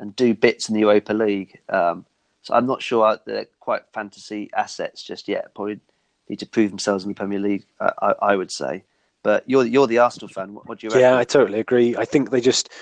and 0.00 0.16
do 0.16 0.34
bits 0.34 0.68
in 0.68 0.74
the 0.74 0.80
Europa 0.80 1.12
League. 1.12 1.60
Um, 1.68 2.06
so 2.42 2.54
I'm 2.54 2.66
not 2.66 2.82
sure 2.82 3.18
they're 3.24 3.46
quite 3.60 3.82
fantasy 3.92 4.50
assets 4.56 5.02
just 5.02 5.28
yet. 5.28 5.54
Probably 5.54 5.78
need 6.28 6.40
to 6.40 6.46
prove 6.46 6.70
themselves 6.70 7.04
in 7.04 7.08
the 7.08 7.14
Premier 7.14 7.38
League. 7.38 7.66
I, 7.78 7.92
I, 8.02 8.14
I 8.22 8.36
would 8.36 8.50
say. 8.50 8.82
But 9.22 9.44
you're 9.46 9.66
you're 9.66 9.86
the 9.86 9.98
Arsenal 9.98 10.28
fan. 10.28 10.54
What, 10.54 10.66
what 10.68 10.78
do 10.78 10.86
you? 10.86 10.88
Reckon? 10.88 11.02
Yeah, 11.02 11.18
I 11.18 11.24
totally 11.24 11.60
agree. 11.60 11.96
I 11.96 12.06
think 12.06 12.30
they 12.30 12.40
just 12.40 12.72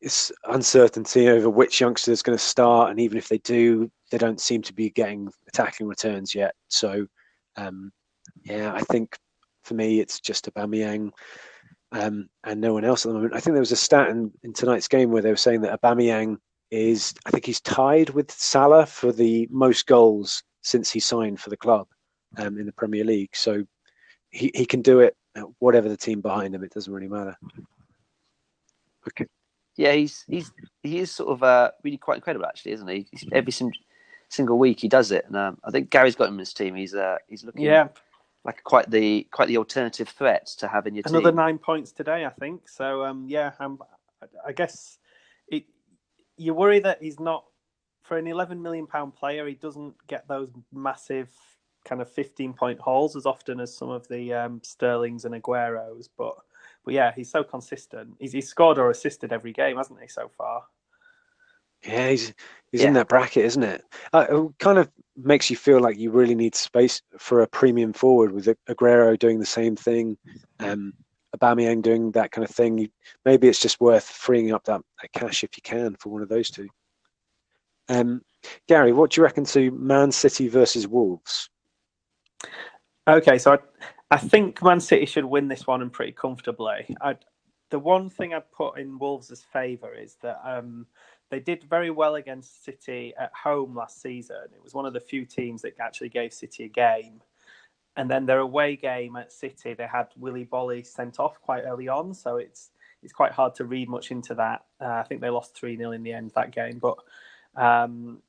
it's 0.00 0.32
uncertainty 0.48 1.28
over 1.28 1.48
which 1.48 1.80
youngster 1.80 2.10
is 2.10 2.22
going 2.22 2.36
to 2.36 2.42
start, 2.42 2.90
and 2.90 2.98
even 2.98 3.16
if 3.16 3.28
they 3.28 3.38
do, 3.38 3.90
they 4.10 4.18
don't 4.18 4.40
seem 4.40 4.62
to 4.62 4.72
be 4.72 4.90
getting 4.90 5.30
attacking 5.48 5.86
returns 5.86 6.34
yet. 6.34 6.54
So, 6.68 7.06
um, 7.56 7.92
yeah, 8.42 8.72
I 8.74 8.80
think 8.80 9.18
for 9.62 9.74
me, 9.74 10.00
it's 10.00 10.20
just 10.20 10.52
Aubameyang 10.52 11.12
um, 11.92 12.28
and 12.44 12.60
no 12.60 12.72
one 12.72 12.84
else 12.84 13.04
at 13.04 13.10
the 13.10 13.14
moment. 13.14 13.34
I 13.34 13.40
think 13.40 13.54
there 13.54 13.60
was 13.60 13.72
a 13.72 13.76
stat 13.76 14.08
in, 14.08 14.32
in 14.42 14.52
tonight's 14.52 14.88
game 14.88 15.10
where 15.10 15.22
they 15.22 15.30
were 15.30 15.36
saying 15.36 15.60
that 15.62 15.80
Aubameyang 15.80 16.38
is, 16.70 17.14
I 17.26 17.30
think 17.30 17.44
he's 17.44 17.60
tied 17.60 18.10
with 18.10 18.30
Salah 18.30 18.86
for 18.86 19.12
the 19.12 19.46
most 19.50 19.86
goals 19.86 20.42
since 20.62 20.90
he 20.90 21.00
signed 21.00 21.38
for 21.38 21.50
the 21.50 21.56
club 21.56 21.86
um, 22.38 22.58
in 22.58 22.66
the 22.66 22.72
Premier 22.72 23.04
League. 23.04 23.34
So 23.34 23.64
he, 24.30 24.50
he 24.54 24.64
can 24.64 24.80
do 24.80 25.00
it 25.00 25.16
whatever 25.58 25.88
the 25.88 25.96
team 25.96 26.20
behind 26.20 26.54
him. 26.54 26.64
It 26.64 26.72
doesn't 26.72 26.92
really 26.92 27.08
matter. 27.08 27.36
Okay. 29.08 29.26
Yeah, 29.76 29.92
he's 29.92 30.24
he's 30.28 30.52
he 30.82 30.98
is 30.98 31.10
sort 31.10 31.30
of 31.30 31.42
uh, 31.42 31.70
really 31.82 31.96
quite 31.96 32.16
incredible, 32.16 32.44
actually, 32.44 32.72
isn't 32.72 32.88
he? 32.88 33.06
He's, 33.10 33.24
every 33.32 33.54
single 34.28 34.58
week 34.58 34.80
he 34.80 34.88
does 34.88 35.10
it, 35.10 35.24
and 35.26 35.34
um, 35.34 35.58
I 35.64 35.70
think 35.70 35.88
Gary's 35.88 36.14
got 36.14 36.28
him 36.28 36.34
in 36.34 36.40
his 36.40 36.52
team. 36.52 36.74
He's 36.74 36.94
uh, 36.94 37.16
he's 37.26 37.42
looking 37.42 37.62
yeah 37.62 37.88
like 38.44 38.62
quite 38.64 38.90
the 38.90 39.26
quite 39.30 39.48
the 39.48 39.58
alternative 39.58 40.08
threat 40.08 40.46
to 40.58 40.68
have 40.68 40.86
in 40.86 40.94
your 40.94 41.04
Another 41.06 41.30
team. 41.30 41.36
nine 41.36 41.58
points 41.58 41.92
today, 41.92 42.24
I 42.24 42.30
think. 42.30 42.68
So 42.68 43.04
um, 43.04 43.26
yeah, 43.28 43.52
I'm, 43.60 43.78
I 44.46 44.52
guess 44.52 44.98
it. 45.48 45.64
You 46.36 46.54
worry 46.54 46.80
that 46.80 47.02
he's 47.02 47.20
not 47.20 47.44
for 48.02 48.16
an 48.16 48.26
11 48.26 48.60
million 48.60 48.86
pound 48.86 49.14
player. 49.14 49.46
He 49.46 49.54
doesn't 49.54 49.94
get 50.06 50.26
those 50.26 50.50
massive 50.72 51.30
kind 51.84 52.00
of 52.00 52.10
15 52.10 52.52
point 52.54 52.80
hauls 52.80 53.16
as 53.16 53.26
often 53.26 53.60
as 53.60 53.76
some 53.76 53.90
of 53.90 54.06
the 54.08 54.32
um, 54.32 54.60
Sterlings 54.62 55.24
and 55.24 55.34
Agueros, 55.34 56.08
but 56.16 56.34
but 56.84 56.94
yeah, 56.94 57.12
he's 57.14 57.30
so 57.30 57.44
consistent. 57.44 58.16
He's, 58.18 58.32
he's 58.32 58.48
scored 58.48 58.78
or 58.78 58.90
assisted 58.90 59.32
every 59.32 59.52
game, 59.52 59.76
hasn't 59.76 60.00
he, 60.00 60.08
so 60.08 60.28
far? 60.36 60.64
Yeah, 61.84 62.10
he's 62.10 62.34
he's 62.70 62.82
yeah. 62.82 62.88
in 62.88 62.94
that 62.94 63.08
bracket, 63.08 63.44
isn't 63.44 63.62
it? 63.62 63.84
Uh, 64.12 64.26
it 64.28 64.58
kind 64.58 64.78
of 64.78 64.90
makes 65.16 65.50
you 65.50 65.56
feel 65.56 65.80
like 65.80 65.98
you 65.98 66.10
really 66.10 66.34
need 66.34 66.54
space 66.54 67.02
for 67.18 67.42
a 67.42 67.46
premium 67.46 67.92
forward 67.92 68.32
with 68.32 68.48
Aguero 68.68 69.18
doing 69.18 69.38
the 69.38 69.46
same 69.46 69.76
thing, 69.76 70.16
um, 70.60 70.92
Aubameyang 71.36 71.82
doing 71.82 72.10
that 72.12 72.30
kind 72.30 72.46
of 72.46 72.54
thing. 72.54 72.78
You, 72.78 72.88
maybe 73.24 73.48
it's 73.48 73.60
just 73.60 73.80
worth 73.80 74.04
freeing 74.04 74.52
up 74.52 74.64
that, 74.64 74.80
that, 75.00 75.12
cash 75.12 75.44
if 75.44 75.50
you 75.56 75.62
can 75.62 75.96
for 75.96 76.10
one 76.10 76.22
of 76.22 76.28
those 76.28 76.50
two. 76.50 76.68
Um, 77.88 78.22
Gary, 78.68 78.92
what 78.92 79.10
do 79.10 79.20
you 79.20 79.24
reckon 79.24 79.44
to 79.46 79.70
Man 79.72 80.12
City 80.12 80.48
versus 80.48 80.86
Wolves? 80.86 81.48
Okay, 83.08 83.38
so 83.38 83.52
I, 83.52 83.58
I 84.10 84.18
think 84.18 84.62
Man 84.62 84.80
City 84.80 85.06
should 85.06 85.24
win 85.24 85.48
this 85.48 85.66
one 85.66 85.82
and 85.82 85.92
pretty 85.92 86.12
comfortably. 86.12 86.94
i 87.00 87.16
the 87.70 87.78
one 87.78 88.10
thing 88.10 88.34
I'd 88.34 88.52
put 88.52 88.78
in 88.78 88.98
Wolves' 88.98 89.42
favour 89.50 89.94
is 89.94 90.16
that 90.20 90.38
um, 90.44 90.86
they 91.32 91.40
did 91.40 91.64
very 91.64 91.90
well 91.90 92.16
against 92.16 92.62
City 92.62 93.14
at 93.18 93.32
home 93.32 93.74
last 93.74 94.02
season. 94.02 94.36
It 94.54 94.62
was 94.62 94.74
one 94.74 94.84
of 94.84 94.92
the 94.92 95.00
few 95.00 95.24
teams 95.24 95.62
that 95.62 95.72
actually 95.80 96.10
gave 96.10 96.30
City 96.30 96.64
a 96.64 96.68
game. 96.68 97.22
and 97.96 98.10
then 98.10 98.26
their 98.26 98.40
away 98.40 98.76
game 98.76 99.16
at 99.16 99.32
City, 99.32 99.72
they 99.72 99.86
had 99.86 100.08
Willy 100.18 100.44
Boly 100.44 100.86
sent 100.86 101.18
off 101.18 101.40
quite 101.40 101.62
early 101.62 101.88
on, 101.88 102.12
so 102.12 102.36
it's 102.36 102.70
it's 103.02 103.14
quite 103.14 103.32
hard 103.32 103.54
to 103.56 103.64
read 103.64 103.88
much 103.88 104.10
into 104.10 104.34
that. 104.34 104.64
Uh, 104.78 104.88
I 104.88 105.04
think 105.04 105.22
they 105.22 105.30
lost 105.30 105.54
three 105.54 105.76
0 105.76 105.92
in 105.92 106.02
the 106.02 106.12
end 106.12 106.32
that 106.34 106.52
game, 106.52 106.78
but 106.78 106.98
um, 107.56 108.22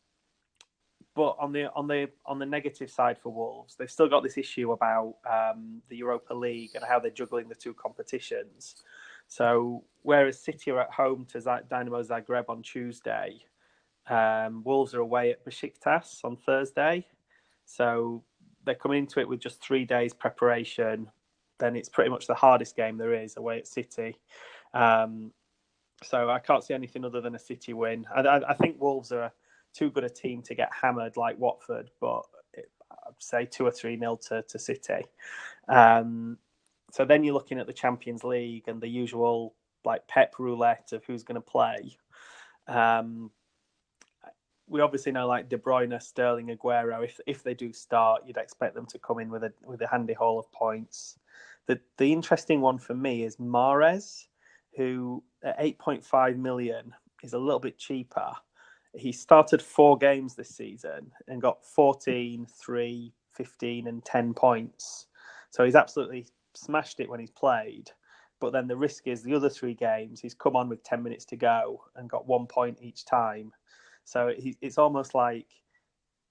but 1.13 1.35
on 1.39 1.51
the 1.51 1.71
on 1.73 1.87
the 1.87 2.09
on 2.25 2.39
the 2.39 2.45
negative 2.45 2.89
side 2.89 3.17
for 3.17 3.33
Wolves, 3.33 3.75
they've 3.75 3.91
still 3.91 4.07
got 4.07 4.23
this 4.23 4.37
issue 4.37 4.71
about 4.71 5.15
um, 5.29 5.81
the 5.89 5.97
Europa 5.97 6.33
League 6.33 6.71
and 6.75 6.85
how 6.87 6.99
they're 6.99 7.11
juggling 7.11 7.49
the 7.49 7.55
two 7.55 7.73
competitions. 7.73 8.75
So 9.33 9.83
whereas 10.03 10.39
City 10.39 10.69
are 10.69 10.81
at 10.81 10.91
home 10.91 11.25
to 11.31 11.63
Dynamo 11.67 12.03
Zagreb 12.03 12.49
on 12.49 12.61
Tuesday, 12.61 13.39
um, 14.07 14.61
Wolves 14.63 14.93
are 14.93 14.99
away 14.99 15.31
at 15.31 15.43
Besiktas 15.43 16.23
on 16.23 16.37
Thursday. 16.37 17.07
So 17.65 18.23
they're 18.63 18.75
coming 18.75 18.99
into 18.99 19.19
it 19.19 19.27
with 19.27 19.39
just 19.39 19.59
three 19.59 19.85
days 19.85 20.13
preparation. 20.13 21.09
Then 21.57 21.75
it's 21.75 21.89
pretty 21.89 22.11
much 22.11 22.27
the 22.27 22.35
hardest 22.35 22.75
game 22.75 22.95
there 22.95 23.15
is 23.15 23.35
away 23.35 23.57
at 23.57 23.65
City. 23.65 24.19
Um, 24.75 25.31
so 26.03 26.29
I 26.29 26.37
can't 26.37 26.63
see 26.63 26.75
anything 26.75 27.03
other 27.03 27.19
than 27.19 27.33
a 27.33 27.39
City 27.39 27.73
win. 27.73 28.05
I, 28.15 28.21
I, 28.21 28.51
I 28.51 28.53
think 28.53 28.79
Wolves 28.79 29.11
are 29.11 29.33
too 29.73 29.89
good 29.89 30.03
a 30.03 30.09
team 30.09 30.43
to 30.43 30.53
get 30.53 30.69
hammered 30.79 31.17
like 31.17 31.39
Watford, 31.39 31.89
but 31.99 32.21
it, 32.53 32.69
I'd 32.91 33.15
say 33.17 33.47
two 33.47 33.65
or 33.65 33.71
three 33.71 33.95
nil 33.95 34.17
to, 34.27 34.43
to 34.43 34.59
City. 34.59 35.05
Um, 35.67 36.37
so 36.93 37.03
then 37.03 37.23
you're 37.23 37.33
looking 37.33 37.57
at 37.57 37.65
the 37.65 37.73
Champions 37.73 38.23
League 38.23 38.67
and 38.67 38.79
the 38.79 38.87
usual 38.87 39.55
like 39.83 40.07
Pep 40.07 40.35
roulette 40.37 40.91
of 40.91 41.03
who's 41.05 41.23
going 41.23 41.33
to 41.35 41.41
play. 41.41 41.97
Um, 42.67 43.31
we 44.67 44.79
obviously 44.79 45.11
know 45.11 45.25
like 45.25 45.49
De 45.49 45.57
Bruyne, 45.57 45.99
Sterling, 45.99 46.55
Aguero. 46.55 47.03
If 47.03 47.19
if 47.25 47.41
they 47.41 47.55
do 47.55 47.73
start, 47.73 48.21
you'd 48.27 48.37
expect 48.37 48.75
them 48.75 48.85
to 48.85 48.99
come 48.99 49.17
in 49.17 49.31
with 49.31 49.43
a 49.43 49.51
with 49.65 49.81
a 49.81 49.87
handy 49.87 50.13
haul 50.13 50.37
of 50.37 50.51
points. 50.51 51.17
The 51.65 51.79
the 51.97 52.13
interesting 52.13 52.61
one 52.61 52.77
for 52.77 52.93
me 52.93 53.23
is 53.23 53.37
Mahrez, 53.37 54.27
who 54.77 55.23
at 55.43 55.55
eight 55.57 55.79
point 55.79 56.05
five 56.05 56.37
million 56.37 56.93
is 57.23 57.33
a 57.33 57.39
little 57.39 57.59
bit 57.59 57.79
cheaper. 57.79 58.33
He 58.95 59.11
started 59.11 59.63
four 59.63 59.97
games 59.97 60.35
this 60.35 60.55
season 60.55 61.11
and 61.27 61.41
got 61.41 61.65
14, 61.65 62.45
3, 62.45 63.13
15, 63.31 63.87
and 63.87 64.05
10 64.05 64.35
points. 64.35 65.07
So 65.49 65.65
he's 65.65 65.73
absolutely 65.73 66.27
smashed 66.55 66.99
it 66.99 67.09
when 67.09 67.19
he's 67.19 67.31
played. 67.31 67.91
But 68.39 68.51
then 68.51 68.67
the 68.67 68.75
risk 68.75 69.07
is 69.07 69.23
the 69.23 69.33
other 69.35 69.49
three 69.49 69.73
games, 69.73 70.19
he's 70.19 70.33
come 70.33 70.55
on 70.55 70.67
with 70.67 70.83
10 70.83 71.01
minutes 71.01 71.25
to 71.25 71.37
go 71.37 71.83
and 71.95 72.09
got 72.09 72.27
one 72.27 72.45
point 72.45 72.77
each 72.81 73.05
time 73.05 73.53
so 74.05 74.33
it's 74.37 74.77
almost 74.77 75.15
like 75.15 75.47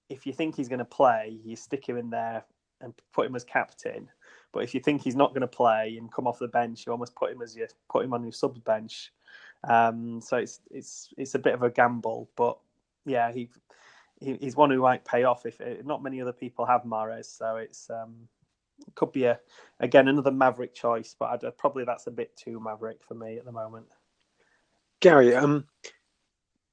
if 0.08 0.26
you 0.26 0.32
think 0.32 0.56
he's 0.56 0.68
going 0.68 0.78
to 0.78 0.84
play, 0.84 1.38
you 1.44 1.56
stick 1.56 1.88
him 1.88 1.96
in 1.96 2.10
there 2.10 2.44
and 2.80 2.92
put 3.12 3.26
him 3.26 3.34
as 3.34 3.44
captain. 3.44 4.10
But 4.52 4.64
if 4.64 4.74
you 4.74 4.80
think 4.80 5.02
he's 5.02 5.16
not 5.16 5.30
going 5.30 5.42
to 5.42 5.46
play 5.46 5.96
and 5.98 6.12
come 6.12 6.26
off 6.26 6.38
the 6.38 6.48
bench, 6.48 6.84
you 6.84 6.92
almost 6.92 7.14
put 7.14 7.32
him 7.32 7.40
as 7.40 7.56
you 7.56 7.66
put 7.90 8.04
him 8.04 8.12
on 8.12 8.22
your 8.22 8.32
sub 8.32 8.62
bench. 8.64 9.12
Um, 9.64 10.20
so 10.20 10.36
it's 10.36 10.60
it's 10.70 11.08
it's 11.16 11.34
a 11.34 11.38
bit 11.38 11.54
of 11.54 11.62
a 11.62 11.70
gamble, 11.70 12.28
but 12.36 12.58
yeah, 13.06 13.32
he, 13.32 13.48
he 14.20 14.34
he's 14.34 14.56
one 14.56 14.70
who 14.70 14.82
might 14.82 15.04
pay 15.04 15.22
off 15.24 15.46
if 15.46 15.60
not 15.84 16.02
many 16.02 16.20
other 16.20 16.32
people 16.32 16.66
have 16.66 16.82
Mahrez. 16.82 17.26
So 17.26 17.56
it's 17.56 17.88
um, 17.88 18.28
could 18.94 19.12
be 19.12 19.24
a 19.24 19.38
again 19.80 20.08
another 20.08 20.30
maverick 20.30 20.74
choice, 20.74 21.14
but 21.18 21.44
I'd, 21.44 21.58
probably 21.58 21.84
that's 21.84 22.06
a 22.06 22.10
bit 22.10 22.36
too 22.36 22.60
maverick 22.60 23.02
for 23.06 23.14
me 23.14 23.38
at 23.38 23.44
the 23.44 23.52
moment. 23.52 23.86
Gary, 25.00 25.34
um, 25.34 25.64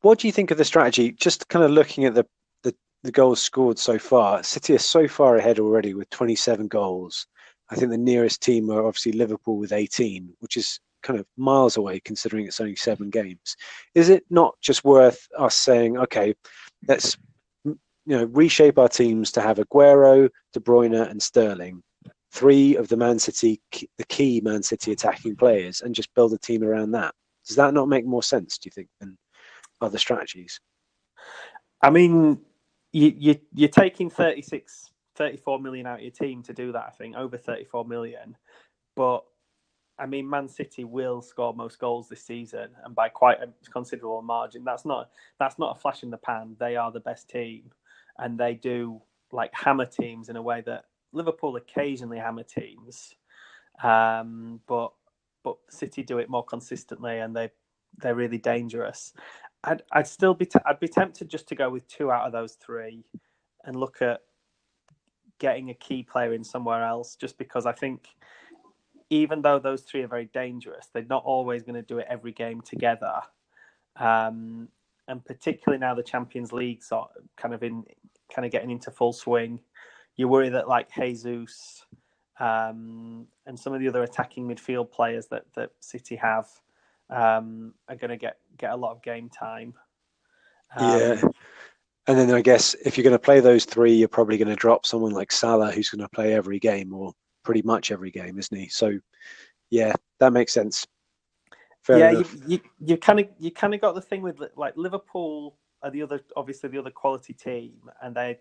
what 0.02 0.20
do 0.20 0.28
you 0.28 0.32
think 0.32 0.52
of 0.52 0.58
the 0.58 0.66
strategy? 0.66 1.12
Just 1.12 1.48
kind 1.50 1.66
of 1.66 1.72
looking 1.72 2.06
at 2.06 2.14
the, 2.14 2.26
the, 2.64 2.76
the 3.04 3.12
goals 3.12 3.42
scored 3.42 3.80
so 3.80 3.98
far, 3.98 4.44
City 4.44 4.76
are 4.76 4.80
so 4.80 5.08
far 5.08 5.38
ahead 5.38 5.60
already 5.60 5.94
with 5.94 6.10
27 6.12 6.68
goals. 6.68 7.26
I 7.72 7.76
think 7.76 7.92
the 7.92 7.98
nearest 7.98 8.42
team 8.42 8.70
are 8.70 8.86
obviously 8.86 9.12
Liverpool 9.14 9.58
with 9.58 9.74
18, 9.74 10.34
which 10.40 10.58
is 10.58 10.80
kind 11.02 11.20
of 11.20 11.26
miles 11.38 11.78
away 11.78 12.00
considering 12.00 12.46
it's 12.46 12.60
only 12.60 12.76
seven 12.76 13.10
games. 13.10 13.56
Is 13.96 14.10
it 14.10 14.26
not 14.30 14.56
just 14.62 14.84
worth 14.84 15.28
us 15.38 15.56
saying, 15.56 15.98
okay, 15.98 16.36
let's 16.88 17.18
you 17.64 17.78
know 18.18 18.26
reshape 18.26 18.80
our 18.80 18.90
teams 18.90 19.32
to 19.34 19.42
have 19.42 19.58
Aguero, 19.58 20.30
De 20.54 20.60
Bruyne, 20.60 21.10
and 21.10 21.22
Sterling, 21.22 21.84
three 22.32 22.76
of 22.76 22.88
the 22.88 22.98
Man 22.98 23.20
City, 23.20 23.62
the 23.72 24.06
key 24.08 24.42
Man 24.44 24.64
City 24.64 24.92
attacking 24.92 25.36
players, 25.36 25.82
and 25.82 25.96
just 25.96 26.14
build 26.14 26.34
a 26.34 26.38
team 26.38 26.64
around 26.64 26.92
that? 26.92 27.14
Does 27.48 27.56
that 27.56 27.74
not 27.74 27.90
make 27.90 28.06
more 28.06 28.24
sense? 28.24 28.58
Do 28.58 28.68
you 28.68 28.72
think 28.72 28.88
than 29.00 29.18
other 29.82 29.98
strategies? 29.98 30.60
I 31.82 31.90
mean, 31.90 32.40
you, 32.92 33.14
you 33.18 33.40
you're 33.54 33.70
taking 33.70 34.10
36, 34.10 34.92
34 35.16 35.60
million 35.60 35.86
out 35.86 35.98
of 35.98 36.02
your 36.02 36.12
team 36.12 36.44
to 36.44 36.54
do 36.54 36.72
that. 36.72 36.86
I 36.88 36.92
think 36.92 37.16
over 37.16 37.38
34 37.38 37.86
million, 37.86 38.38
but 38.96 39.24
I 39.98 40.06
mean, 40.06 40.30
Man 40.30 40.48
City 40.48 40.86
will 40.86 41.22
score 41.22 41.54
most 41.54 41.80
goals 41.80 42.08
this 42.08 42.24
season, 42.24 42.70
and 42.84 42.96
by 42.96 43.10
quite 43.10 43.40
a 43.42 43.50
considerable 43.72 44.22
margin. 44.22 44.64
That's 44.64 44.86
not 44.86 45.10
that's 45.40 45.60
not 45.60 45.76
a 45.76 45.80
flash 45.80 46.04
in 46.04 46.10
the 46.10 46.18
pan. 46.18 46.56
They 46.60 46.76
are 46.76 46.92
the 46.92 47.00
best 47.02 47.30
team, 47.30 47.72
and 48.18 48.40
they 48.40 48.54
do 48.54 49.02
like 49.32 49.52
hammer 49.54 49.86
teams 49.86 50.30
in 50.30 50.36
a 50.36 50.42
way 50.42 50.62
that 50.66 50.86
Liverpool 51.12 51.56
occasionally 51.56 52.18
hammer 52.18 52.44
teams, 52.44 53.14
um, 53.84 54.60
but 54.68 54.92
but 55.44 55.58
City 55.70 56.04
do 56.04 56.20
it 56.20 56.30
more 56.30 56.44
consistently, 56.44 57.20
and 57.20 57.36
they 57.36 57.50
they're 57.98 58.16
really 58.16 58.38
dangerous. 58.38 59.14
I'd 59.64 59.84
I'd 59.92 60.08
still 60.08 60.34
be 60.34 60.46
t- 60.46 60.60
I'd 60.66 60.80
be 60.80 60.88
tempted 60.88 61.30
just 61.30 61.48
to 61.50 61.56
go 61.56 61.70
with 61.70 61.88
two 61.88 62.12
out 62.12 62.26
of 62.26 62.32
those 62.32 62.54
three, 62.54 63.04
and 63.66 63.76
look 63.76 64.02
at 64.02 64.22
getting 65.40 65.70
a 65.70 65.74
key 65.74 66.04
player 66.04 66.34
in 66.34 66.44
somewhere 66.44 66.84
else. 66.84 67.16
Just 67.16 67.38
because 67.38 67.66
I 67.66 67.72
think, 67.72 68.08
even 69.10 69.42
though 69.42 69.60
those 69.60 69.82
three 69.82 70.04
are 70.04 70.08
very 70.08 70.30
dangerous, 70.34 70.88
they're 70.94 71.04
not 71.10 71.24
always 71.24 71.64
going 71.64 71.76
to 71.76 71.82
do 71.82 71.98
it 72.00 72.08
every 72.10 72.32
game 72.32 72.62
together. 72.62 73.22
Um, 73.96 74.70
and 75.08 75.26
particularly 75.26 75.80
now 75.80 75.96
the 75.96 76.04
Champions 76.04 76.54
League's 76.54 76.92
kind 77.36 77.54
of 77.54 77.64
in 77.64 77.84
kind 78.34 78.46
of 78.46 78.52
getting 78.52 78.70
into 78.70 78.92
full 78.92 79.12
swing, 79.12 79.60
you 80.20 80.28
worry 80.28 80.50
that 80.50 80.68
like 80.68 80.94
Jesus 80.94 81.86
um, 82.42 83.26
and 83.46 83.58
some 83.58 83.74
of 83.74 83.80
the 83.80 83.88
other 83.88 84.04
attacking 84.04 84.50
midfield 84.50 84.92
players 84.92 85.28
that 85.28 85.46
that 85.56 85.72
City 85.80 86.18
have 86.18 86.46
um, 87.10 87.74
are 87.88 87.96
going 87.96 88.10
to 88.10 88.18
get 88.18 88.36
get 88.58 88.72
a 88.72 88.76
lot 88.76 88.92
of 88.92 89.02
game 89.02 89.30
time. 89.30 89.74
Um, 90.76 91.00
yeah. 91.00 91.22
And 92.08 92.18
then 92.18 92.32
I 92.32 92.42
guess 92.42 92.74
if 92.86 92.98
you're 92.98 93.04
going 93.04 93.14
to 93.14 93.20
play 93.20 93.40
those 93.40 93.64
three, 93.64 93.94
you're 93.94 94.10
probably 94.10 94.38
going 94.38 94.50
to 94.50 94.56
drop 94.56 94.86
someone 94.86 95.14
like 95.14 95.32
Salah, 95.32 95.72
who's 95.72 95.90
going 95.90 96.02
to 96.02 96.10
play 96.10 96.34
every 96.34 96.60
game 96.60 96.94
or 96.94 97.14
pretty 97.44 97.62
much 97.62 97.90
every 97.90 98.12
game, 98.12 98.38
isn't 98.38 98.58
he? 98.58 98.68
So, 98.68 99.00
yeah, 99.70 99.94
that 100.20 100.34
makes 100.34 100.52
sense. 100.52 100.86
Fair 101.82 102.00
yeah, 102.00 102.10
enough. 102.10 102.34
you, 102.34 102.42
you 102.48 102.60
you 102.80 102.98
kind 102.98 103.22
of 103.22 103.30
you 103.40 103.52
kind 103.52 103.74
of 103.74 103.80
got 103.80 103.96
the 103.96 104.02
thing 104.02 104.22
with 104.22 104.42
like 104.58 104.74
Liverpool 104.76 105.58
are 105.82 105.92
the 105.92 106.02
other 106.02 106.20
obviously 106.36 106.68
the 106.70 106.80
other 106.80 106.92
quality 106.92 107.32
team, 107.32 107.76
and 108.02 108.14
they 108.14 108.40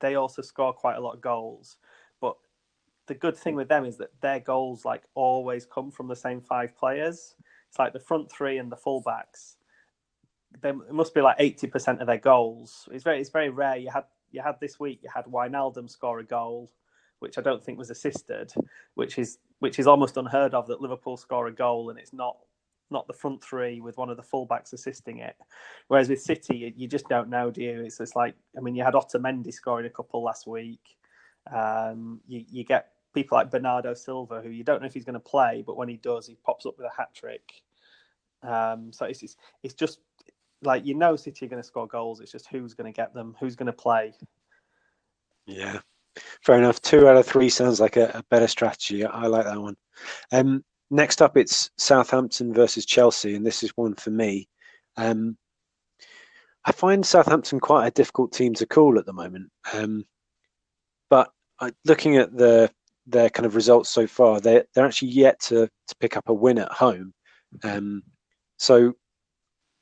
they 0.00 0.14
also 0.14 0.42
score 0.42 0.72
quite 0.72 0.96
a 0.96 1.00
lot 1.00 1.14
of 1.14 1.20
goals. 1.20 1.76
But 2.20 2.36
the 3.06 3.14
good 3.14 3.36
thing 3.36 3.54
hmm. 3.54 3.58
with 3.58 3.68
them 3.68 3.84
is 3.84 3.96
that 3.98 4.20
their 4.20 4.40
goals 4.40 4.84
like 4.84 5.02
always 5.14 5.66
come 5.66 5.90
from 5.90 6.08
the 6.08 6.16
same 6.16 6.40
five 6.40 6.76
players. 6.76 7.34
It's 7.68 7.78
like 7.78 7.92
the 7.92 8.00
front 8.00 8.30
three 8.30 8.58
and 8.58 8.70
the 8.70 8.76
fullbacks. 8.76 9.56
They 10.60 10.70
it 10.70 10.92
must 10.92 11.14
be 11.14 11.20
like 11.20 11.36
eighty 11.38 11.66
percent 11.66 12.00
of 12.00 12.06
their 12.06 12.18
goals. 12.18 12.88
It's 12.92 13.04
very 13.04 13.20
it's 13.20 13.30
very 13.30 13.50
rare. 13.50 13.76
You 13.76 13.90
had 13.90 14.04
you 14.30 14.42
had 14.42 14.60
this 14.60 14.78
week. 14.78 15.00
You 15.02 15.10
had 15.14 15.24
Wijnaldum 15.26 15.90
score 15.90 16.20
a 16.20 16.24
goal, 16.24 16.70
which 17.18 17.38
I 17.38 17.40
don't 17.40 17.64
think 17.64 17.78
was 17.78 17.90
assisted, 17.90 18.52
which 18.94 19.18
is 19.18 19.38
which 19.58 19.78
is 19.78 19.86
almost 19.86 20.16
unheard 20.16 20.54
of 20.54 20.66
that 20.68 20.80
Liverpool 20.80 21.16
score 21.16 21.46
a 21.46 21.52
goal 21.52 21.90
and 21.90 21.98
it's 21.98 22.12
not 22.12 22.36
not 22.94 23.06
the 23.06 23.12
front 23.12 23.44
three 23.44 23.82
with 23.82 23.98
one 23.98 24.08
of 24.08 24.16
the 24.16 24.22
fullbacks 24.22 24.72
assisting 24.72 25.18
it. 25.18 25.36
Whereas 25.88 26.08
with 26.08 26.22
City, 26.22 26.72
you, 26.74 26.88
just 26.88 27.08
don't 27.08 27.28
know, 27.28 27.50
do 27.50 27.62
you? 27.62 27.82
It's 27.82 27.98
just 27.98 28.16
like 28.16 28.34
I 28.56 28.60
mean, 28.60 28.74
you 28.74 28.82
had 28.82 28.94
Otamendi 28.94 29.52
scoring 29.52 29.84
a 29.84 29.90
couple 29.90 30.22
last 30.22 30.46
week. 30.46 30.96
Um, 31.52 32.20
you 32.26 32.44
you 32.50 32.64
get 32.64 32.92
people 33.12 33.36
like 33.36 33.50
Bernardo 33.50 33.92
Silva, 33.92 34.40
who 34.40 34.48
you 34.48 34.64
don't 34.64 34.80
know 34.80 34.86
if 34.86 34.94
he's 34.94 35.04
going 35.04 35.14
to 35.14 35.20
play, 35.20 35.62
but 35.66 35.76
when 35.76 35.88
he 35.88 35.96
does, 35.96 36.26
he 36.26 36.36
pops 36.44 36.64
up 36.64 36.78
with 36.78 36.86
a 36.86 36.96
hat 36.96 37.14
trick. 37.14 37.62
Um, 38.42 38.92
so 38.92 39.06
it's, 39.06 39.22
it's, 39.22 39.36
it's 39.62 39.74
just 39.74 40.00
like 40.62 40.86
you 40.86 40.94
know 40.94 41.16
City 41.16 41.44
are 41.44 41.48
going 41.48 41.62
to 41.62 41.66
score 41.66 41.86
goals. 41.86 42.20
It's 42.20 42.32
just 42.32 42.48
who's 42.48 42.74
going 42.74 42.90
to 42.90 42.96
get 42.96 43.12
them, 43.12 43.36
who's 43.38 43.56
going 43.56 43.66
to 43.66 43.72
play. 43.72 44.14
Yeah, 45.46 45.80
fair 46.42 46.58
enough. 46.58 46.80
Two 46.80 47.08
out 47.08 47.16
of 47.16 47.26
three 47.26 47.48
sounds 47.48 47.80
like 47.80 47.96
a, 47.96 48.10
a 48.14 48.22
better 48.30 48.48
strategy. 48.48 49.04
I 49.04 49.26
like 49.26 49.44
that 49.44 49.60
one. 49.60 49.76
Um, 50.32 50.64
next 50.94 51.20
up, 51.20 51.36
it's 51.36 51.70
Southampton 51.76 52.54
versus 52.54 52.86
Chelsea, 52.86 53.34
and 53.34 53.44
this 53.44 53.62
is 53.62 53.70
one 53.76 53.94
for 53.94 54.10
me. 54.10 54.48
Um, 54.96 55.36
I 56.64 56.72
find 56.72 57.04
Southampton 57.04 57.60
quite 57.60 57.86
a 57.86 57.90
difficult 57.90 58.32
team 58.32 58.54
to 58.54 58.66
call 58.66 58.98
at 58.98 59.04
the 59.04 59.12
moment. 59.12 59.50
Um, 59.72 60.06
but 61.10 61.30
uh, 61.60 61.72
looking 61.84 62.16
at 62.16 62.34
the 62.36 62.70
their 63.06 63.28
kind 63.28 63.44
of 63.44 63.54
results 63.54 63.90
so 63.90 64.06
far, 64.06 64.40
they're 64.40 64.64
they're 64.74 64.86
actually 64.86 65.08
yet 65.08 65.40
to 65.40 65.66
to 65.66 65.96
pick 66.00 66.16
up 66.16 66.28
a 66.28 66.34
win 66.34 66.58
at 66.58 66.72
home. 66.72 67.12
Um, 67.62 68.02
so 68.58 68.94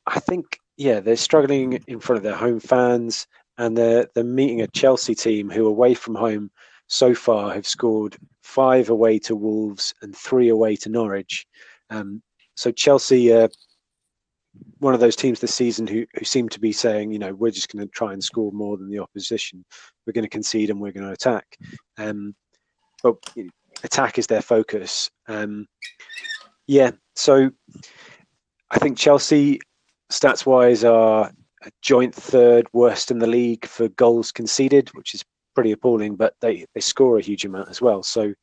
I 0.06 0.18
think 0.18 0.58
yeah, 0.76 1.00
they're 1.00 1.16
struggling 1.16 1.74
in 1.86 2.00
front 2.00 2.16
of 2.16 2.24
their 2.24 2.36
home 2.36 2.58
fans, 2.58 3.26
and 3.58 3.76
they're 3.76 4.08
they're 4.14 4.24
meeting 4.24 4.62
a 4.62 4.66
Chelsea 4.68 5.14
team 5.14 5.50
who 5.50 5.66
away 5.66 5.94
from 5.94 6.14
home 6.14 6.50
so 6.86 7.14
far 7.14 7.52
have 7.54 7.66
scored 7.66 8.16
five 8.42 8.90
away 8.90 9.18
to 9.20 9.34
Wolves 9.36 9.94
and 10.02 10.16
three 10.16 10.48
away 10.48 10.76
to 10.76 10.88
Norwich. 10.88 11.46
Um, 11.90 12.22
so 12.54 12.70
Chelsea, 12.70 13.30
one 14.78 14.94
of 14.94 15.00
those 15.00 15.16
teams 15.16 15.40
this 15.40 15.54
season 15.54 15.86
who 15.86 16.06
who 16.14 16.24
seem 16.24 16.48
to 16.50 16.60
be 16.60 16.72
saying, 16.72 17.12
you 17.12 17.18
know, 17.18 17.32
we're 17.34 17.50
just 17.50 17.72
going 17.72 17.86
to 17.86 17.90
try 17.92 18.12
and 18.12 18.22
score 18.22 18.52
more 18.52 18.76
than 18.76 18.90
the 18.90 18.98
opposition. 18.98 19.64
We're 20.06 20.12
going 20.12 20.24
to 20.24 20.28
concede 20.28 20.70
and 20.70 20.80
we're 20.80 20.92
going 20.92 21.06
to 21.06 21.12
attack. 21.12 21.56
Um, 21.98 22.34
but 23.02 23.16
you 23.34 23.44
know, 23.44 23.50
attack 23.84 24.18
is 24.18 24.26
their 24.26 24.42
focus. 24.42 25.10
Um, 25.28 25.66
yeah, 26.66 26.92
so 27.16 27.50
I 28.70 28.78
think 28.78 28.96
Chelsea, 28.96 29.60
stats 30.10 30.46
wise, 30.46 30.84
are 30.84 31.30
a 31.64 31.70
joint 31.82 32.14
third 32.14 32.66
worst 32.72 33.10
in 33.10 33.18
the 33.18 33.26
league 33.26 33.66
for 33.66 33.88
goals 33.88 34.32
conceded, 34.32 34.88
which 34.94 35.14
is 35.14 35.24
pretty 35.54 35.72
appalling. 35.72 36.16
But 36.16 36.34
they 36.40 36.66
they 36.74 36.80
score 36.80 37.18
a 37.18 37.22
huge 37.22 37.44
amount 37.44 37.68
as 37.68 37.80
well. 37.80 38.02
So 38.02 38.34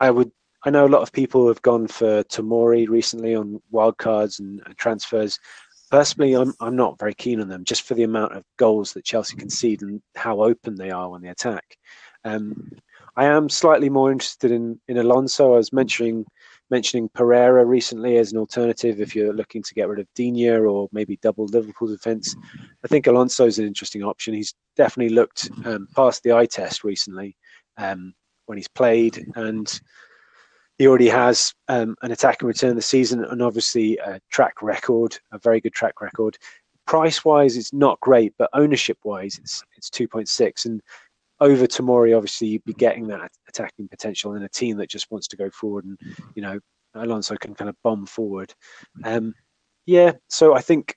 I 0.00 0.10
would 0.10 0.30
I 0.64 0.70
know 0.70 0.86
a 0.86 0.88
lot 0.88 1.02
of 1.02 1.12
people 1.12 1.46
have 1.48 1.62
gone 1.62 1.86
for 1.86 2.24
Tomori 2.24 2.88
recently 2.88 3.34
on 3.34 3.60
wildcards 3.72 4.40
and, 4.40 4.60
and 4.66 4.76
transfers. 4.76 5.38
Personally, 5.90 6.34
I'm 6.34 6.52
I'm 6.60 6.76
not 6.76 6.98
very 6.98 7.14
keen 7.14 7.40
on 7.40 7.48
them 7.48 7.64
just 7.64 7.82
for 7.82 7.94
the 7.94 8.02
amount 8.02 8.32
of 8.32 8.44
goals 8.58 8.92
that 8.92 9.04
Chelsea 9.04 9.36
concede 9.36 9.82
and 9.82 10.02
how 10.16 10.42
open 10.42 10.74
they 10.74 10.90
are 10.90 11.08
when 11.08 11.22
they 11.22 11.28
attack. 11.28 11.76
Um, 12.24 12.72
I 13.16 13.26
am 13.26 13.48
slightly 13.48 13.88
more 13.88 14.10
interested 14.10 14.50
in 14.50 14.80
in 14.88 14.98
Alonso. 14.98 15.54
I 15.54 15.58
was 15.58 15.72
mentioning 15.72 16.26
mentioning 16.70 17.08
Pereira 17.14 17.64
recently 17.64 18.16
as 18.16 18.32
an 18.32 18.38
alternative 18.38 19.00
if 19.00 19.14
you're 19.14 19.32
looking 19.32 19.62
to 19.62 19.74
get 19.74 19.88
rid 19.88 20.00
of 20.00 20.12
Digne 20.14 20.50
or 20.50 20.88
maybe 20.92 21.18
double 21.22 21.46
Liverpool 21.46 21.88
defence. 21.88 22.34
I 22.84 22.88
think 22.88 23.06
Alonso 23.06 23.46
is 23.46 23.58
an 23.58 23.66
interesting 23.66 24.02
option. 24.02 24.34
He's 24.34 24.54
definitely 24.76 25.14
looked 25.14 25.50
um, 25.64 25.88
past 25.94 26.22
the 26.22 26.32
eye 26.32 26.46
test 26.46 26.84
recently 26.84 27.36
um, 27.76 28.14
when 28.46 28.58
he's 28.58 28.68
played, 28.68 29.24
and 29.36 29.80
he 30.78 30.86
already 30.86 31.08
has 31.08 31.54
um, 31.68 31.96
an 32.02 32.12
and 32.12 32.42
return 32.42 32.76
this 32.76 32.86
season 32.86 33.24
and 33.24 33.42
obviously 33.42 33.96
a 33.98 34.20
track 34.30 34.62
record, 34.62 35.18
a 35.32 35.38
very 35.38 35.60
good 35.60 35.72
track 35.72 36.00
record. 36.00 36.36
Price 36.86 37.24
wise, 37.24 37.56
it's 37.56 37.72
not 37.72 37.98
great, 38.00 38.32
but 38.38 38.50
ownership 38.52 38.98
wise, 39.04 39.38
it's 39.40 39.64
it's 39.76 39.90
2.6 39.90 40.66
and 40.66 40.80
over 41.40 41.66
Tomori, 41.66 42.16
obviously, 42.16 42.48
you'd 42.48 42.64
be 42.64 42.72
getting 42.72 43.06
that 43.08 43.30
attacking 43.48 43.88
potential 43.88 44.34
in 44.34 44.42
a 44.42 44.48
team 44.48 44.76
that 44.78 44.90
just 44.90 45.10
wants 45.10 45.28
to 45.28 45.36
go 45.36 45.50
forward, 45.50 45.84
and 45.84 45.98
you 46.34 46.42
know 46.42 46.58
Alonso 46.94 47.36
can 47.36 47.54
kind 47.54 47.68
of 47.68 47.76
bomb 47.82 48.06
forward. 48.06 48.54
Um, 49.04 49.34
yeah, 49.86 50.12
so 50.28 50.54
I 50.54 50.60
think 50.60 50.96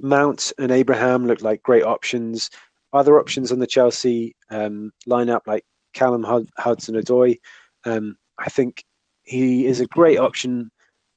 Mount 0.00 0.52
and 0.58 0.70
Abraham 0.70 1.26
look 1.26 1.42
like 1.42 1.62
great 1.62 1.84
options. 1.84 2.50
Other 2.92 3.18
options 3.18 3.52
on 3.52 3.58
the 3.58 3.66
Chelsea 3.66 4.34
um, 4.50 4.92
lineup, 5.08 5.40
like 5.46 5.64
Callum 5.92 6.24
Hudson-Odoi, 6.56 7.36
um, 7.84 8.16
I 8.38 8.48
think 8.48 8.84
he 9.24 9.66
is 9.66 9.80
a 9.80 9.86
great 9.86 10.18
option, 10.18 10.70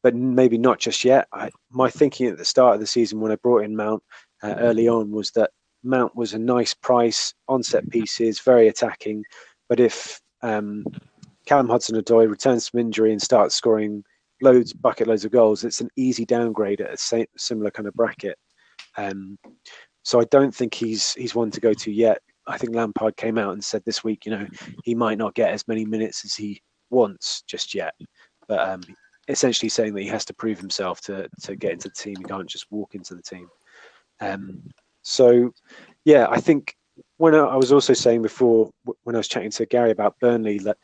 but 0.03 0.15
maybe 0.15 0.57
not 0.57 0.79
just 0.79 1.03
yet. 1.05 1.27
I, 1.31 1.51
my 1.69 1.89
thinking 1.89 2.27
at 2.27 2.37
the 2.37 2.45
start 2.45 2.75
of 2.75 2.79
the 2.79 2.87
season 2.87 3.19
when 3.19 3.31
I 3.31 3.35
brought 3.35 3.63
in 3.63 3.75
Mount 3.75 4.03
uh, 4.41 4.55
early 4.57 4.87
on 4.87 5.11
was 5.11 5.31
that 5.31 5.51
Mount 5.83 6.15
was 6.15 6.33
a 6.33 6.39
nice 6.39 6.73
price 6.73 7.33
on 7.47 7.63
set 7.63 7.89
pieces, 7.89 8.39
very 8.39 8.67
attacking. 8.67 9.23
But 9.67 9.79
if 9.79 10.19
um, 10.41 10.85
Callum 11.45 11.69
Hudson-Odoi 11.69 12.29
returns 12.29 12.67
from 12.67 12.81
injury 12.81 13.11
and 13.11 13.21
starts 13.21 13.55
scoring 13.55 14.03
loads, 14.41 14.73
bucket 14.73 15.07
loads 15.07 15.25
of 15.25 15.31
goals, 15.31 15.63
it's 15.63 15.81
an 15.81 15.89
easy 15.95 16.25
downgrade 16.25 16.81
at 16.81 16.93
a 16.93 17.27
similar 17.37 17.71
kind 17.71 17.87
of 17.87 17.93
bracket. 17.93 18.37
Um, 18.97 19.37
so 20.03 20.19
I 20.19 20.25
don't 20.25 20.53
think 20.53 20.73
he's 20.73 21.13
he's 21.13 21.35
one 21.35 21.51
to 21.51 21.61
go 21.61 21.73
to 21.73 21.91
yet. 21.91 22.21
I 22.47 22.57
think 22.57 22.73
Lampard 22.73 23.15
came 23.15 23.37
out 23.37 23.53
and 23.53 23.63
said 23.63 23.83
this 23.85 24.03
week, 24.03 24.25
you 24.25 24.31
know, 24.31 24.47
he 24.83 24.95
might 24.95 25.17
not 25.17 25.35
get 25.35 25.51
as 25.51 25.67
many 25.67 25.85
minutes 25.85 26.25
as 26.25 26.33
he 26.35 26.61
wants 26.89 27.43
just 27.43 27.75
yet, 27.75 27.93
but 28.47 28.67
um, 28.67 28.81
essentially 29.27 29.69
saying 29.69 29.93
that 29.93 30.01
he 30.01 30.07
has 30.07 30.25
to 30.25 30.33
prove 30.33 30.59
himself 30.59 30.99
to 31.01 31.29
to 31.41 31.55
get 31.55 31.73
into 31.73 31.89
the 31.89 31.95
team. 31.95 32.15
He 32.17 32.23
can't 32.23 32.49
just 32.49 32.71
walk 32.71 32.95
into 32.95 33.13
the 33.13 33.21
team. 33.21 33.47
Um, 34.19 34.63
so, 35.09 35.51
yeah, 36.05 36.27
I 36.29 36.39
think 36.39 36.75
when 37.17 37.33
I, 37.33 37.55
was 37.55 37.71
also 37.71 37.93
saying 37.93 38.21
before 38.21 38.69
when 39.03 39.15
I 39.15 39.19
was 39.19 39.27
chatting 39.27 39.49
to 39.51 39.65
Gary 39.65 39.89
about 39.89 40.19
Burnley 40.19 40.59
that 40.59 40.77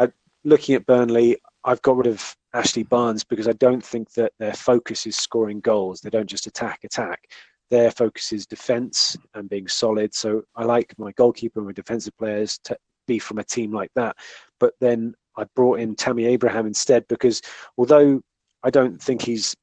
I, 0.00 0.08
looking 0.44 0.74
at 0.74 0.84
Burnley, 0.84 1.38
I've 1.64 1.80
got 1.82 1.96
rid 1.96 2.08
of 2.08 2.36
Ashley 2.54 2.82
Barnes 2.82 3.22
because 3.22 3.46
I 3.46 3.52
don't 3.52 3.84
think 3.84 4.12
that 4.14 4.32
their 4.40 4.52
focus 4.52 5.06
is 5.06 5.16
scoring 5.16 5.60
goals. 5.60 6.00
They 6.00 6.10
don't 6.10 6.28
just 6.28 6.48
attack, 6.48 6.80
attack. 6.82 7.20
Their 7.70 7.92
focus 7.92 8.32
is 8.32 8.46
defence 8.46 9.16
and 9.34 9.48
being 9.48 9.68
solid. 9.68 10.12
So 10.12 10.42
I 10.56 10.64
like 10.64 10.92
my 10.98 11.12
goalkeeper 11.12 11.60
and 11.60 11.68
my 11.68 11.72
defensive 11.72 12.16
players 12.18 12.58
to 12.64 12.76
be 13.06 13.20
from 13.20 13.38
a 13.38 13.44
team 13.44 13.72
like 13.72 13.92
that. 13.94 14.16
But 14.58 14.74
then 14.80 15.14
I 15.36 15.44
brought 15.54 15.78
in 15.78 15.94
Tammy 15.94 16.26
Abraham 16.26 16.66
instead 16.66 17.06
because 17.08 17.40
although 17.78 18.20
I 18.64 18.70
don't 18.70 19.00
think 19.00 19.22
he's 19.22 19.54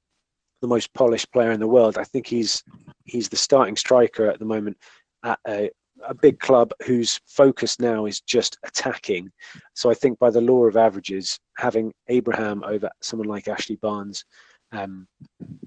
the 0.61 0.67
most 0.67 0.93
polished 0.93 1.31
player 1.31 1.51
in 1.51 1.59
the 1.59 1.67
world. 1.67 1.97
I 1.97 2.03
think 2.03 2.27
he's 2.27 2.63
he's 3.05 3.29
the 3.29 3.37
starting 3.37 3.75
striker 3.75 4.29
at 4.29 4.39
the 4.39 4.45
moment 4.45 4.77
at 5.23 5.39
a, 5.47 5.69
a 6.07 6.13
big 6.13 6.39
club 6.39 6.71
whose 6.85 7.19
focus 7.25 7.79
now 7.79 8.05
is 8.05 8.21
just 8.21 8.57
attacking. 8.63 9.31
So 9.73 9.89
I 9.89 9.93
think 9.93 10.19
by 10.19 10.29
the 10.29 10.41
law 10.41 10.65
of 10.65 10.77
averages, 10.77 11.39
having 11.57 11.93
Abraham 12.07 12.63
over 12.63 12.89
someone 13.01 13.27
like 13.27 13.47
Ashley 13.47 13.77
Barnes 13.77 14.23
um, 14.71 15.07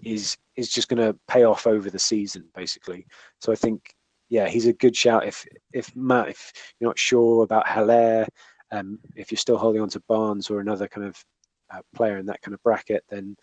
is 0.02 0.36
is 0.56 0.68
just 0.70 0.88
going 0.88 1.02
to 1.02 1.18
pay 1.28 1.44
off 1.44 1.66
over 1.66 1.90
the 1.90 1.98
season, 1.98 2.44
basically. 2.54 3.06
So 3.40 3.52
I 3.52 3.56
think, 3.56 3.94
yeah, 4.28 4.48
he's 4.48 4.66
a 4.66 4.72
good 4.72 4.96
shout. 4.96 5.26
If 5.26 5.44
if 5.72 5.94
Matt, 5.96 6.28
if 6.28 6.52
you're 6.78 6.90
not 6.90 6.98
sure 6.98 7.42
about 7.42 7.66
Haller, 7.66 8.26
um, 8.70 8.98
if 9.16 9.30
you're 9.30 9.38
still 9.38 9.58
holding 9.58 9.82
on 9.82 9.88
to 9.90 10.02
Barnes 10.08 10.50
or 10.50 10.60
another 10.60 10.88
kind 10.88 11.06
of 11.06 11.24
uh, 11.70 11.80
player 11.94 12.18
in 12.18 12.26
that 12.26 12.40
kind 12.42 12.54
of 12.54 12.62
bracket, 12.62 13.04
then 13.08 13.36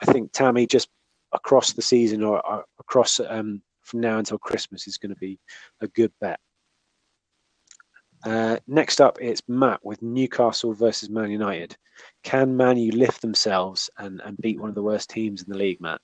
I 0.00 0.12
think 0.12 0.32
Tammy 0.32 0.66
just 0.66 0.88
across 1.32 1.72
the 1.72 1.82
season 1.82 2.22
or, 2.22 2.44
or 2.46 2.64
across 2.78 3.20
um, 3.20 3.62
from 3.82 4.00
now 4.00 4.18
until 4.18 4.38
Christmas 4.38 4.86
is 4.86 4.98
going 4.98 5.10
to 5.10 5.20
be 5.20 5.38
a 5.80 5.88
good 5.88 6.12
bet. 6.20 6.40
Uh, 8.24 8.56
next 8.66 9.00
up, 9.00 9.18
it's 9.20 9.42
Matt 9.48 9.84
with 9.84 10.02
Newcastle 10.02 10.72
versus 10.72 11.08
Man 11.08 11.30
United. 11.30 11.76
Can 12.24 12.56
Man 12.56 12.76
U 12.76 12.92
lift 12.92 13.20
themselves 13.22 13.90
and, 13.98 14.20
and 14.24 14.36
beat 14.38 14.60
one 14.60 14.68
of 14.68 14.74
the 14.74 14.82
worst 14.82 15.10
teams 15.10 15.42
in 15.42 15.50
the 15.50 15.58
league, 15.58 15.80
Matt? 15.80 16.00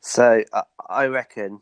So 0.00 0.42
uh, 0.52 0.62
I 0.88 1.06
reckon, 1.06 1.60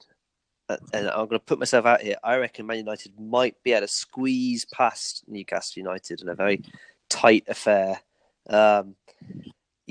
uh, 0.68 0.78
and 0.92 1.08
I'm 1.08 1.26
going 1.26 1.38
to 1.38 1.38
put 1.38 1.60
myself 1.60 1.86
out 1.86 2.02
here. 2.02 2.16
I 2.24 2.36
reckon 2.36 2.66
Man 2.66 2.78
United 2.78 3.12
might 3.20 3.54
be 3.62 3.72
able 3.72 3.86
to 3.86 3.92
squeeze 3.92 4.64
past 4.64 5.24
Newcastle 5.28 5.80
United 5.80 6.20
in 6.20 6.28
a 6.28 6.34
very 6.34 6.62
tight 7.08 7.44
affair. 7.46 8.00
Um, 8.48 8.96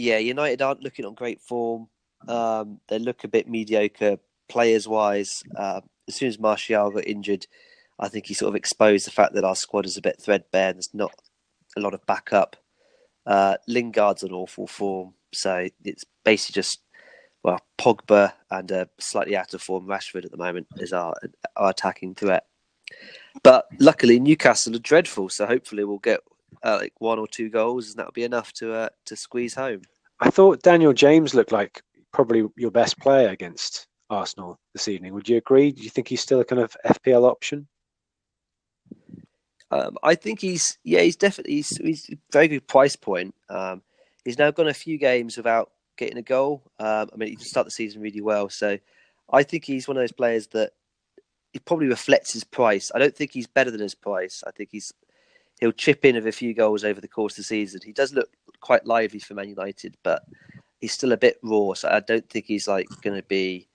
yeah, 0.02 0.18
United 0.18 0.62
aren't 0.62 0.84
looking 0.84 1.06
on 1.06 1.14
great 1.14 1.41
form. 1.41 1.88
Um, 2.28 2.80
they 2.88 2.99
look 2.99 3.24
a 3.24 3.28
bit 3.28 3.47
mediocre 3.47 4.18
players 4.49 4.88
wise. 4.88 5.43
Uh, 5.56 5.82
as 6.08 6.16
soon 6.16 6.30
as 6.30 6.39
Martial 6.39 6.91
got 6.91 7.08
injured, 7.08 7.45
I 7.99 8.08
think 8.08 8.26
he 8.26 8.34
sort 8.34 8.49
of 8.49 8.56
exposed 8.56 9.06
the 9.06 9.12
fact 9.12 9.34
that 9.36 9.43
our 9.43 9.56
squad 9.56 9.86
is 9.86 9.97
a 9.97 10.02
bit 10.02 10.22
threadbare 10.22 10.70
and 10.70 10.78
there's 10.78 10.93
not 10.93 11.14
a 11.78 11.80
lot 11.80 11.93
of 11.93 12.06
backup. 12.06 12.56
Uh, 13.26 13.58
Lingard's 13.68 14.24
an 14.24 14.32
awful 14.32 14.66
form, 14.66 15.14
so 15.32 15.68
it's 15.86 16.04
basically 16.26 16.60
just 16.60 16.80
well 17.43 17.60
Pogba 17.78 18.34
and 18.49 18.72
a 18.72 18.89
slightly 18.99 19.38
out 19.38 19.54
of 19.54 19.62
form 19.62 19.86
Rashford 19.86 20.26
at 20.26 20.32
the 20.32 20.38
moment 20.38 20.68
is 20.78 20.91
our 20.91 21.14
our 21.56 21.70
attacking 21.70 22.16
threat. 22.16 22.45
But 23.43 23.68
luckily 23.80 24.20
Newcastle 24.20 24.76
are 24.76 24.80
dreadful, 24.80 25.30
so 25.30 25.45
hopefully 25.45 25.84
we'll 25.84 25.99
get 25.99 26.22
uh, 26.64 26.80
like 26.82 26.93
one 26.99 27.20
or 27.20 27.28
two 27.28 27.49
goals, 27.49 27.89
and 27.89 27.97
that'll 27.97 28.12
be 28.12 28.24
enough 28.24 28.52
to 28.54 28.74
uh, 28.74 28.89
to 29.06 29.16
squeeze 29.16 29.54
home. 29.54 29.84
I 30.22 30.30
thought 30.30 30.61
Daniel 30.61 30.93
James 30.93 31.34
looked 31.34 31.51
like 31.51 31.82
probably 32.13 32.47
your 32.55 32.72
best 32.72 32.99
player 32.99 33.30
against 33.30 33.88
Arsenal 34.11 34.59
this 34.74 34.88
evening. 34.88 35.13
Would 35.15 35.28
you 35.28 35.38
agree? 35.38 35.72
Do 35.72 35.82
you 35.82 35.89
think 35.89 36.07
he's 36.07 36.22
still 36.22 36.39
a 36.39 36.45
kind 36.45 36.61
of 36.61 36.78
FPL 36.86 37.30
option? 37.30 37.67
Um, 39.72 39.97
I 40.03 40.15
think 40.15 40.39
he's 40.41 40.78
yeah, 40.84 41.01
he's 41.01 41.15
definitely 41.15 41.55
he's, 41.55 41.76
he's 41.78 42.09
very 42.32 42.47
good 42.47 42.67
price 42.67 42.95
point. 42.95 43.34
Um, 43.49 43.82
he's 44.24 44.38
now 44.38 44.51
gone 44.51 44.67
a 44.67 44.74
few 44.74 44.97
games 44.97 45.38
without 45.38 45.72
getting 45.97 46.17
a 46.17 46.22
goal. 46.22 46.61
Um, 46.78 47.09
I 47.13 47.17
mean, 47.17 47.30
he 47.30 47.43
started 47.43 47.67
the 47.67 47.72
season 47.72 48.01
really 48.01 48.22
well, 48.22 48.49
so 48.49 48.78
I 49.32 49.43
think 49.43 49.65
he's 49.65 49.88
one 49.88 49.97
of 49.97 50.01
those 50.01 50.11
players 50.11 50.47
that 50.47 50.74
he 51.53 51.59
probably 51.59 51.88
reflects 51.88 52.34
his 52.34 52.43
price. 52.43 52.91
I 52.93 52.99
don't 52.99 53.15
think 53.15 53.32
he's 53.32 53.47
better 53.47 53.72
than 53.72 53.82
his 53.82 53.95
price. 53.95 54.43
I 54.45 54.51
think 54.51 54.69
he's 54.72 54.93
he'll 55.61 55.72
chip 55.72 56.03
in 56.03 56.17
of 56.17 56.26
a 56.26 56.32
few 56.32 56.53
goals 56.53 56.84
over 56.84 56.99
the 56.99 57.07
course 57.07 57.34
of 57.34 57.38
the 57.38 57.43
season. 57.43 57.82
He 57.86 57.93
does 57.93 58.13
look 58.13 58.30
quite 58.62 58.86
lively 58.86 59.20
for 59.20 59.34
Man 59.34 59.49
United, 59.49 59.97
but 60.03 60.24
he's 60.80 60.93
still 60.93 61.12
a 61.12 61.18
bit 61.18 61.38
raw. 61.43 61.74
So 61.74 61.89
I 61.89 61.99
don't 61.99 62.28
think 62.30 62.45
he's 62.45 62.68
like 62.68 62.88
going 63.01 63.16
to 63.16 63.28
be. 63.28 63.68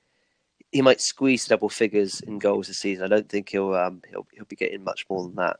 He 0.72 0.82
might 0.82 1.00
squeeze 1.00 1.46
double 1.46 1.68
figures 1.68 2.20
in 2.20 2.38
goals 2.38 2.66
this 2.66 2.78
season. 2.78 3.04
I 3.04 3.08
don't 3.08 3.28
think 3.28 3.50
he'll 3.50 3.74
um, 3.74 4.02
he'll 4.10 4.26
he'll 4.32 4.44
be 4.44 4.56
getting 4.56 4.84
much 4.84 5.06
more 5.08 5.22
than 5.22 5.36
that. 5.36 5.58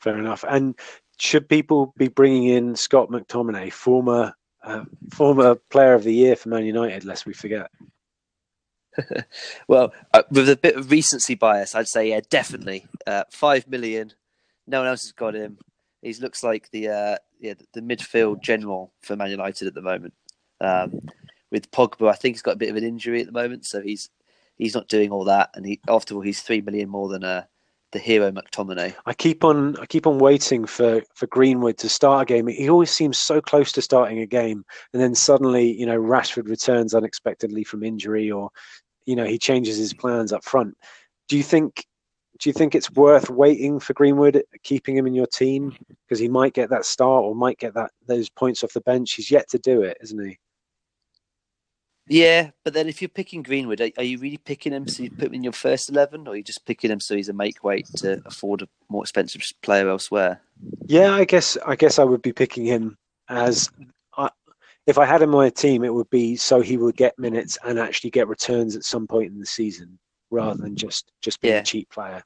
Fair 0.00 0.18
enough. 0.18 0.44
And 0.48 0.78
should 1.18 1.48
people 1.48 1.92
be 1.96 2.08
bringing 2.08 2.44
in 2.44 2.76
Scott 2.76 3.08
McTominay, 3.08 3.72
former 3.72 4.34
uh, 4.62 4.84
former 5.12 5.56
Player 5.70 5.94
of 5.94 6.04
the 6.04 6.14
Year 6.14 6.36
for 6.36 6.50
Man 6.50 6.64
United? 6.64 7.04
Lest 7.04 7.26
we 7.26 7.32
forget. 7.32 7.70
well, 9.68 9.92
uh, 10.12 10.22
with 10.30 10.48
a 10.48 10.56
bit 10.56 10.76
of 10.76 10.90
recency 10.90 11.34
bias, 11.34 11.74
I'd 11.74 11.88
say 11.88 12.10
yeah, 12.10 12.20
definitely. 12.30 12.86
Uh, 13.06 13.24
five 13.30 13.66
million. 13.68 14.12
No 14.66 14.80
one 14.80 14.88
else 14.88 15.02
has 15.02 15.12
got 15.12 15.34
him. 15.34 15.58
He 16.02 16.12
looks 16.14 16.44
like 16.44 16.70
the 16.70 16.88
uh, 16.88 17.16
yeah 17.40 17.54
the 17.72 17.80
midfield 17.80 18.42
general 18.42 18.92
for 19.02 19.16
Man 19.16 19.30
United 19.30 19.68
at 19.68 19.74
the 19.74 19.82
moment. 19.82 20.14
Um, 20.60 21.00
with 21.50 21.70
Pogba, 21.70 22.10
I 22.10 22.14
think 22.14 22.34
he's 22.34 22.42
got 22.42 22.54
a 22.54 22.58
bit 22.58 22.68
of 22.68 22.76
an 22.76 22.84
injury 22.84 23.20
at 23.20 23.26
the 23.26 23.32
moment, 23.32 23.64
so 23.64 23.80
he's 23.80 24.10
he's 24.56 24.74
not 24.74 24.88
doing 24.88 25.10
all 25.10 25.24
that. 25.24 25.50
And 25.54 25.64
he 25.64 25.80
after 25.88 26.14
all, 26.14 26.20
he's 26.20 26.42
three 26.42 26.60
million 26.60 26.88
more 26.88 27.08
than 27.08 27.24
uh, 27.24 27.44
the 27.92 27.98
hero 27.98 28.30
McTominay. 28.30 28.94
I 29.06 29.14
keep 29.14 29.44
on 29.44 29.76
I 29.78 29.86
keep 29.86 30.06
on 30.06 30.18
waiting 30.18 30.66
for 30.66 31.02
for 31.14 31.26
Greenwood 31.28 31.78
to 31.78 31.88
start 31.88 32.22
a 32.22 32.26
game. 32.26 32.46
He 32.46 32.68
always 32.68 32.90
seems 32.90 33.16
so 33.18 33.40
close 33.40 33.72
to 33.72 33.82
starting 33.82 34.18
a 34.20 34.26
game, 34.26 34.64
and 34.92 35.00
then 35.00 35.14
suddenly 35.14 35.72
you 35.72 35.86
know 35.86 35.98
Rashford 35.98 36.48
returns 36.48 36.94
unexpectedly 36.94 37.64
from 37.64 37.82
injury, 37.82 38.30
or 38.30 38.50
you 39.06 39.16
know 39.16 39.24
he 39.24 39.38
changes 39.38 39.78
his 39.78 39.94
plans 39.94 40.32
up 40.32 40.44
front. 40.44 40.76
Do 41.28 41.36
you 41.36 41.42
think? 41.42 41.84
Do 42.38 42.48
you 42.48 42.52
think 42.52 42.74
it's 42.74 42.90
worth 42.92 43.30
waiting 43.30 43.80
for 43.80 43.94
Greenwood, 43.94 44.42
keeping 44.62 44.96
him 44.96 45.06
in 45.06 45.14
your 45.14 45.26
team 45.26 45.76
because 46.06 46.20
he 46.20 46.28
might 46.28 46.54
get 46.54 46.70
that 46.70 46.84
start 46.84 47.24
or 47.24 47.34
might 47.34 47.58
get 47.58 47.74
that 47.74 47.90
those 48.06 48.28
points 48.28 48.62
off 48.62 48.72
the 48.72 48.80
bench? 48.80 49.14
He's 49.14 49.30
yet 49.30 49.48
to 49.50 49.58
do 49.58 49.82
it, 49.82 49.98
isn't 50.00 50.24
he? 50.24 50.38
Yeah, 52.08 52.50
but 52.64 52.72
then 52.72 52.88
if 52.88 53.02
you're 53.02 53.10
picking 53.10 53.42
Greenwood, 53.42 53.82
are, 53.82 53.90
are, 53.98 54.04
you 54.04 54.18
really 54.18 54.38
picking 54.38 54.72
him 54.72 54.88
so 54.88 55.02
you 55.02 55.10
put 55.10 55.26
him 55.26 55.34
in 55.34 55.42
your 55.42 55.52
first 55.52 55.90
eleven, 55.90 56.26
or 56.26 56.32
are 56.32 56.36
you 56.36 56.42
just 56.42 56.64
picking 56.64 56.90
him 56.90 57.00
so 57.00 57.14
he's 57.14 57.28
a 57.28 57.34
make 57.34 57.62
weight 57.62 57.86
to 57.96 58.22
afford 58.24 58.62
a 58.62 58.68
more 58.88 59.02
expensive 59.02 59.42
player 59.62 59.88
elsewhere? 59.88 60.40
Yeah, 60.86 61.12
I 61.12 61.24
guess 61.24 61.58
I 61.66 61.76
guess 61.76 61.98
I 61.98 62.04
would 62.04 62.22
be 62.22 62.32
picking 62.32 62.64
him 62.64 62.96
as 63.28 63.70
I, 64.16 64.30
if 64.86 64.96
I 64.96 65.04
had 65.04 65.20
him 65.20 65.34
on 65.34 65.42
my 65.42 65.50
team, 65.50 65.84
it 65.84 65.92
would 65.92 66.08
be 66.08 66.34
so 66.36 66.62
he 66.62 66.78
would 66.78 66.96
get 66.96 67.18
minutes 67.18 67.58
and 67.64 67.78
actually 67.78 68.10
get 68.10 68.26
returns 68.26 68.74
at 68.74 68.84
some 68.84 69.06
point 69.06 69.30
in 69.30 69.38
the 69.38 69.46
season, 69.46 69.98
rather 70.30 70.62
than 70.62 70.76
just 70.76 71.12
just 71.22 71.40
being 71.40 71.54
yeah. 71.54 71.60
a 71.60 71.64
cheap 71.64 71.90
player. 71.90 72.22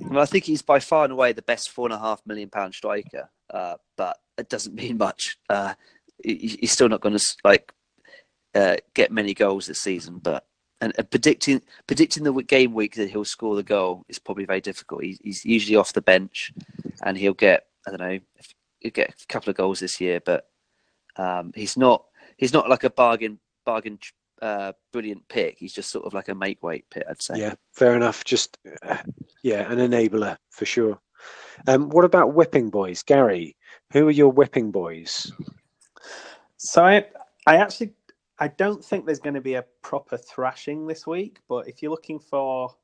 Well, 0.00 0.22
I 0.22 0.26
think 0.26 0.44
he's 0.44 0.62
by 0.62 0.78
far 0.78 1.04
and 1.04 1.12
away 1.12 1.32
the 1.32 1.42
best 1.42 1.70
four 1.70 1.86
and 1.86 1.94
a 1.94 1.98
half 1.98 2.20
million 2.26 2.50
pound 2.50 2.74
striker, 2.74 3.30
uh, 3.52 3.76
but 3.96 4.18
it 4.36 4.48
doesn't 4.48 4.74
mean 4.82 4.98
much. 4.98 5.36
Uh, 5.48 5.74
he's 6.22 6.72
still 6.72 6.88
not 6.88 7.00
going 7.00 7.16
to 7.16 7.36
like 7.44 7.72
uh, 8.54 8.76
get 8.94 9.12
many 9.12 9.34
goals 9.34 9.66
this 9.66 9.80
season, 9.80 10.18
but 10.18 10.46
and, 10.80 10.92
predicting 11.10 11.62
predicting 11.86 12.24
the 12.24 12.32
game 12.42 12.72
week 12.72 12.94
that 12.96 13.10
he'll 13.10 13.24
score 13.24 13.56
the 13.56 13.62
goal 13.62 14.04
is 14.08 14.18
probably 14.18 14.44
very 14.44 14.60
difficult. 14.60 15.02
He's, 15.02 15.18
he's 15.22 15.44
usually 15.44 15.76
off 15.76 15.92
the 15.92 16.02
bench, 16.02 16.52
and 17.02 17.16
he'll 17.16 17.34
get 17.34 17.66
I 17.86 17.90
don't 17.90 18.00
know 18.00 18.18
he'll 18.80 18.90
get 18.90 19.14
a 19.22 19.26
couple 19.26 19.50
of 19.50 19.56
goals 19.56 19.80
this 19.80 20.00
year, 20.00 20.20
but 20.24 20.46
um, 21.16 21.52
he's 21.54 21.76
not 21.76 22.04
he's 22.36 22.52
not 22.52 22.68
like 22.68 22.84
a 22.84 22.90
bargain 22.90 23.38
bargain 23.64 23.98
uh, 24.42 24.72
brilliant 24.92 25.26
pick. 25.28 25.58
He's 25.58 25.72
just 25.72 25.90
sort 25.90 26.06
of 26.06 26.14
like 26.14 26.28
a 26.28 26.34
make 26.34 26.62
weight 26.62 26.84
pick, 26.90 27.04
I'd 27.08 27.22
say. 27.22 27.34
Yeah, 27.36 27.54
fair 27.72 27.94
enough. 27.94 28.24
Just 28.24 28.58
uh, 28.82 28.98
yeah, 29.42 29.70
an 29.70 29.78
enabler 29.78 30.36
for 30.50 30.64
sure. 30.64 30.98
Um, 31.66 31.90
what 31.90 32.04
about 32.04 32.34
whipping 32.34 32.70
boys, 32.70 33.02
Gary? 33.02 33.56
Who 33.92 34.08
are 34.08 34.12
your 34.12 34.32
whipping 34.32 34.70
boys? 34.70 35.30
So 36.56 36.84
I 36.84 37.06
I 37.46 37.56
actually 37.56 37.92
I 38.38 38.48
don't 38.48 38.84
think 38.84 39.04
there's 39.04 39.20
going 39.20 39.34
to 39.34 39.40
be 39.40 39.54
a 39.54 39.64
proper 39.82 40.16
thrashing 40.16 40.86
this 40.86 41.06
week, 41.06 41.40
but 41.48 41.68
if 41.68 41.82
you're 41.82 41.90
looking 41.90 42.18
for 42.18 42.74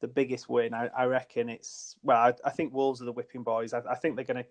the 0.00 0.08
biggest 0.08 0.48
win, 0.48 0.72
I, 0.72 0.88
I 0.96 1.04
reckon 1.04 1.48
it's 1.48 1.96
well. 2.02 2.18
I, 2.18 2.32
I, 2.44 2.50
think 2.50 2.72
Wolves 2.72 3.02
are 3.02 3.04
the 3.04 3.12
whipping 3.12 3.42
boys. 3.42 3.74
I, 3.74 3.82
I, 3.88 3.94
think 3.94 4.16
they're 4.16 4.24
going 4.24 4.42
to 4.42 4.46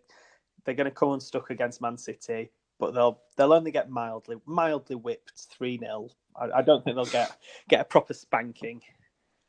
they're 0.64 0.76
going 0.76 0.86
to 0.86 0.92
come 0.92 1.12
unstuck 1.12 1.50
against 1.50 1.82
Man 1.82 1.98
City, 1.98 2.52
but 2.80 2.94
they'll 2.94 3.20
they'll 3.36 3.54
only 3.54 3.72
get 3.72 3.90
mildly 3.90 4.38
mildly 4.46 4.96
whipped 4.96 5.34
three 5.36 5.78
0 5.78 6.10
I, 6.36 6.60
I 6.60 6.62
don't 6.62 6.84
think 6.84 6.96
they'll 6.96 7.06
get 7.06 7.36
get 7.70 7.82
a 7.82 7.86
proper 7.86 8.14
spanking. 8.14 8.82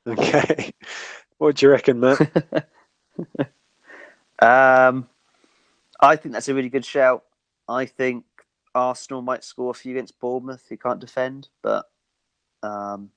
Okay, 0.07 0.72
what 1.39 1.57
do 1.57 1.66
you 1.66 1.72
reckon, 1.72 2.01
Matt? 2.01 2.20
um, 4.41 5.09
I 6.01 6.16
think 6.16 6.32
that's 6.32 6.49
a 6.49 6.55
really 6.55 6.68
good 6.68 6.85
shout. 6.85 7.24
I 7.68 7.87
think 7.87 8.24
Arsenal 8.74 9.22
might 9.22 9.45
score 9.45 9.70
a 9.70 9.74
few 9.74 9.93
against 9.93 10.18
Bournemouth, 10.20 10.64
who 10.68 10.76
can't 10.76 11.01
defend, 11.01 11.49
but 11.62 11.87
um, 12.62 13.11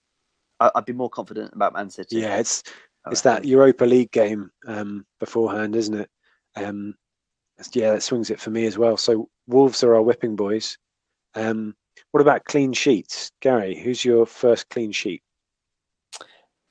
I, 0.59 0.71
would 0.75 0.85
be 0.85 0.93
more 0.93 1.09
confident 1.09 1.53
about 1.53 1.73
Man 1.73 1.89
City. 1.89 2.17
Yeah, 2.17 2.37
it's 2.37 2.63
it's 3.11 3.21
that 3.21 3.45
Europa 3.45 3.85
League 3.85 4.11
game 4.11 4.51
um, 4.67 5.05
beforehand, 5.19 5.75
isn't 5.75 5.93
it? 5.93 6.09
Um, 6.55 6.95
yeah, 7.73 7.93
that 7.93 8.03
swings 8.03 8.29
it 8.29 8.39
for 8.39 8.49
me 8.49 8.65
as 8.65 8.77
well. 8.77 8.97
So 8.97 9.29
Wolves 9.47 9.83
are 9.83 9.95
our 9.95 10.01
whipping 10.01 10.35
boys. 10.35 10.77
Um, 11.35 11.75
what 12.11 12.21
about 12.21 12.45
clean 12.45 12.73
sheets, 12.73 13.31
Gary? 13.41 13.77
Who's 13.77 14.03
your 14.03 14.25
first 14.25 14.69
clean 14.69 14.91
sheet? 14.91 15.21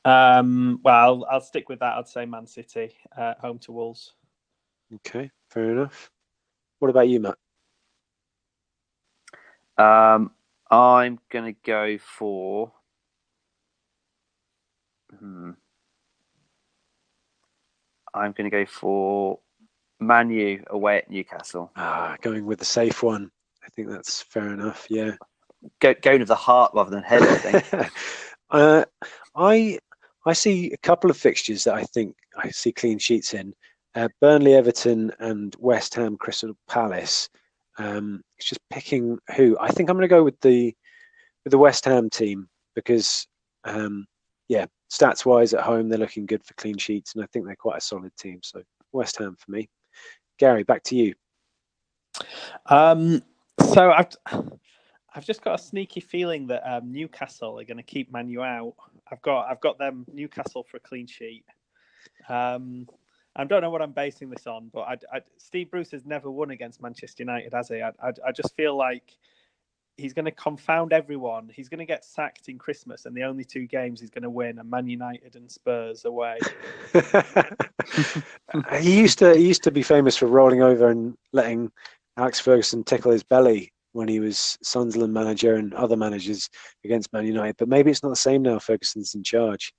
Um, 0.05 0.81
well, 0.85 0.95
I'll, 0.95 1.27
I'll, 1.31 1.41
stick 1.41 1.69
with 1.69 1.81
that. 1.81 1.97
I'd 1.97 2.07
say 2.07 2.27
Man 2.27 2.47
City, 2.47 2.95
uh, 3.17 3.35
home 3.41 3.59
to 3.61 3.73
Wolves. 3.73 4.15
Okay, 4.95 5.31
fair 5.51 5.73
enough. 5.73 6.11
What 6.79 6.91
about 6.91 7.09
you, 7.09 7.19
Matt? 7.19 7.39
Um, 9.79 10.31
I'm 10.71 11.19
going 11.31 11.53
to 11.53 11.61
go 11.65 11.99
for. 11.99 12.73
Hmm, 15.19 15.51
I'm 18.15 18.33
going 18.33 18.49
to 18.49 18.57
go 18.57 18.65
for 18.65 19.41
Manu 20.01 20.63
away 20.69 20.99
at 20.99 21.11
Newcastle. 21.11 21.71
Ah, 21.77 22.17
going 22.21 22.47
with 22.47 22.59
the 22.59 22.65
safe 22.65 23.03
one. 23.03 23.31
I 23.67 23.69
think 23.71 23.89
that's 23.89 24.23
fair 24.23 24.53
enough. 24.53 24.87
Yeah. 24.89 25.13
Go, 25.81 25.95
going 26.01 26.21
with 26.21 26.29
the 26.29 26.35
heart 26.35 26.73
rather 26.75 26.91
than 26.91 27.03
head. 27.03 27.23
I 27.23 27.37
think. 27.37 27.91
uh, 28.51 28.85
I 29.35 29.79
I 30.25 30.33
see 30.33 30.73
a 30.73 30.77
couple 30.79 31.11
of 31.11 31.17
fixtures 31.17 31.65
that 31.65 31.75
I 31.75 31.83
think 31.85 32.15
I 32.37 32.51
see 32.51 32.73
clean 32.73 32.99
sheets 32.99 33.35
in. 33.35 33.55
Uh, 33.95 34.09
Burnley, 34.21 34.55
Everton, 34.55 35.11
and 35.21 35.57
West 35.59 35.95
Ham, 35.95 36.17
Crystal 36.17 36.55
Palace. 36.69 37.29
Um, 37.79 38.23
it's 38.39 38.49
just 38.49 38.61
picking 38.71 39.19
who. 39.37 39.57
I 39.61 39.69
think 39.69 39.89
I'm 39.89 39.97
going 39.97 40.09
to 40.09 40.15
go 40.15 40.23
with 40.23 40.41
the 40.41 40.75
with 41.45 41.53
the 41.53 41.59
West 41.59 41.85
Ham 41.85 42.11
team 42.11 42.49
because, 42.75 43.27
um, 43.65 44.07
yeah, 44.49 44.67
stats 44.93 45.25
wise 45.25 45.55
at 45.55 45.63
home 45.63 45.89
they're 45.89 45.99
looking 45.99 46.27
good 46.27 46.45
for 46.45 46.55
clean 46.55 46.77
sheets, 46.77 47.15
and 47.15 47.25
I 47.25 47.27
think 47.33 47.47
they're 47.47 47.57
quite 47.57 47.79
a 47.79 47.81
solid 47.81 48.13
team. 48.19 48.41
So 48.43 48.63
West 48.93 49.19
Ham 49.19 49.37
for 49.39 49.51
me. 49.51 49.69
Gary, 50.39 50.63
back 50.63 50.83
to 50.85 50.97
you. 50.97 51.15
Um, 52.67 53.23
so 53.61 53.93
I've 53.93 54.09
I've 55.15 55.25
just 55.25 55.43
got 55.43 55.59
a 55.59 55.63
sneaky 55.63 56.01
feeling 56.01 56.47
that 56.49 56.63
um, 56.71 56.93
Newcastle 56.93 57.59
are 57.59 57.65
going 57.65 57.79
to 57.79 57.83
keep 57.83 58.13
Manu 58.13 58.43
out. 58.43 58.75
I've 59.11 59.23
got 59.23 59.49
I've 59.51 59.61
got 59.61 59.79
them 59.79 60.05
Newcastle 60.13 60.63
for 60.63 60.77
a 60.77 60.81
clean 60.81 61.07
sheet. 61.07 61.45
Um, 62.29 62.87
I 63.35 63.45
don't 63.45 63.61
know 63.61 63.71
what 63.71 63.83
I'm 63.83 63.93
basing 63.93 64.31
this 64.31 64.47
on, 64.47 64.71
but 64.73 64.81
I, 64.81 64.97
I, 65.13 65.21
Steve 65.37 65.71
Bruce 65.71 65.91
has 65.91 66.07
never 66.07 66.31
won 66.31 66.51
against 66.51 66.81
Manchester 66.81 67.23
United, 67.23 67.53
has 67.53 67.69
he? 67.69 67.83
I, 67.83 67.93
I 68.03 68.33
just 68.33 68.57
feel 68.57 68.75
like 68.77 69.13
he's 69.99 70.13
going 70.13 70.25
to 70.25 70.31
confound 70.31 70.93
everyone. 70.93 71.51
He's 71.55 71.69
going 71.69 71.79
to 71.79 71.87
get 71.87 72.05
sacked 72.05 72.49
in 72.49 72.59
Christmas, 72.59 73.05
and 73.07 73.15
the 73.15 73.25
only 73.25 73.45
two 73.45 73.67
games 73.67 74.01
he's 74.01 74.11
going 74.11 74.23
to 74.23 74.31
win 74.31 74.59
are 74.59 74.65
Man 74.65 74.89
United 74.89 75.37
and 75.37 75.51
Spurs 75.51 76.05
away. 76.05 76.39
he 78.81 78.99
used 78.99 79.19
to 79.19 79.35
he 79.35 79.47
used 79.47 79.63
to 79.65 79.71
be 79.71 79.83
famous 79.83 80.17
for 80.17 80.27
rolling 80.27 80.63
over 80.63 80.89
and 80.89 81.17
letting 81.33 81.71
Alex 82.17 82.41
Ferguson 82.41 82.85
tickle 82.85 83.13
his 83.13 83.23
belly 83.23 83.73
when 83.93 84.09
he 84.09 84.21
was 84.21 84.59
Sunderland 84.63 85.13
manager 85.13 85.55
and 85.55 85.73
other 85.75 85.97
managers 85.97 86.49
against 86.85 87.13
Man 87.13 87.27
United. 87.27 87.57
But 87.59 87.69
maybe 87.69 87.91
it's 87.91 88.03
not 88.03 88.11
the 88.11 88.17
same 88.17 88.43
now. 88.43 88.59
Ferguson's 88.59 89.15
in 89.15 89.23
charge. 89.23 89.73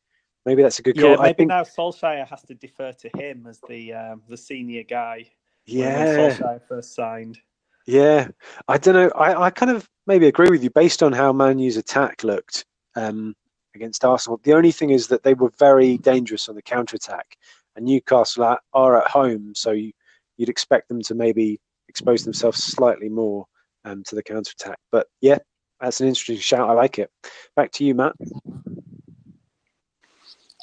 Maybe 0.46 0.64
that's 0.64 0.80
a 0.80 0.82
good 0.82 0.98
call. 0.98 1.12
Yeah, 1.12 1.18
maybe 1.18 1.34
think... 1.34 1.50
now 1.50 1.64
Solskjaer 1.64 2.28
has 2.28 2.42
to 2.44 2.56
defer 2.56 2.94
to 2.94 3.10
him 3.18 3.46
as 3.48 3.60
the 3.68 3.94
um, 3.94 4.22
the 4.30 4.38
senior 4.38 4.84
guy. 4.84 5.30
Yeah, 5.66 6.16
Solskjaer 6.16 6.62
first 6.68 6.96
signed. 6.96 7.38
Yeah, 7.86 8.30
I 8.68 8.78
don't 8.78 8.96
know. 8.96 9.10
I, 9.10 9.46
I 9.46 9.50
kind 9.50 9.72
of 9.72 9.90
maybe 10.08 10.28
agree 10.28 10.50
with 10.50 10.64
you 10.64 10.70
based 10.70 11.04
on 11.04 11.14
how 11.14 11.32
Man 11.32 11.60
U's 11.60 11.78
attack 11.78 12.24
looked 12.24 12.66
um, 12.96 13.36
against 13.76 14.04
Arsenal. 14.04 14.40
The 14.44 14.54
only 14.54 14.72
thing 14.72 14.90
is 14.90 15.08
that 15.08 15.24
they 15.24 15.34
were 15.34 15.52
very 15.60 15.98
dangerous 15.98 16.50
on 16.50 16.56
the 16.56 16.62
counter 16.62 16.96
attack, 16.96 17.38
and 17.76 17.86
Newcastle 17.86 18.58
are, 18.74 19.02
at 19.02 19.08
home, 19.10 19.54
so 19.56 19.72
you, 19.72 19.92
would 20.40 20.50
expect 20.50 20.88
them 20.88 21.02
to 21.02 21.16
maybe 21.16 21.60
expose 21.98 22.24
themselves 22.24 22.64
slightly 22.64 23.10
more 23.10 23.46
um, 23.84 24.04
to 24.04 24.16
the 24.16 24.22
counter 24.22 24.52
attack. 24.60 24.78
But 24.92 25.08
yeah, 25.20 25.40
that's 25.82 26.00
an 26.00 26.08
interesting 26.08 26.38
shout. 26.38 26.70
I 26.70 26.74
like 26.74 27.00
it. 27.00 27.10
Back 27.56 27.72
to 27.74 27.84
you, 27.84 27.96
Matt. 27.96 28.14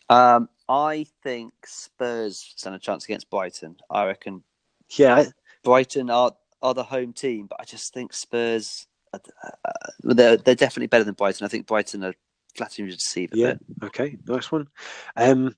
Um, 0.09 0.49
I 0.69 1.07
think 1.23 1.53
Spurs 1.67 2.55
stand 2.57 2.77
a 2.77 2.79
chance 2.79 3.05
against 3.05 3.31
Brighton. 3.31 3.77
I 3.91 4.07
reckon. 4.07 4.45
Yeah, 4.97 5.25
Brighton 5.65 6.09
are 6.09 6.33
are 6.63 6.75
the 6.75 6.85
home 6.85 7.13
team, 7.13 7.47
but 7.49 7.61
I 7.61 7.65
just 7.65 7.93
think 7.93 8.13
Spurs. 8.13 8.87
Uh, 9.13 9.19
uh, 9.65 9.71
they're 10.03 10.37
they're 10.37 10.55
definitely 10.55 10.87
better 10.87 11.05
than 11.05 11.15
Brighton. 11.15 11.45
I 11.45 11.49
think 11.49 11.67
Brighton 11.67 12.05
are 12.05 12.15
flattering 12.57 12.89
to 12.91 12.97
deceive 12.97 13.33
a 13.33 13.37
yeah. 13.37 13.53
bit. 13.55 13.61
Okay, 13.85 14.19
nice 14.27 14.53
one. 14.53 14.69
Um, 15.17 15.57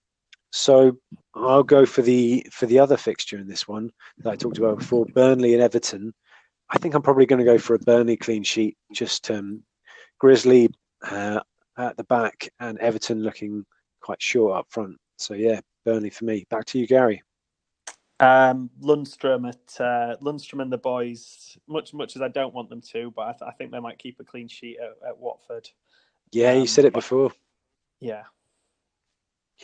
so 0.56 0.96
I'll 1.34 1.62
go 1.62 1.84
for 1.84 2.00
the 2.02 2.46
for 2.50 2.64
the 2.66 2.78
other 2.78 2.96
fixture 2.96 3.38
in 3.38 3.46
this 3.46 3.68
one 3.68 3.90
that 4.18 4.30
I 4.30 4.36
talked 4.36 4.56
about 4.58 4.78
before, 4.78 5.04
Burnley 5.04 5.52
and 5.52 5.62
Everton. 5.62 6.14
I 6.70 6.78
think 6.78 6.94
I'm 6.94 7.02
probably 7.02 7.26
going 7.26 7.38
to 7.38 7.44
go 7.44 7.58
for 7.58 7.74
a 7.74 7.78
Burnley 7.78 8.16
clean 8.16 8.42
sheet. 8.42 8.76
Just 8.92 9.30
um, 9.30 9.62
Grizzly 10.18 10.68
uh, 11.02 11.40
at 11.76 11.96
the 11.98 12.04
back 12.04 12.48
and 12.58 12.78
Everton 12.78 13.22
looking 13.22 13.66
quite 14.00 14.20
short 14.22 14.56
up 14.56 14.66
front. 14.70 14.96
So 15.18 15.34
yeah, 15.34 15.60
Burnley 15.84 16.10
for 16.10 16.24
me. 16.24 16.46
Back 16.48 16.64
to 16.66 16.78
you, 16.78 16.86
Gary. 16.86 17.22
Um, 18.18 18.70
Lundstram 18.80 19.46
at 19.46 19.78
uh, 19.80 20.16
Lundstram 20.22 20.62
and 20.62 20.72
the 20.72 20.78
boys. 20.78 21.58
Much 21.68 21.92
much 21.92 22.16
as 22.16 22.22
I 22.22 22.28
don't 22.28 22.54
want 22.54 22.70
them 22.70 22.80
to, 22.92 23.10
but 23.14 23.22
I, 23.28 23.32
th- 23.32 23.48
I 23.48 23.50
think 23.52 23.72
they 23.72 23.80
might 23.80 23.98
keep 23.98 24.18
a 24.20 24.24
clean 24.24 24.48
sheet 24.48 24.78
at, 24.80 24.96
at 25.06 25.18
Watford. 25.18 25.68
Yeah, 26.32 26.54
you 26.54 26.62
Um, 26.62 26.66
said 26.66 26.86
it 26.86 26.94
before. 26.94 27.30
Yeah. 28.00 28.22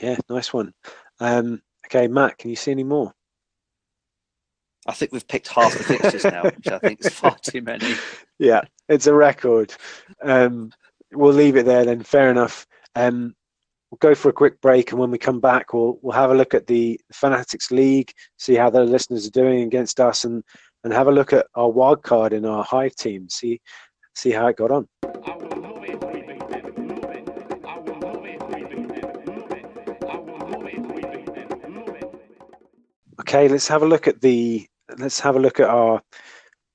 Yeah, 0.01 0.16
nice 0.28 0.53
one. 0.53 0.72
Um, 1.20 1.62
okay, 1.86 2.09
Matt, 2.09 2.38
can 2.38 2.51
you 2.51 2.57
see 2.57 2.70
any 2.70 2.84
more? 2.84 3.12
I 4.86 4.93
think 4.93 5.12
we've 5.12 5.26
picked 5.28 5.49
half 5.49 5.76
the 5.76 5.84
fixtures 5.84 6.24
now, 6.24 6.43
which 6.43 6.68
I 6.68 6.78
think 6.78 7.05
is 7.05 7.12
far 7.12 7.36
too 7.43 7.62
many. 7.62 7.95
Yeah, 8.38 8.62
it's 8.88 9.07
a 9.07 9.14
record. 9.14 9.72
Um, 10.22 10.72
we'll 11.12 11.32
leave 11.32 11.57
it 11.57 11.66
there 11.66 11.84
then. 11.84 12.03
Fair 12.03 12.30
enough. 12.30 12.66
Um, 12.97 13.34
we'll 13.90 13.99
go 13.99 14.14
for 14.14 14.28
a 14.28 14.32
quick 14.32 14.61
break, 14.61 14.90
and 14.90 14.99
when 14.99 15.11
we 15.11 15.18
come 15.18 15.38
back, 15.38 15.72
we'll 15.72 15.99
we'll 16.03 16.16
have 16.16 16.30
a 16.30 16.34
look 16.34 16.55
at 16.55 16.66
the 16.66 17.01
Fanatics 17.12 17.70
League, 17.70 18.12
see 18.38 18.55
how 18.55 18.70
the 18.70 18.82
listeners 18.82 19.26
are 19.26 19.30
doing 19.30 19.62
against 19.62 20.01
us, 20.01 20.24
and 20.24 20.43
and 20.82 20.93
have 20.93 21.07
a 21.07 21.12
look 21.12 21.32
at 21.32 21.47
our 21.55 21.70
wild 21.70 22.03
card 22.03 22.32
in 22.32 22.45
our 22.45 22.64
Hive 22.64 22.97
team. 22.97 23.28
See 23.28 23.61
see 24.16 24.30
how 24.32 24.49
it 24.49 24.57
got 24.57 24.72
on. 24.72 24.88
Okay, 33.33 33.49
let's 33.49 33.68
have 33.68 33.83
a 33.83 33.87
look 33.87 34.09
at 34.09 34.20
the 34.20 34.66
let's 34.99 35.18
have 35.20 35.37
a 35.37 35.41
look 35.41 35.59
at 35.59 35.70
our 35.70 36.03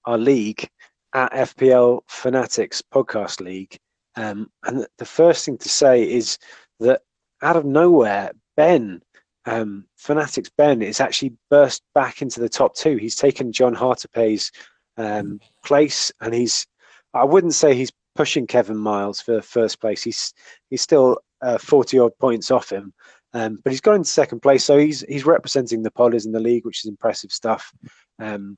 our 0.05 0.17
league 0.17 0.67
at 1.13 1.31
FPL 1.31 1.99
Fanatics 2.07 2.81
Podcast 2.81 3.41
League. 3.41 3.77
Um, 4.15 4.49
and 4.63 4.87
the 4.97 5.05
first 5.05 5.45
thing 5.45 5.59
to 5.59 5.69
say 5.69 6.01
is 6.01 6.39
that 6.79 7.03
out 7.43 7.57
of 7.57 7.65
nowhere, 7.65 8.31
Ben 8.55 9.03
um, 9.45 9.85
Fanatics 9.97 10.49
Ben 10.57 10.81
is 10.81 10.99
actually 10.99 11.33
burst 11.51 11.83
back 11.93 12.23
into 12.23 12.39
the 12.39 12.49
top 12.49 12.73
two. 12.73 12.97
He's 12.97 13.15
taken 13.15 13.51
John 13.51 13.75
Hartepay's 13.75 14.51
um, 14.97 15.39
place, 15.63 16.11
and 16.21 16.33
he's 16.33 16.65
I 17.13 17.23
wouldn't 17.23 17.53
say 17.53 17.75
he's 17.75 17.91
pushing 18.15 18.47
Kevin 18.47 18.77
Miles 18.77 19.21
for 19.21 19.43
first 19.43 19.79
place. 19.79 20.01
He's 20.01 20.33
he's 20.71 20.81
still 20.81 21.19
uh, 21.39 21.59
forty 21.59 21.99
odd 21.99 22.17
points 22.17 22.49
off 22.49 22.71
him. 22.71 22.95
Um, 23.33 23.59
but 23.63 23.71
he's 23.71 23.81
gone 23.81 23.95
into 23.95 24.09
second 24.09 24.41
place, 24.41 24.63
so 24.63 24.77
he's 24.77 25.01
he's 25.01 25.25
representing 25.25 25.83
the 25.83 25.91
Podders 25.91 26.25
in 26.25 26.31
the 26.31 26.39
league, 26.39 26.65
which 26.65 26.83
is 26.83 26.89
impressive 26.89 27.31
stuff. 27.31 27.71
Um, 28.19 28.57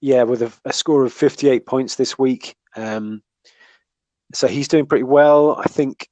yeah, 0.00 0.22
with 0.22 0.42
a, 0.42 0.52
a 0.64 0.72
score 0.72 1.04
of 1.04 1.12
58 1.12 1.66
points 1.66 1.96
this 1.96 2.18
week. 2.18 2.54
Um, 2.76 3.22
so 4.34 4.46
he's 4.46 4.68
doing 4.68 4.86
pretty 4.86 5.04
well. 5.04 5.56
I 5.56 5.64
think 5.64 6.08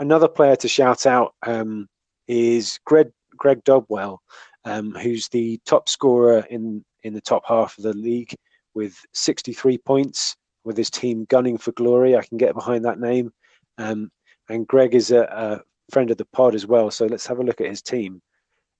another 0.00 0.28
player 0.28 0.56
to 0.56 0.68
shout 0.68 1.06
out 1.06 1.34
um, 1.46 1.86
is 2.26 2.78
Greg 2.84 3.10
Greg 3.36 3.62
Dobwell, 3.64 4.18
um, 4.64 4.92
who's 4.92 5.28
the 5.28 5.60
top 5.66 5.88
scorer 5.88 6.44
in 6.50 6.84
in 7.02 7.14
the 7.14 7.20
top 7.20 7.44
half 7.46 7.78
of 7.78 7.84
the 7.84 7.94
league 7.94 8.34
with 8.74 8.98
63 9.14 9.78
points, 9.78 10.36
with 10.64 10.76
his 10.76 10.90
team 10.90 11.26
gunning 11.28 11.58
for 11.58 11.72
glory. 11.72 12.16
I 12.16 12.22
can 12.22 12.38
get 12.38 12.54
behind 12.54 12.84
that 12.84 13.00
name. 13.00 13.32
Um, 13.78 14.10
and 14.48 14.66
Greg 14.66 14.94
is 14.94 15.10
a, 15.10 15.22
a 15.22 15.60
friend 15.90 16.10
of 16.10 16.16
the 16.16 16.24
pod 16.26 16.54
as 16.54 16.66
well. 16.66 16.90
So 16.90 17.06
let's 17.06 17.26
have 17.26 17.38
a 17.38 17.42
look 17.42 17.60
at 17.60 17.68
his 17.68 17.82
team. 17.82 18.22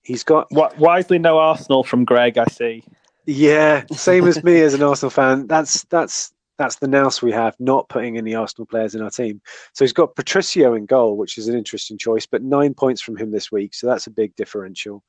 He's 0.02 0.24
got 0.24 0.48
Wi- 0.50 0.74
Wisely 0.78 1.18
no 1.18 1.38
Arsenal 1.38 1.84
from 1.84 2.04
Greg. 2.04 2.38
I 2.38 2.46
see. 2.46 2.82
yeah, 3.26 3.84
same 3.92 4.26
as 4.26 4.42
me 4.42 4.60
as 4.62 4.74
an 4.74 4.82
Arsenal 4.82 5.10
fan. 5.10 5.46
That's 5.46 5.84
that's 5.84 6.32
that's 6.56 6.76
the 6.76 6.88
nous 6.88 7.22
we 7.22 7.32
have, 7.32 7.54
not 7.58 7.88
putting 7.88 8.18
any 8.18 8.34
Arsenal 8.34 8.66
players 8.66 8.94
in 8.94 9.00
our 9.00 9.10
team. 9.10 9.40
So 9.74 9.82
he's 9.82 9.94
got 9.94 10.14
Patricio 10.14 10.74
in 10.74 10.84
goal, 10.84 11.16
which 11.16 11.38
is 11.38 11.48
an 11.48 11.56
interesting 11.56 11.96
choice, 11.96 12.26
but 12.26 12.42
nine 12.42 12.74
points 12.74 13.00
from 13.00 13.16
him 13.16 13.30
this 13.30 13.50
week, 13.50 13.72
so 13.74 13.86
that's 13.86 14.06
a 14.06 14.10
big 14.10 14.36
differential. 14.36 15.02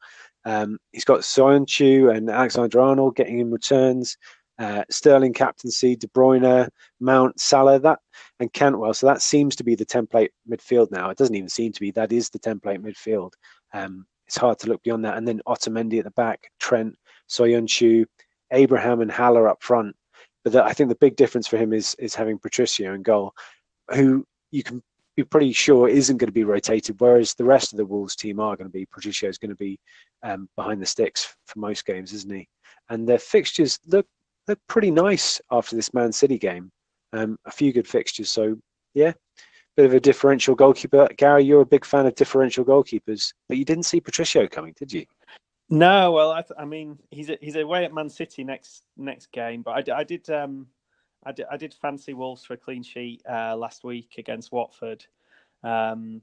Um, 0.46 0.78
he's 0.94 1.04
got 1.04 1.24
Chu 1.68 2.10
and 2.10 2.30
Alexander 2.30 2.80
Arnold 2.80 3.16
getting 3.18 3.38
him 3.38 3.52
returns. 3.52 4.18
Uh, 4.62 4.84
Sterling 4.92 5.34
captaincy, 5.34 5.96
De 5.96 6.06
Bruyne, 6.10 6.70
Mount, 7.00 7.40
Salah, 7.40 7.80
that 7.80 7.98
and 8.40 8.54
Cantwell. 8.54 8.94
So 8.94 9.08
that 9.08 9.24
seems 9.24 9.56
to 9.56 9.64
be 9.64 9.74
the 9.74 9.88
template 9.88 10.30
midfield 10.48 10.92
now. 10.92 11.10
It 11.10 11.18
doesn't 11.18 11.34
even 11.34 11.50
seem 11.50 11.72
to 11.72 11.80
be. 11.80 11.90
That 11.90 12.12
is 12.12 12.30
the 12.30 12.38
template 12.38 12.78
midfield. 12.78 13.32
Um, 13.74 14.06
it's 14.28 14.38
hard 14.38 14.60
to 14.60 14.68
look 14.68 14.84
beyond 14.84 15.04
that. 15.06 15.18
And 15.18 15.28
then 15.28 15.42
Otamendi 15.48 15.98
at 15.98 16.04
the 16.04 16.12
back, 16.12 16.52
Trent, 16.60 16.96
Soyuncu, 17.28 18.06
Abraham, 18.52 19.02
and 19.02 19.12
Haller 19.12 19.48
up 19.48 19.64
front. 19.64 19.96
But 20.44 20.54
the, 20.54 20.64
I 20.64 20.74
think 20.74 20.90
the 20.90 20.96
big 20.96 21.16
difference 21.16 21.48
for 21.48 21.58
him 21.58 21.74
is 21.74 21.96
is 21.96 22.14
having 22.14 22.38
Patricio 22.38 22.94
in 22.94 23.02
goal, 23.02 23.34
who 23.96 24.28
you 24.52 24.62
can 24.62 24.84
be 25.18 25.24
pretty 25.24 25.54
sure 25.54 25.90
isn't 25.90 26.18
going 26.18 26.28
to 26.28 26.32
be 26.32 26.44
rotated. 26.44 26.98
Whereas 27.00 27.34
the 27.34 27.46
rest 27.46 27.74
of 27.74 27.78
the 27.78 27.86
Wolves 27.86 28.16
team 28.16 28.40
are 28.40 28.56
going 28.56 28.70
to 28.70 28.72
be. 28.72 28.86
Patricio 28.86 29.28
is 29.28 29.40
going 29.40 29.50
to 29.50 29.56
be 29.56 29.80
um, 30.22 30.48
behind 30.56 30.80
the 30.84 30.86
sticks 30.86 31.36
for 31.48 31.58
most 31.58 31.84
games, 31.84 32.14
isn't 32.14 32.32
he? 32.32 32.48
And 32.90 33.10
their 33.10 33.18
fixtures 33.18 33.80
look 33.88 34.06
look 34.48 34.60
pretty 34.68 34.92
nice 34.92 35.42
after 35.52 35.76
this 35.76 35.94
Man 35.94 36.12
City 36.12 36.38
game. 36.38 36.72
Um, 37.14 37.38
a 37.46 37.52
few 37.52 37.74
good 37.74 37.88
fixtures. 37.88 38.32
So 38.32 38.58
yeah, 38.94 39.14
bit 39.76 39.86
of 39.86 39.94
a 39.94 40.00
differential 40.00 40.56
goalkeeper. 40.56 41.08
Gary, 41.18 41.44
you're 41.44 41.62
a 41.62 41.66
big 41.66 41.86
fan 41.86 42.06
of 42.06 42.16
differential 42.16 42.64
goalkeepers, 42.64 43.34
but 43.48 43.58
you 43.58 43.66
didn't 43.66 43.84
see 43.84 44.00
Patricio 44.00 44.48
coming, 44.48 44.74
did 44.78 44.94
you? 44.94 45.06
No, 45.70 46.12
well, 46.12 46.32
I, 46.32 46.42
th- 46.42 46.60
I 46.60 46.66
mean, 46.66 46.98
he's 47.12 47.32
he's 47.40 47.56
away 47.56 47.86
at 47.86 47.94
Man 47.94 48.10
City 48.10 48.44
next 48.44 48.84
next 48.98 49.32
game, 49.32 49.62
but 49.62 49.90
I 49.90 50.04
did 50.04 50.30
um, 50.30 50.68
I 51.26 51.32
did 51.32 51.46
I 51.50 51.58
did 51.58 51.74
fancy 51.74 52.14
Wolves 52.14 52.44
for 52.44 52.54
a 52.56 52.58
clean 52.58 52.84
sheet 52.84 53.22
uh, 53.30 53.56
last 53.56 53.84
week 53.84 54.16
against 54.18 54.52
Watford. 54.52 55.06
Um, 55.64 56.22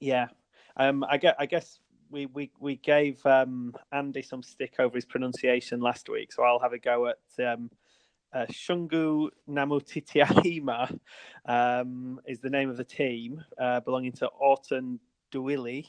yeah, 0.00 0.28
um, 0.76 1.04
I 1.08 1.18
get 1.18 1.36
I 1.38 1.46
guess 1.46 1.78
we 2.10 2.26
we 2.26 2.50
we 2.60 2.76
gave 2.76 3.24
um, 3.26 3.74
Andy 3.92 4.22
some 4.22 4.42
stick 4.42 4.74
over 4.78 4.96
his 4.96 5.04
pronunciation 5.04 5.80
last 5.80 6.08
week, 6.08 6.32
so 6.32 6.42
I'll 6.42 6.60
have 6.60 6.72
a 6.72 6.78
go 6.78 7.08
at 7.08 7.44
um, 7.44 7.70
uh, 8.34 8.46
Shungu 8.46 9.28
Namutitiahima 9.48 10.98
um, 11.46 12.20
is 12.26 12.40
the 12.40 12.50
name 12.50 12.68
of 12.68 12.76
the 12.76 12.84
team 12.84 13.42
uh, 13.58 13.80
belonging 13.80 14.12
to 14.12 14.26
Orton 14.26 14.98
Duili. 15.32 15.86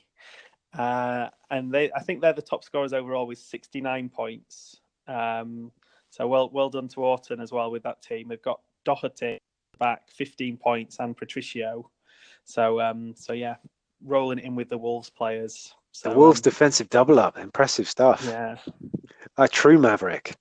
Uh, 0.78 1.30
and 1.50 1.72
they, 1.72 1.92
I 1.94 2.02
think 2.02 2.22
they're 2.22 2.34
the 2.34 2.42
top 2.42 2.64
scorers 2.64 2.94
overall 2.94 3.26
with 3.26 3.40
69 3.40 4.10
points. 4.10 4.82
Um, 5.08 5.72
so 6.10 6.28
well, 6.28 6.50
well 6.54 6.70
done 6.70 6.88
to 6.90 7.02
Orton 7.02 7.40
as 7.40 7.52
well 7.52 7.72
with 7.72 7.84
that 7.84 8.02
team. 8.02 8.28
They've 8.28 8.42
got 8.42 8.60
Doherty 8.84 9.40
back 9.80 10.10
15 10.12 10.58
points 10.58 10.98
and 11.00 11.18
Patricio. 11.18 11.90
So, 12.44 12.80
um, 12.80 13.14
so 13.16 13.34
yeah, 13.34 13.56
rolling 14.04 14.40
in 14.40 14.56
with 14.56 14.70
the 14.70 14.78
Wolves 14.78 15.10
players. 15.10 15.74
So, 15.96 16.10
The 16.10 16.18
Wolves 16.18 16.40
um, 16.40 16.42
defensive 16.42 16.90
double 16.90 17.20
up, 17.22 17.38
impressive 17.38 17.88
stuff. 17.88 18.22
yeah, 18.26 18.58
A 19.38 19.48
true 19.48 19.80
maverick. 19.80 20.36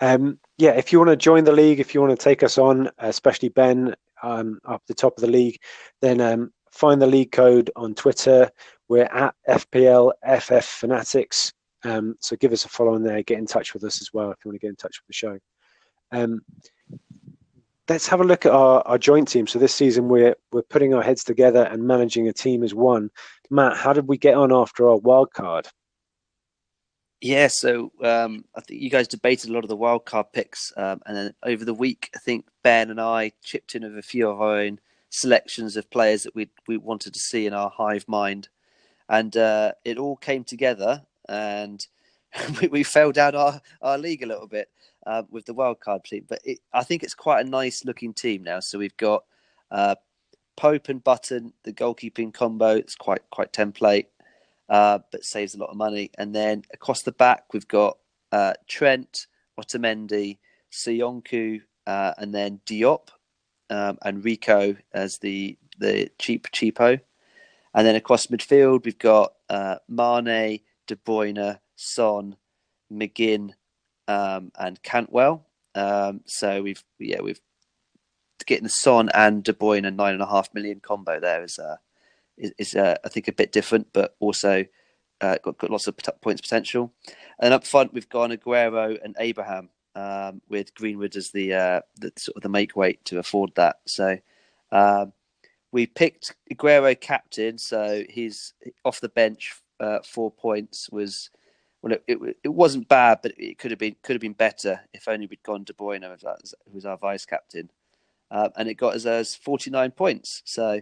Um, 0.00 0.40
yeah, 0.58 0.72
if 0.72 0.92
you 0.92 0.98
want 0.98 1.10
to 1.10 1.16
join 1.16 1.44
the 1.44 1.52
league, 1.52 1.78
if 1.78 1.94
you 1.94 2.00
want 2.00 2.10
to 2.18 2.24
take 2.24 2.42
us 2.42 2.58
on, 2.58 2.90
especially 2.98 3.50
Ben 3.50 3.94
um, 4.24 4.58
up 4.64 4.82
the 4.88 4.94
top 4.94 5.16
of 5.16 5.20
the 5.20 5.30
league, 5.30 5.56
then 6.00 6.20
um, 6.20 6.52
find 6.72 7.00
the 7.00 7.06
league 7.06 7.30
code 7.30 7.70
on 7.76 7.94
Twitter. 7.94 8.50
We're 8.88 9.04
at 9.04 9.36
FPLFF 9.48 10.64
Fanatics. 10.64 11.52
Um, 11.84 12.16
so 12.18 12.34
give 12.34 12.52
us 12.52 12.64
a 12.64 12.68
follow 12.68 12.94
on 12.94 13.04
there. 13.04 13.22
Get 13.22 13.38
in 13.38 13.46
touch 13.46 13.72
with 13.72 13.84
us 13.84 14.00
as 14.00 14.12
well 14.12 14.32
if 14.32 14.38
you 14.44 14.48
want 14.48 14.60
to 14.60 14.66
get 14.66 14.70
in 14.70 14.76
touch 14.76 15.00
with 15.00 15.06
the 15.06 15.12
show. 15.12 15.38
Um, 16.10 16.40
let's 17.88 18.08
have 18.08 18.20
a 18.20 18.24
look 18.24 18.46
at 18.46 18.52
our, 18.52 18.82
our 18.86 18.98
joint 18.98 19.28
team. 19.28 19.46
So 19.46 19.58
this 19.58 19.74
season 19.74 20.08
we're 20.08 20.34
we're 20.50 20.62
putting 20.62 20.94
our 20.94 21.02
heads 21.02 21.24
together 21.24 21.64
and 21.64 21.86
managing 21.86 22.28
a 22.28 22.32
team 22.32 22.62
as 22.62 22.74
one. 22.74 23.10
Matt, 23.52 23.76
how 23.76 23.92
did 23.92 24.08
we 24.08 24.16
get 24.16 24.34
on 24.34 24.50
after 24.50 24.88
our 24.88 24.96
wild 24.96 25.34
card? 25.34 25.68
Yeah, 27.20 27.48
so 27.48 27.92
um, 28.02 28.46
I 28.56 28.62
think 28.62 28.80
you 28.80 28.88
guys 28.88 29.06
debated 29.06 29.50
a 29.50 29.52
lot 29.52 29.62
of 29.62 29.68
the 29.68 29.76
wild 29.76 30.06
card 30.06 30.32
picks, 30.32 30.72
um, 30.78 31.02
and 31.04 31.14
then 31.14 31.34
over 31.42 31.62
the 31.62 31.74
week, 31.74 32.08
I 32.16 32.18
think 32.18 32.46
Ben 32.64 32.90
and 32.90 32.98
I 32.98 33.32
chipped 33.44 33.74
in 33.74 33.82
with 33.82 33.98
a 33.98 34.02
few 34.02 34.30
of 34.30 34.40
our 34.40 34.58
own 34.58 34.80
selections 35.10 35.76
of 35.76 35.90
players 35.90 36.22
that 36.22 36.34
we 36.34 36.48
we 36.66 36.78
wanted 36.78 37.12
to 37.12 37.20
see 37.20 37.46
in 37.46 37.52
our 37.52 37.68
hive 37.68 38.06
mind, 38.08 38.48
and 39.10 39.36
uh, 39.36 39.72
it 39.84 39.98
all 39.98 40.16
came 40.16 40.44
together, 40.44 41.02
and 41.28 41.86
we, 42.60 42.68
we 42.68 42.82
fell 42.82 43.12
down 43.12 43.34
our, 43.34 43.60
our 43.82 43.98
league 43.98 44.22
a 44.22 44.26
little 44.26 44.48
bit 44.48 44.70
uh, 45.06 45.24
with 45.30 45.44
the 45.44 45.54
wild 45.54 45.78
card 45.78 46.04
team. 46.04 46.24
But 46.26 46.40
it, 46.42 46.60
I 46.72 46.84
think 46.84 47.02
it's 47.02 47.14
quite 47.14 47.44
a 47.44 47.48
nice 47.48 47.84
looking 47.84 48.14
team 48.14 48.44
now. 48.44 48.60
So 48.60 48.78
we've 48.78 48.96
got 48.96 49.24
uh, 49.70 49.96
Pope 50.56 50.88
and 50.88 51.02
Button, 51.02 51.52
the 51.64 51.72
goalkeeping 51.72 52.32
combo. 52.32 52.76
It's 52.76 52.94
quite 52.94 53.22
quite 53.30 53.52
template 53.52 54.06
uh, 54.72 55.00
but 55.10 55.24
saves 55.24 55.54
a 55.54 55.58
lot 55.58 55.70
of 55.70 55.76
money. 55.76 56.10
And 56.16 56.34
then 56.34 56.64
across 56.72 57.02
the 57.02 57.12
back, 57.12 57.52
we've 57.52 57.68
got 57.68 57.98
uh, 58.32 58.54
Trent, 58.66 59.26
Otamendi, 59.60 60.38
Söyüncü, 60.72 61.60
uh, 61.86 62.14
and 62.16 62.34
then 62.34 62.60
Diop 62.64 63.08
um, 63.68 63.98
and 64.02 64.24
Rico 64.24 64.74
as 64.92 65.18
the 65.18 65.58
the 65.78 66.10
cheap 66.18 66.48
cheapo. 66.52 66.98
And 67.74 67.86
then 67.86 67.96
across 67.96 68.28
midfield, 68.28 68.84
we've 68.84 68.98
got 68.98 69.34
uh, 69.50 69.76
Mane, 69.88 70.60
De 70.86 70.96
Bruyne, 70.96 71.58
Son, 71.76 72.36
McGinn, 72.92 73.50
um, 74.08 74.52
and 74.58 74.82
Cantwell. 74.82 75.46
Um, 75.74 76.22
so 76.24 76.62
we've 76.62 76.82
yeah 76.98 77.20
we've 77.20 77.40
getting 78.44 78.64
the 78.64 78.70
Son 78.70 79.10
and 79.14 79.42
De 79.42 79.52
Bruyne 79.52 79.86
a 79.86 79.90
nine 79.90 80.14
and 80.14 80.22
a 80.22 80.26
half 80.26 80.52
million 80.54 80.80
combo 80.80 81.20
there 81.20 81.42
is 81.42 81.58
uh, 81.58 81.76
is, 82.36 82.52
is 82.58 82.74
uh, 82.74 82.96
I 83.04 83.08
think 83.08 83.28
a 83.28 83.32
bit 83.32 83.52
different, 83.52 83.88
but 83.92 84.16
also 84.20 84.64
uh, 85.20 85.38
got, 85.42 85.58
got 85.58 85.70
lots 85.70 85.86
of 85.86 85.96
points 86.20 86.40
potential. 86.40 86.92
And 87.38 87.54
up 87.54 87.66
front, 87.66 87.92
we've 87.92 88.08
gone 88.08 88.30
Aguero 88.30 88.98
and 89.02 89.16
Abraham 89.18 89.70
um, 89.94 90.42
with 90.48 90.74
Greenwood 90.74 91.16
as 91.16 91.30
the 91.30 91.54
uh, 91.54 91.80
the 91.96 92.12
sort 92.16 92.36
of 92.36 92.42
the 92.42 92.48
make 92.48 92.76
weight 92.76 93.04
to 93.06 93.18
afford 93.18 93.54
that. 93.54 93.76
So 93.86 94.18
um, 94.70 95.12
we 95.70 95.86
picked 95.86 96.34
Aguero 96.52 96.98
captain, 97.00 97.58
so 97.58 98.04
he's 98.08 98.54
off 98.84 99.00
the 99.00 99.08
bench. 99.08 99.54
Uh, 99.80 99.98
four 100.04 100.30
points 100.30 100.88
was 100.90 101.30
well, 101.82 101.92
it, 101.92 102.04
it, 102.06 102.36
it 102.44 102.48
wasn't 102.48 102.88
bad, 102.88 103.18
but 103.22 103.32
it 103.36 103.58
could 103.58 103.72
have 103.72 103.80
been 103.80 103.96
could 104.02 104.14
have 104.14 104.20
been 104.20 104.32
better 104.32 104.80
if 104.94 105.08
only 105.08 105.26
we'd 105.26 105.42
gone 105.42 105.64
De 105.64 105.72
Bruyne, 105.72 106.04
who 106.04 106.72
was 106.72 106.86
our 106.86 106.96
vice 106.96 107.26
captain, 107.26 107.68
uh, 108.32 108.48
and 108.56 108.68
it 108.68 108.74
got 108.74 108.94
us 108.94 109.06
as 109.06 109.36
forty 109.36 109.70
nine 109.70 109.92
points. 109.92 110.42
So 110.44 110.80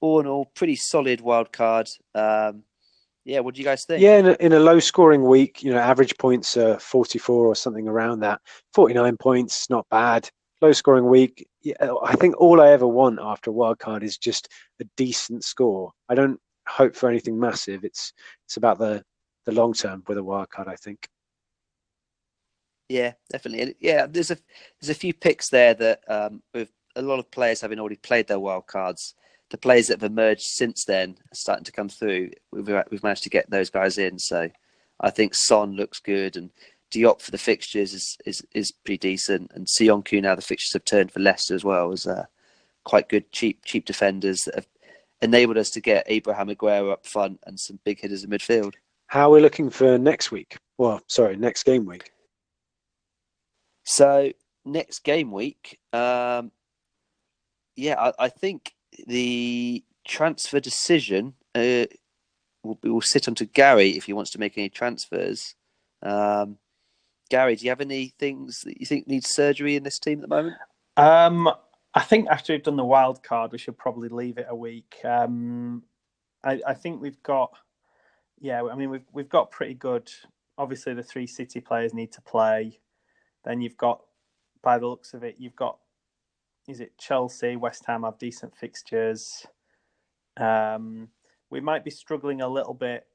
all 0.00 0.20
in 0.20 0.26
all, 0.26 0.46
pretty 0.54 0.76
solid 0.76 1.20
wild 1.20 1.52
card. 1.52 1.88
Um, 2.14 2.64
yeah, 3.24 3.40
what 3.40 3.54
do 3.54 3.60
you 3.60 3.64
guys 3.64 3.84
think? 3.84 4.00
Yeah, 4.00 4.16
in 4.16 4.26
a, 4.26 4.36
in 4.40 4.52
a 4.52 4.58
low 4.58 4.80
scoring 4.80 5.24
week, 5.24 5.62
you 5.62 5.72
know, 5.72 5.78
average 5.78 6.16
points 6.18 6.56
are 6.56 6.78
44 6.78 7.46
or 7.46 7.54
something 7.54 7.86
around 7.86 8.20
that. 8.20 8.40
49 8.74 9.16
points, 9.18 9.68
not 9.68 9.86
bad. 9.90 10.28
Low 10.62 10.72
scoring 10.72 11.06
week. 11.06 11.46
Yeah, 11.62 11.74
I 12.02 12.16
think 12.16 12.38
all 12.38 12.60
I 12.60 12.70
ever 12.70 12.86
want 12.86 13.18
after 13.22 13.50
a 13.50 13.52
wild 13.52 13.78
card 13.78 14.02
is 14.02 14.16
just 14.16 14.48
a 14.80 14.84
decent 14.96 15.44
score. 15.44 15.92
I 16.08 16.14
don't 16.14 16.40
hope 16.66 16.96
for 16.96 17.08
anything 17.08 17.38
massive. 17.38 17.84
It's 17.84 18.12
it's 18.46 18.56
about 18.56 18.78
the 18.78 19.02
the 19.46 19.52
long 19.52 19.72
term 19.72 20.02
with 20.06 20.18
a 20.18 20.24
wild 20.24 20.50
card. 20.50 20.68
I 20.68 20.76
think. 20.76 21.08
Yeah, 22.88 23.12
definitely. 23.30 23.74
Yeah, 23.80 24.06
there's 24.06 24.30
a 24.30 24.38
there's 24.80 24.90
a 24.90 25.00
few 25.00 25.14
picks 25.14 25.48
there 25.48 25.74
that 25.74 26.00
um, 26.08 26.42
with 26.52 26.70
a 27.00 27.08
lot 27.08 27.18
of 27.18 27.30
players 27.30 27.60
having 27.60 27.78
already 27.78 27.96
played 27.96 28.28
their 28.28 28.40
wild 28.40 28.66
cards 28.66 29.14
the 29.50 29.58
players 29.58 29.88
that 29.88 30.00
have 30.00 30.10
emerged 30.10 30.42
since 30.42 30.84
then 30.84 31.10
are 31.10 31.34
starting 31.34 31.64
to 31.64 31.72
come 31.72 31.88
through. 31.88 32.30
We've, 32.52 32.68
we've 32.90 33.02
managed 33.02 33.24
to 33.24 33.30
get 33.30 33.50
those 33.50 33.68
guys 33.68 33.98
in. 33.98 34.18
So 34.18 34.48
I 35.00 35.10
think 35.10 35.34
Son 35.34 35.72
looks 35.72 35.98
good 35.98 36.36
and 36.36 36.50
Diop 36.92 37.20
for 37.20 37.32
the 37.32 37.38
fixtures 37.38 37.92
is, 37.92 38.16
is, 38.24 38.46
is 38.54 38.72
pretty 38.72 38.98
decent. 38.98 39.50
And 39.54 39.66
Söyüncü 39.66 40.22
now 40.22 40.36
the 40.36 40.42
fixtures 40.42 40.72
have 40.72 40.84
turned 40.84 41.12
for 41.12 41.20
Leicester 41.20 41.54
as 41.54 41.64
well 41.64 41.92
as 41.92 42.06
uh, 42.06 42.26
quite 42.84 43.08
good, 43.08 43.30
cheap, 43.32 43.64
cheap 43.64 43.84
defenders 43.84 44.42
that 44.42 44.54
have 44.54 44.68
enabled 45.20 45.58
us 45.58 45.70
to 45.70 45.80
get 45.80 46.06
Abraham 46.06 46.48
Aguero 46.48 46.92
up 46.92 47.04
front 47.04 47.40
and 47.44 47.58
some 47.58 47.78
big 47.84 48.00
hitters 48.00 48.24
in 48.24 48.30
midfield. 48.30 48.74
How 49.08 49.28
are 49.28 49.34
we 49.34 49.40
looking 49.40 49.68
for 49.68 49.98
next 49.98 50.30
week? 50.30 50.56
Well, 50.78 51.00
sorry, 51.08 51.36
next 51.36 51.64
game 51.64 51.86
week. 51.86 52.12
So 53.84 54.30
next 54.64 55.00
game 55.00 55.32
week, 55.32 55.80
um, 55.92 56.52
yeah, 57.80 57.98
I, 57.98 58.26
I 58.26 58.28
think 58.28 58.74
the 59.06 59.82
transfer 60.06 60.60
decision 60.60 61.34
uh, 61.54 61.86
will, 62.62 62.78
will 62.82 63.00
sit 63.00 63.26
onto 63.26 63.46
Gary 63.46 63.96
if 63.96 64.04
he 64.04 64.12
wants 64.12 64.30
to 64.32 64.38
make 64.38 64.56
any 64.58 64.68
transfers. 64.68 65.54
Um, 66.02 66.58
Gary, 67.30 67.56
do 67.56 67.64
you 67.64 67.70
have 67.70 67.80
any 67.80 68.12
things 68.18 68.60
that 68.62 68.78
you 68.80 68.86
think 68.86 69.06
need 69.06 69.24
surgery 69.24 69.76
in 69.76 69.82
this 69.82 69.98
team 69.98 70.18
at 70.18 70.28
the 70.28 70.34
moment? 70.34 70.56
Um, 70.96 71.48
I 71.94 72.00
think 72.00 72.28
after 72.28 72.52
we've 72.52 72.62
done 72.62 72.76
the 72.76 72.84
wild 72.84 73.22
card, 73.22 73.52
we 73.52 73.58
should 73.58 73.78
probably 73.78 74.08
leave 74.08 74.38
it 74.38 74.46
a 74.48 74.54
week. 74.54 74.96
Um, 75.04 75.82
I, 76.44 76.60
I, 76.66 76.74
think 76.74 77.00
we've 77.00 77.22
got, 77.22 77.52
yeah, 78.40 78.62
I 78.62 78.74
mean 78.74 78.90
we've 78.90 79.06
we've 79.12 79.28
got 79.28 79.50
pretty 79.50 79.74
good. 79.74 80.10
Obviously, 80.58 80.92
the 80.94 81.02
three 81.02 81.26
City 81.26 81.60
players 81.60 81.94
need 81.94 82.12
to 82.12 82.20
play. 82.20 82.80
Then 83.44 83.60
you've 83.60 83.76
got, 83.76 84.02
by 84.62 84.78
the 84.78 84.86
looks 84.86 85.14
of 85.14 85.22
it, 85.22 85.36
you've 85.38 85.56
got 85.56 85.78
is 86.70 86.80
it 86.80 86.96
Chelsea, 86.98 87.56
West 87.56 87.84
Ham 87.86 88.04
have 88.04 88.18
decent 88.18 88.56
fixtures. 88.56 89.46
Um, 90.36 91.08
we 91.50 91.60
might 91.60 91.84
be 91.84 91.90
struggling 91.90 92.40
a 92.40 92.48
little 92.48 92.74
bit. 92.74 93.06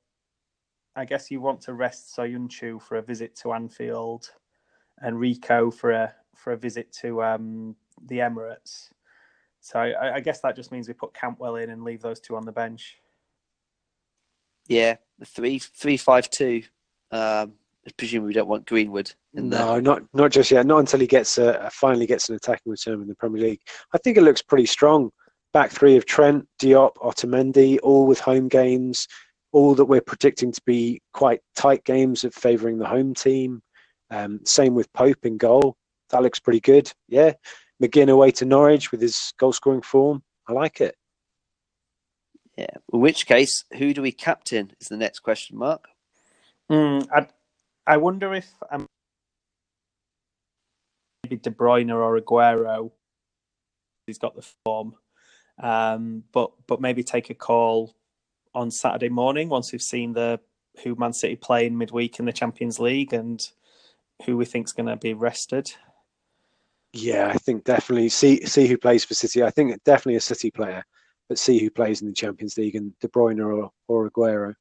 I 0.96 1.06
guess 1.06 1.32
you 1.32 1.42
want 1.42 1.62
to 1.62 1.74
rest 1.74 2.16
Söyüncü 2.16 2.82
for 2.82 2.98
a 2.98 3.02
visit 3.02 3.36
to 3.38 3.54
Anfield, 3.54 4.32
and 5.00 5.20
Rico 5.20 5.72
for 5.72 5.92
a 5.92 6.14
for 6.36 6.54
a 6.54 6.58
visit 6.58 6.92
to 7.02 7.24
um, 7.24 7.76
the 8.08 8.20
Emirates. 8.20 8.90
So 9.62 9.80
I, 9.80 10.16
I, 10.16 10.20
guess 10.20 10.42
that 10.42 10.56
just 10.56 10.72
means 10.72 10.88
we 10.88 10.94
put 10.94 11.14
Cantwell 11.14 11.56
in 11.56 11.72
and 11.72 11.84
leave 11.84 12.02
those 12.02 12.20
two 12.20 12.36
on 12.36 12.46
the 12.46 12.52
bench. 12.52 12.98
Yeah, 14.68 14.98
the 15.18 15.26
three 15.26 15.60
three 15.60 15.98
five 15.98 16.30
two. 16.30 16.64
Um, 17.12 17.54
presumably 17.98 18.28
we 18.28 18.34
don't 18.34 18.48
want 18.48 18.66
Greenwood 18.66 19.12
in 19.34 19.50
there. 19.50 19.60
No, 19.60 19.80
not 19.80 20.04
not 20.14 20.32
just 20.32 20.52
yet. 20.52 20.66
Not 20.66 20.80
until 20.80 21.00
he 21.00 21.08
gets 21.08 21.38
a, 21.38 21.70
finally 21.72 22.08
gets 22.08 22.30
an 22.30 22.36
attacking 22.36 22.72
return 22.72 23.02
in 23.02 23.08
the 23.08 23.16
Premier 23.16 23.42
League. 23.42 23.62
I 23.94 23.98
think 24.00 24.18
it 24.18 24.24
looks 24.24 24.42
pretty 24.42 24.66
strong. 24.66 25.12
Back 25.54 25.72
three 25.72 25.96
of 25.96 26.06
Trent, 26.06 26.48
Diop, 26.62 26.96
Otamendi, 26.98 27.80
all 27.82 28.06
with 28.06 28.20
home 28.20 28.48
games. 28.48 29.08
All 29.52 29.74
that 29.76 29.86
we're 29.86 30.02
predicting 30.02 30.52
to 30.52 30.62
be 30.66 31.02
quite 31.14 31.40
tight 31.56 31.86
games 31.86 32.26
of 32.26 32.34
favouring 32.34 32.78
the 32.78 32.88
home 32.88 33.14
team. 33.14 33.62
Um, 34.12 34.42
same 34.44 34.76
with 34.76 34.92
Pope 34.92 35.26
in 35.26 35.38
goal. 35.38 35.78
That 36.10 36.24
looks 36.24 36.40
pretty 36.40 36.60
good. 36.60 36.92
Yeah, 37.08 37.34
McGinn 37.82 38.10
away 38.10 38.32
to 38.32 38.46
Norwich 38.46 38.92
with 38.92 39.02
his 39.02 39.34
goal 39.40 39.54
scoring 39.54 39.82
form. 39.82 40.24
I 40.48 40.54
like 40.54 40.82
it. 40.82 40.96
Yeah. 42.58 42.68
In 42.94 43.00
which 43.00 43.26
case, 43.26 43.66
who 43.78 43.94
do 43.94 44.02
we 44.02 44.12
captain? 44.12 44.72
Is 44.80 44.88
the 44.88 44.98
next 44.98 45.20
question 45.20 45.58
mark. 45.58 45.86
Mm, 46.72 47.08
I 47.14 47.28
I 47.88 47.98
wonder 47.98 48.34
if 48.34 48.52
um, 48.72 48.88
maybe 51.24 51.38
De 51.38 51.52
Bruyne 51.52 51.94
or 51.94 52.20
Aguero. 52.20 52.92
He's 54.08 54.18
got 54.18 54.36
the 54.36 54.46
form, 54.66 54.96
um, 55.62 56.24
but 56.32 56.52
but 56.68 56.82
maybe 56.82 57.04
take 57.04 57.30
a 57.30 57.34
call 57.34 57.96
on 58.54 58.72
Saturday 58.72 59.10
morning 59.10 59.50
once 59.50 59.72
we've 59.72 59.82
seen 59.82 60.14
the 60.14 60.40
who 60.84 60.96
Man 60.96 61.14
City 61.14 61.36
play 61.36 61.66
in 61.66 61.78
midweek 61.78 62.20
in 62.20 62.26
the 62.26 62.34
Champions 62.34 62.80
League 62.80 63.14
and 63.14 63.48
who 64.26 64.38
we 64.38 64.46
think's 64.46 64.72
going 64.72 64.88
to 64.88 64.96
be 64.96 65.14
rested. 65.14 65.72
Yeah, 66.94 67.28
I 67.28 67.38
think 67.38 67.66
definitely 67.66 68.10
see 68.10 68.46
see 68.46 68.68
who 68.68 68.78
plays 68.78 69.04
for 69.04 69.14
City. 69.14 69.44
I 69.44 69.50
think 69.50 69.84
definitely 69.84 70.16
a 70.16 70.22
City 70.22 70.52
player, 70.52 70.84
but 71.28 71.38
see 71.38 71.60
who 71.60 71.70
plays 71.70 72.02
in 72.02 72.08
the 72.08 72.14
Champions 72.14 72.58
League 72.58 72.76
and 72.76 72.98
De 73.00 73.08
Bruyne 73.08 73.46
or 73.46 73.72
or 73.88 74.10
Aguero. 74.10 74.56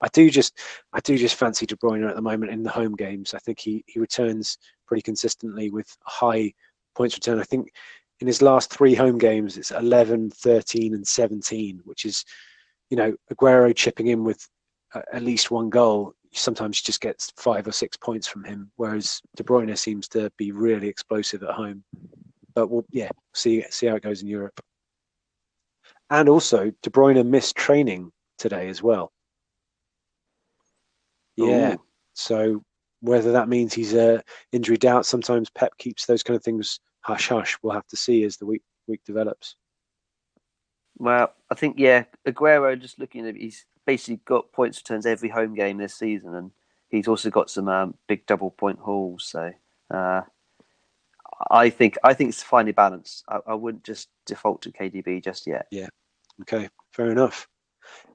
I 0.00 0.08
do 0.08 0.30
just 0.30 0.58
I 0.92 1.00
do 1.00 1.18
just 1.18 1.34
fancy 1.34 1.66
De 1.66 1.76
Bruyne 1.76 2.08
at 2.08 2.16
the 2.16 2.22
moment 2.22 2.52
in 2.52 2.62
the 2.62 2.70
home 2.70 2.94
games. 2.94 3.34
I 3.34 3.38
think 3.38 3.58
he 3.58 3.84
he 3.86 4.00
returns 4.00 4.58
pretty 4.86 5.02
consistently 5.02 5.70
with 5.70 5.94
high 6.04 6.52
points 6.94 7.16
return. 7.16 7.38
I 7.38 7.44
think 7.44 7.72
in 8.20 8.26
his 8.26 8.42
last 8.42 8.70
three 8.70 8.94
home 8.94 9.18
games 9.18 9.56
it's 9.56 9.70
11, 9.70 10.30
13 10.30 10.94
and 10.94 11.06
17, 11.06 11.80
which 11.84 12.04
is 12.04 12.24
you 12.88 12.96
know 12.96 13.14
Aguero 13.32 13.74
chipping 13.74 14.08
in 14.08 14.24
with 14.24 14.46
uh, 14.94 15.02
at 15.12 15.22
least 15.22 15.50
one 15.50 15.70
goal 15.70 16.14
sometimes 16.32 16.80
just 16.80 17.00
gets 17.00 17.32
five 17.36 17.66
or 17.66 17.72
six 17.72 17.96
points 17.96 18.26
from 18.26 18.44
him, 18.44 18.70
whereas 18.76 19.20
De 19.36 19.42
Bruyne 19.42 19.76
seems 19.76 20.08
to 20.08 20.30
be 20.36 20.52
really 20.52 20.88
explosive 20.88 21.42
at 21.42 21.50
home. 21.50 21.84
But 22.54 22.68
we'll 22.68 22.86
yeah 22.90 23.10
see 23.34 23.64
see 23.70 23.86
how 23.86 23.96
it 23.96 24.02
goes 24.02 24.22
in 24.22 24.28
Europe. 24.28 24.60
And 26.08 26.28
also, 26.28 26.72
De 26.82 26.90
Bruyne 26.90 27.24
missed 27.24 27.56
training 27.56 28.10
today 28.38 28.68
as 28.68 28.82
well. 28.82 29.12
Yeah. 31.36 31.74
Ooh. 31.74 31.82
So 32.14 32.62
whether 33.00 33.32
that 33.32 33.48
means 33.48 33.72
he's 33.72 33.94
a 33.94 34.16
uh, 34.16 34.20
injury 34.52 34.76
doubt, 34.76 35.06
sometimes 35.06 35.50
Pep 35.50 35.76
keeps 35.78 36.06
those 36.06 36.22
kind 36.22 36.36
of 36.36 36.44
things 36.44 36.80
hush 37.00 37.28
hush. 37.28 37.58
We'll 37.62 37.72
have 37.72 37.86
to 37.88 37.96
see 37.96 38.24
as 38.24 38.36
the 38.36 38.46
week 38.46 38.62
week 38.86 39.00
develops. 39.04 39.56
Well, 40.98 41.32
I 41.50 41.54
think 41.54 41.78
yeah, 41.78 42.04
Aguero. 42.26 42.78
Just 42.78 42.98
looking 42.98 43.26
at, 43.26 43.36
he's 43.36 43.64
basically 43.86 44.20
got 44.26 44.52
points 44.52 44.78
returns 44.78 45.06
every 45.06 45.30
home 45.30 45.54
game 45.54 45.78
this 45.78 45.94
season, 45.94 46.34
and 46.34 46.50
he's 46.90 47.08
also 47.08 47.30
got 47.30 47.50
some 47.50 47.68
um, 47.68 47.94
big 48.06 48.26
double 48.26 48.50
point 48.50 48.78
hauls. 48.78 49.24
So 49.24 49.50
uh, 49.92 50.22
I 51.50 51.70
think 51.70 51.96
I 52.04 52.12
think 52.12 52.30
it's 52.30 52.42
finely 52.42 52.72
balanced. 52.72 53.24
I, 53.28 53.38
I, 53.46 53.54
wouldn't 53.54 53.84
just 53.84 54.08
default 54.26 54.62
to 54.62 54.72
KDB 54.72 55.24
just 55.24 55.46
yet. 55.46 55.66
Yeah. 55.70 55.88
Okay. 56.42 56.68
Fair 56.92 57.10
enough. 57.10 57.48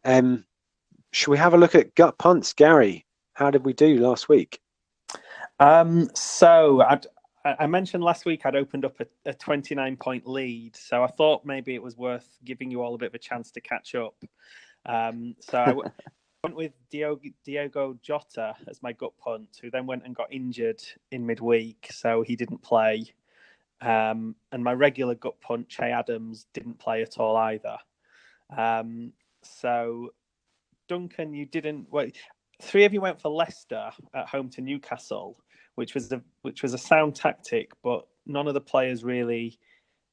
Um, 0.04 0.46
should 1.16 1.32
we 1.32 1.38
have 1.38 1.54
a 1.54 1.58
look 1.58 1.76
at 1.76 1.96
gut 1.96 2.18
punts, 2.18 2.52
Gary? 2.52 3.06
How 3.34 3.50
did 3.50 3.66
we 3.66 3.72
do 3.72 3.98
last 4.00 4.28
week? 4.28 4.60
Um, 5.60 6.10
so 6.14 6.82
I'd, 6.82 7.08
i 7.46 7.66
mentioned 7.66 8.04
last 8.04 8.26
week 8.26 8.46
I'd 8.46 8.56
opened 8.56 8.84
up 8.84 9.00
a, 9.00 9.06
a, 9.26 9.34
29 9.34 9.96
point 9.96 10.28
lead, 10.28 10.76
so 10.76 11.04
I 11.04 11.08
thought 11.08 11.46
maybe 11.46 11.74
it 11.74 11.82
was 11.82 11.96
worth 11.96 12.28
giving 12.44 12.70
you 12.70 12.82
all 12.82 12.96
a 12.96 12.98
bit 12.98 13.08
of 13.08 13.16
a 13.16 13.20
chance 13.20 13.50
to 13.52 13.62
catch 13.62 13.96
up. 13.96 14.16
Um, 14.86 15.36
so 15.40 15.84
I 15.86 15.92
went 16.44 16.58
with 16.58 16.74
Diogo, 16.92 17.30
Diogo 17.46 17.98
Jota 18.02 18.54
as 18.68 18.84
my 18.84 18.92
gut 18.92 19.14
punt, 19.18 19.58
who 19.62 19.72
then 19.72 19.86
went 19.86 20.04
and 20.06 20.14
got 20.14 20.34
injured 20.34 20.82
in 21.12 21.26
midweek, 21.26 21.88
so 21.92 22.24
he 22.24 22.36
didn't 22.36 22.62
play. 22.62 23.06
Um, 23.80 24.36
and 24.52 24.62
my 24.62 24.74
regular 24.74 25.16
gut 25.16 25.40
punt, 25.40 25.70
Che 25.70 25.92
Adams, 25.92 26.48
didn't 26.54 26.80
play 26.80 27.04
at 27.04 27.18
all 27.20 27.38
either. 27.38 27.78
Um, 28.56 29.14
so 29.44 30.12
Duncan, 30.88 31.34
you 31.34 31.46
didn't. 31.46 31.88
Well, 31.92 32.08
three 32.62 32.86
of 32.86 32.94
you 32.94 33.02
went 33.02 33.22
for 33.22 33.30
Leicester 33.30 33.92
at 34.14 34.28
home 34.28 34.50
to 34.52 34.62
Newcastle, 34.62 35.38
which 35.76 35.94
was 35.94 36.12
a 36.12 36.22
which 36.42 36.64
was 36.64 36.74
a 36.74 36.78
sound 36.78 37.16
tactic, 37.16 37.72
but 37.84 38.08
none 38.26 38.48
of 38.48 38.54
the 38.54 38.62
players 38.62 39.04
really 39.04 39.60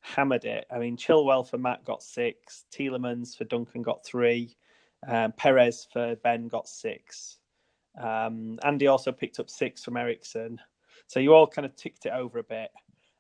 hammered 0.01 0.45
it. 0.45 0.67
I 0.71 0.79
mean, 0.79 0.97
Chilwell 0.97 1.49
for 1.49 1.59
Matt 1.59 1.85
got 1.85 2.03
six, 2.03 2.65
Tielemans 2.73 3.37
for 3.37 3.45
Duncan 3.45 3.83
got 3.83 4.05
three, 4.05 4.57
um, 5.07 5.33
Perez 5.33 5.87
for 5.93 6.17
Ben 6.17 6.49
got 6.49 6.69
six. 6.69 7.39
Um, 8.01 8.59
Andy 8.65 8.87
also 8.87 9.13
picked 9.13 9.39
up 9.39 9.51
six 9.51 9.85
from 9.85 9.97
Eriksen. 9.97 10.59
So 11.07 11.21
you 11.21 11.35
all 11.35 11.47
kind 11.47 11.67
of 11.67 11.77
ticked 11.77 12.07
it 12.07 12.13
over 12.13 12.39
a 12.39 12.45
bit. 12.45 12.71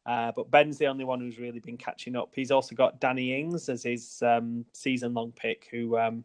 Uh, 0.04 0.32
but 0.34 0.50
Ben's 0.50 0.78
the 0.78 0.86
only 0.86 1.04
one 1.04 1.20
who's 1.20 1.38
really 1.38 1.60
been 1.60 1.76
catching 1.76 2.16
up. 2.16 2.30
He's 2.34 2.50
also 2.50 2.74
got 2.74 3.00
Danny 3.00 3.38
Ings 3.38 3.68
as 3.68 3.84
his 3.84 4.20
um, 4.22 4.64
season 4.72 5.14
long 5.14 5.32
pick, 5.32 5.68
who 5.70 5.96
um, 5.96 6.24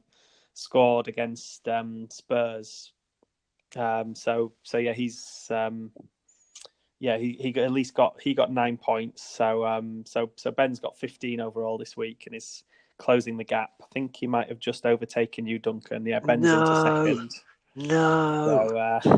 scored 0.58 1.08
against 1.08 1.68
um, 1.68 2.08
Spurs. 2.10 2.92
Um, 3.76 4.16
so 4.16 4.54
so 4.64 4.78
yeah, 4.78 4.94
he's 4.94 5.48
um, 5.52 5.92
yeah 7.00 7.18
he, 7.18 7.38
he 7.40 7.54
at 7.62 7.72
least 7.72 7.94
got 7.94 8.20
he 8.22 8.34
got 8.34 8.52
nine 8.52 8.78
points. 8.78 9.24
So 9.24 9.66
um, 9.66 10.04
so 10.06 10.32
so 10.36 10.52
Ben's 10.52 10.80
got 10.80 10.98
fifteen 10.98 11.40
overall 11.40 11.78
this 11.78 11.96
week 11.96 12.24
and 12.26 12.36
is 12.36 12.64
closing 12.98 13.38
the 13.38 13.44
gap. 13.44 13.72
I 13.82 13.86
think 13.94 14.16
he 14.16 14.26
might 14.28 14.50
have 14.50 14.60
just 14.60 14.86
overtaken 14.86 15.46
you, 15.46 15.60
Duncan. 15.60 16.06
Yeah, 16.06 16.20
Ben's 16.20 16.52
No. 16.54 16.60
into 16.60 16.76
second. 16.76 17.32
No. 17.76 18.44
So 18.46 18.78
uh, 18.78 19.18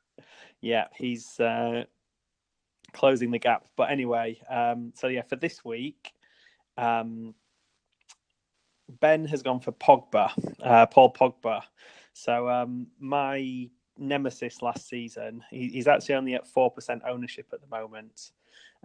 yeah, 0.60 0.88
he's 0.94 1.40
uh, 1.40 1.84
closing 2.92 3.30
the 3.30 3.38
gap. 3.38 3.66
But 3.76 3.90
anyway, 3.90 4.38
um, 4.50 4.92
so 4.94 5.06
yeah, 5.06 5.22
for 5.22 5.36
this 5.36 5.64
week, 5.64 6.12
um, 6.76 7.34
Ben 8.88 9.24
has 9.26 9.42
gone 9.42 9.60
for 9.60 9.72
Pogba, 9.72 10.30
uh, 10.62 10.86
Paul 10.86 11.12
Pogba. 11.12 11.62
So 12.12 12.48
um, 12.48 12.86
my 12.98 13.68
nemesis 13.98 14.62
last 14.62 14.88
season, 14.88 15.42
he, 15.50 15.68
he's 15.68 15.86
actually 15.86 16.14
only 16.14 16.34
at 16.34 16.46
four 16.46 16.70
percent 16.70 17.02
ownership 17.06 17.46
at 17.52 17.60
the 17.60 17.66
moment. 17.66 18.30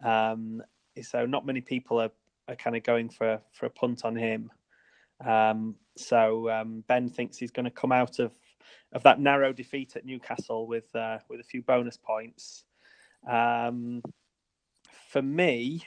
Um, 0.03 0.61
so 1.01 1.25
not 1.25 1.45
many 1.45 1.61
people 1.61 2.01
are, 2.01 2.11
are 2.47 2.55
kind 2.55 2.75
of 2.75 2.83
going 2.83 3.09
for 3.09 3.39
for 3.51 3.65
a 3.67 3.69
punt 3.69 4.03
on 4.03 4.15
him. 4.15 4.51
Um, 5.25 5.75
so 5.97 6.49
um, 6.49 6.83
Ben 6.87 7.09
thinks 7.09 7.37
he's 7.37 7.51
going 7.51 7.65
to 7.65 7.71
come 7.71 7.91
out 7.91 8.19
of 8.19 8.33
of 8.93 9.03
that 9.03 9.19
narrow 9.19 9.53
defeat 9.53 9.95
at 9.95 10.05
Newcastle 10.05 10.67
with 10.67 10.93
uh, 10.95 11.19
with 11.29 11.39
a 11.39 11.43
few 11.43 11.61
bonus 11.61 11.97
points. 11.97 12.65
Um, 13.29 14.01
for 15.09 15.21
me, 15.21 15.83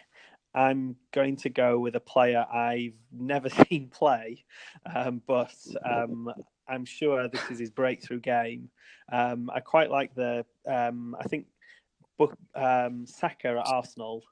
I'm 0.55 0.97
going 1.13 1.37
to 1.37 1.51
go 1.51 1.79
with 1.79 1.97
a 1.97 2.01
player 2.01 2.47
I've 2.53 2.95
never 3.13 3.49
seen 3.69 3.89
play, 3.89 4.45
um, 4.95 5.23
but 5.27 5.55
um, 5.85 6.31
I'm 6.69 6.85
sure 6.85 7.29
this 7.29 7.51
is 7.51 7.59
his 7.59 7.71
breakthrough 7.71 8.21
game. 8.21 8.71
Um, 9.13 9.51
I 9.53 9.61
quite 9.61 9.91
like 9.91 10.15
the. 10.15 10.45
Um, 10.67 11.17
I 11.21 11.25
think 11.25 11.47
um, 12.55 13.07
Saka 13.07 13.49
at 13.49 13.67
Arsenal. 13.67 14.23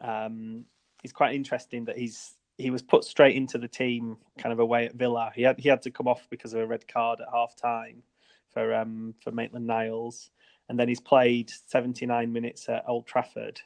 Um, 0.00 0.64
is 1.04 1.12
quite 1.12 1.34
interesting 1.34 1.84
that 1.84 1.98
he's 1.98 2.34
he 2.58 2.70
was 2.70 2.82
put 2.82 3.04
straight 3.04 3.34
into 3.34 3.58
the 3.58 3.68
team 3.68 4.16
kind 4.38 4.52
of 4.52 4.60
away 4.60 4.86
at 4.86 4.94
Villa. 4.94 5.32
He 5.34 5.42
had 5.42 5.58
he 5.58 5.68
had 5.68 5.82
to 5.82 5.90
come 5.90 6.06
off 6.08 6.26
because 6.30 6.54
of 6.54 6.60
a 6.60 6.66
red 6.66 6.86
card 6.86 7.20
at 7.20 7.28
half 7.32 7.56
time 7.56 8.02
for 8.50 8.84
for 9.22 9.32
Maitland 9.32 9.66
Niles, 9.66 10.30
and 10.68 10.78
then 10.78 10.88
he's 10.88 11.00
played 11.00 11.50
79 11.66 12.32
minutes 12.32 12.68
at 12.68 12.84
Old 12.86 13.06
Trafford. 13.06 13.60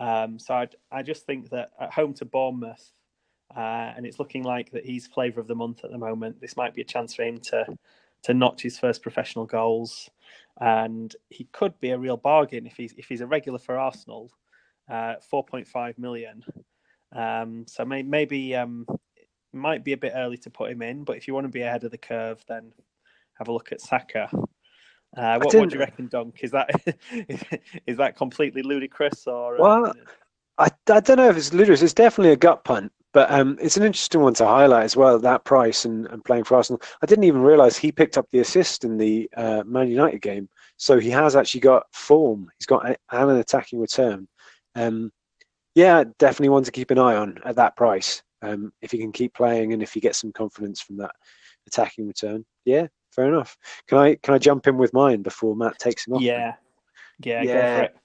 Um, 0.00 0.38
so 0.38 0.54
I 0.54 0.68
I 0.90 1.02
just 1.02 1.26
think 1.26 1.50
that 1.50 1.70
at 1.78 1.92
home 1.92 2.14
to 2.14 2.24
Bournemouth, 2.24 2.92
uh, 3.54 3.92
and 3.96 4.06
it's 4.06 4.18
looking 4.18 4.42
like 4.42 4.70
that 4.72 4.84
he's 4.84 5.06
flavour 5.06 5.40
of 5.40 5.46
the 5.46 5.54
month 5.54 5.84
at 5.84 5.90
the 5.90 5.98
moment. 5.98 6.40
This 6.40 6.56
might 6.56 6.74
be 6.74 6.82
a 6.82 6.84
chance 6.84 7.14
for 7.14 7.22
him 7.22 7.38
to 7.38 7.66
to 8.22 8.34
notch 8.34 8.62
his 8.62 8.78
first 8.78 9.02
professional 9.02 9.46
goals, 9.46 10.10
and 10.60 11.14
he 11.28 11.44
could 11.52 11.78
be 11.80 11.90
a 11.90 11.98
real 11.98 12.16
bargain 12.16 12.66
if 12.66 12.76
he's 12.76 12.94
if 12.96 13.06
he's 13.08 13.20
a 13.20 13.26
regular 13.26 13.58
for 13.58 13.78
Arsenal. 13.78 14.32
Uh, 14.88 15.14
4.5 15.32 15.98
million. 15.98 16.42
Um, 17.12 17.64
so 17.68 17.84
may, 17.84 18.02
maybe 18.02 18.56
um, 18.56 18.84
might 19.52 19.84
be 19.84 19.92
a 19.92 19.96
bit 19.96 20.14
early 20.16 20.36
to 20.38 20.50
put 20.50 20.72
him 20.72 20.82
in, 20.82 21.04
but 21.04 21.16
if 21.16 21.28
you 21.28 21.34
want 21.34 21.44
to 21.44 21.52
be 21.52 21.62
ahead 21.62 21.84
of 21.84 21.92
the 21.92 21.98
curve, 21.98 22.42
then 22.48 22.72
have 23.38 23.46
a 23.46 23.52
look 23.52 23.70
at 23.70 23.80
Saka. 23.80 24.28
Uh, 25.16 25.38
what, 25.38 25.54
what 25.54 25.68
do 25.68 25.74
you 25.74 25.80
reckon, 25.80 26.06
Dunk? 26.06 26.38
Is 26.42 26.52
that 26.52 26.70
is 27.86 27.96
that 27.96 28.16
completely 28.16 28.62
ludicrous 28.62 29.26
or? 29.26 29.56
uh, 29.56 29.58
Well, 29.60 29.92
I, 30.58 30.70
I 30.88 31.00
don't 31.00 31.16
know 31.16 31.28
if 31.28 31.36
it's 31.36 31.52
ludicrous. 31.52 31.82
It's 31.82 31.94
definitely 31.94 32.32
a 32.32 32.36
gut 32.36 32.64
punt, 32.64 32.92
but 33.12 33.30
um, 33.30 33.58
it's 33.60 33.76
an 33.76 33.82
interesting 33.82 34.20
one 34.20 34.34
to 34.34 34.46
highlight 34.46 34.84
as 34.84 34.96
well. 34.96 35.18
That 35.18 35.44
price 35.44 35.84
and, 35.84 36.06
and 36.06 36.24
playing 36.24 36.44
for 36.44 36.56
Arsenal. 36.56 36.80
I 37.02 37.06
didn't 37.06 37.24
even 37.24 37.42
realise 37.42 37.76
he 37.76 37.90
picked 37.90 38.18
up 38.18 38.28
the 38.30 38.38
assist 38.38 38.84
in 38.84 38.98
the 38.98 39.28
uh, 39.36 39.64
Man 39.66 39.88
United 39.88 40.22
game. 40.22 40.48
So 40.76 40.98
he 40.98 41.10
has 41.10 41.34
actually 41.36 41.60
got 41.60 41.86
form. 41.92 42.50
He's 42.58 42.66
got 42.66 42.88
a, 42.88 42.96
an 43.10 43.36
attacking 43.36 43.80
return. 43.80 44.28
Um, 44.76 45.10
yeah, 45.74 46.04
definitely 46.18 46.48
one 46.50 46.64
to 46.64 46.70
keep 46.70 46.90
an 46.90 46.98
eye 46.98 47.16
on 47.16 47.38
at 47.44 47.56
that 47.56 47.76
price. 47.76 48.22
Um, 48.42 48.72
if 48.80 48.92
he 48.92 48.98
can 48.98 49.12
keep 49.12 49.34
playing 49.34 49.72
and 49.72 49.82
if 49.82 49.92
he 49.92 50.00
gets 50.00 50.20
some 50.20 50.32
confidence 50.32 50.80
from 50.80 50.96
that 50.98 51.12
attacking 51.66 52.06
return, 52.06 52.44
yeah, 52.64 52.86
fair 53.10 53.28
enough. 53.28 53.56
Can 53.88 53.98
I 53.98 54.14
can 54.16 54.34
I 54.34 54.38
jump 54.38 54.66
in 54.66 54.76
with 54.78 54.92
mine 54.92 55.22
before 55.22 55.56
Matt 55.56 55.78
takes 55.78 56.06
him 56.06 56.14
off? 56.14 56.22
yeah, 56.22 56.54
yeah, 57.22 57.44
go 57.44 57.50
Yeah. 57.52 57.76
for 57.76 57.82
it. 57.84 57.96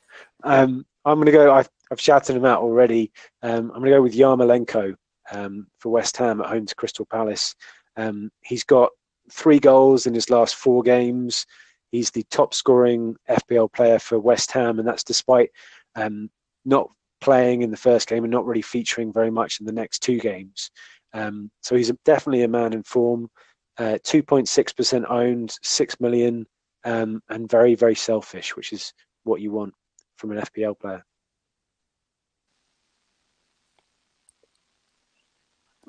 Um, 0.43 0.86
I'm 1.06 1.16
going 1.16 1.26
to 1.28 1.32
go. 1.32 1.53
I've, 1.53 1.70
I've 1.91 2.01
shouted 2.01 2.36
him 2.36 2.45
out 2.45 2.62
already. 2.62 3.12
Um, 3.43 3.72
I'm 3.72 3.80
going 3.82 3.91
to 3.91 3.97
go 3.97 4.01
with 4.01 4.16
Yarmolenko 4.16 4.95
um, 5.32 5.68
for 5.80 5.89
West 5.89 6.18
Ham 6.18 6.41
at 6.41 6.47
home 6.47 6.66
to 6.66 6.76
Crystal 6.76 7.06
Palace. 7.06 7.56
Um, 7.97 8.32
he's 8.41 8.64
got 8.64 8.89
three 9.32 9.60
goals 9.60 10.06
in 10.08 10.14
his 10.14 10.30
last 10.30 10.56
four 10.56 10.84
games. 10.84 11.45
He's 11.91 12.12
the 12.12 12.24
top 12.32 12.53
scoring 12.53 13.16
FPL 13.30 13.72
player 13.72 13.99
for 13.99 14.20
West 14.20 14.51
Ham, 14.51 14.80
and 14.80 14.88
that's 14.88 15.03
despite 15.03 15.49
um, 15.95 16.30
not 16.66 16.89
playing 17.22 17.62
in 17.62 17.72
the 17.72 17.78
first 17.78 18.08
game 18.08 18.24
and 18.24 18.32
not 18.32 18.45
really 18.45 18.62
featuring 18.62 19.14
very 19.14 19.32
much 19.32 19.60
in 19.60 19.66
the 19.66 19.72
next 19.72 19.99
two 19.99 20.20
games. 20.20 20.72
Um, 21.14 21.49
so 21.62 21.76
he's 21.76 21.91
definitely 22.03 22.43
a 22.43 22.47
man 22.47 22.74
in 22.74 22.84
form. 22.84 23.30
Uh, 23.78 23.97
2.6% 24.03 25.09
owned, 25.09 25.57
6 25.61 25.99
million, 25.99 26.47
um, 26.86 27.21
and 27.30 27.49
very, 27.49 27.76
very 27.76 27.95
selfish, 27.95 28.55
which 28.55 28.71
is 28.71 28.93
what 29.23 29.41
you 29.41 29.51
want 29.51 29.73
from 30.15 30.32
an 30.32 30.38
FPL 30.38 30.80
player. 30.80 31.03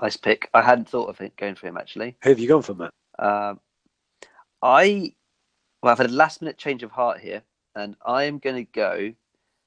Nice 0.01 0.16
pick. 0.16 0.51
I 0.53 0.62
hadn't 0.62 0.89
thought 0.89 1.09
of 1.09 1.20
it 1.20 1.37
going 1.37 1.55
for 1.55 1.68
him 1.68 1.78
actually. 1.78 2.16
Who 2.22 2.30
have 2.30 2.39
you 2.39 2.49
gone 2.49 2.62
for, 2.62 2.74
Matt? 2.74 2.93
Um, 3.18 3.61
I 4.61 5.14
well, 5.82 5.93
I've 5.93 5.99
had 5.99 6.11
a 6.11 6.12
last 6.12 6.43
minute 6.43 6.59
change 6.59 6.82
of 6.82 6.91
heart 6.91 7.20
here, 7.20 7.43
and 7.74 7.97
I 8.05 8.24
am 8.24 8.39
going 8.39 8.57
to 8.57 8.70
go 8.70 9.14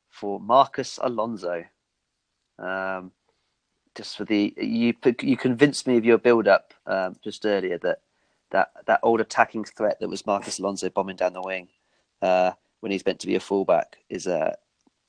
for 0.09 0.39
Marcus 0.39 0.99
Alonso. 1.01 1.63
Um, 2.59 3.11
just 3.95 4.17
for 4.17 4.25
the 4.25 4.53
you 4.57 4.93
you 5.21 5.35
convinced 5.35 5.87
me 5.87 5.97
of 5.97 6.05
your 6.05 6.17
build 6.17 6.47
up 6.47 6.73
um, 6.85 7.15
just 7.23 7.45
earlier 7.45 7.77
that 7.79 7.99
that 8.51 8.71
that 8.87 8.99
old 9.03 9.21
attacking 9.21 9.65
threat 9.65 9.99
that 9.99 10.09
was 10.09 10.25
Marcus 10.25 10.59
Alonso 10.59 10.89
bombing 10.89 11.15
down 11.15 11.33
the 11.33 11.41
wing 11.41 11.67
uh, 12.21 12.51
when 12.79 12.91
he's 12.91 13.05
meant 13.05 13.19
to 13.19 13.27
be 13.27 13.35
a 13.35 13.39
fullback 13.39 13.97
is 14.09 14.27
uh, 14.27 14.55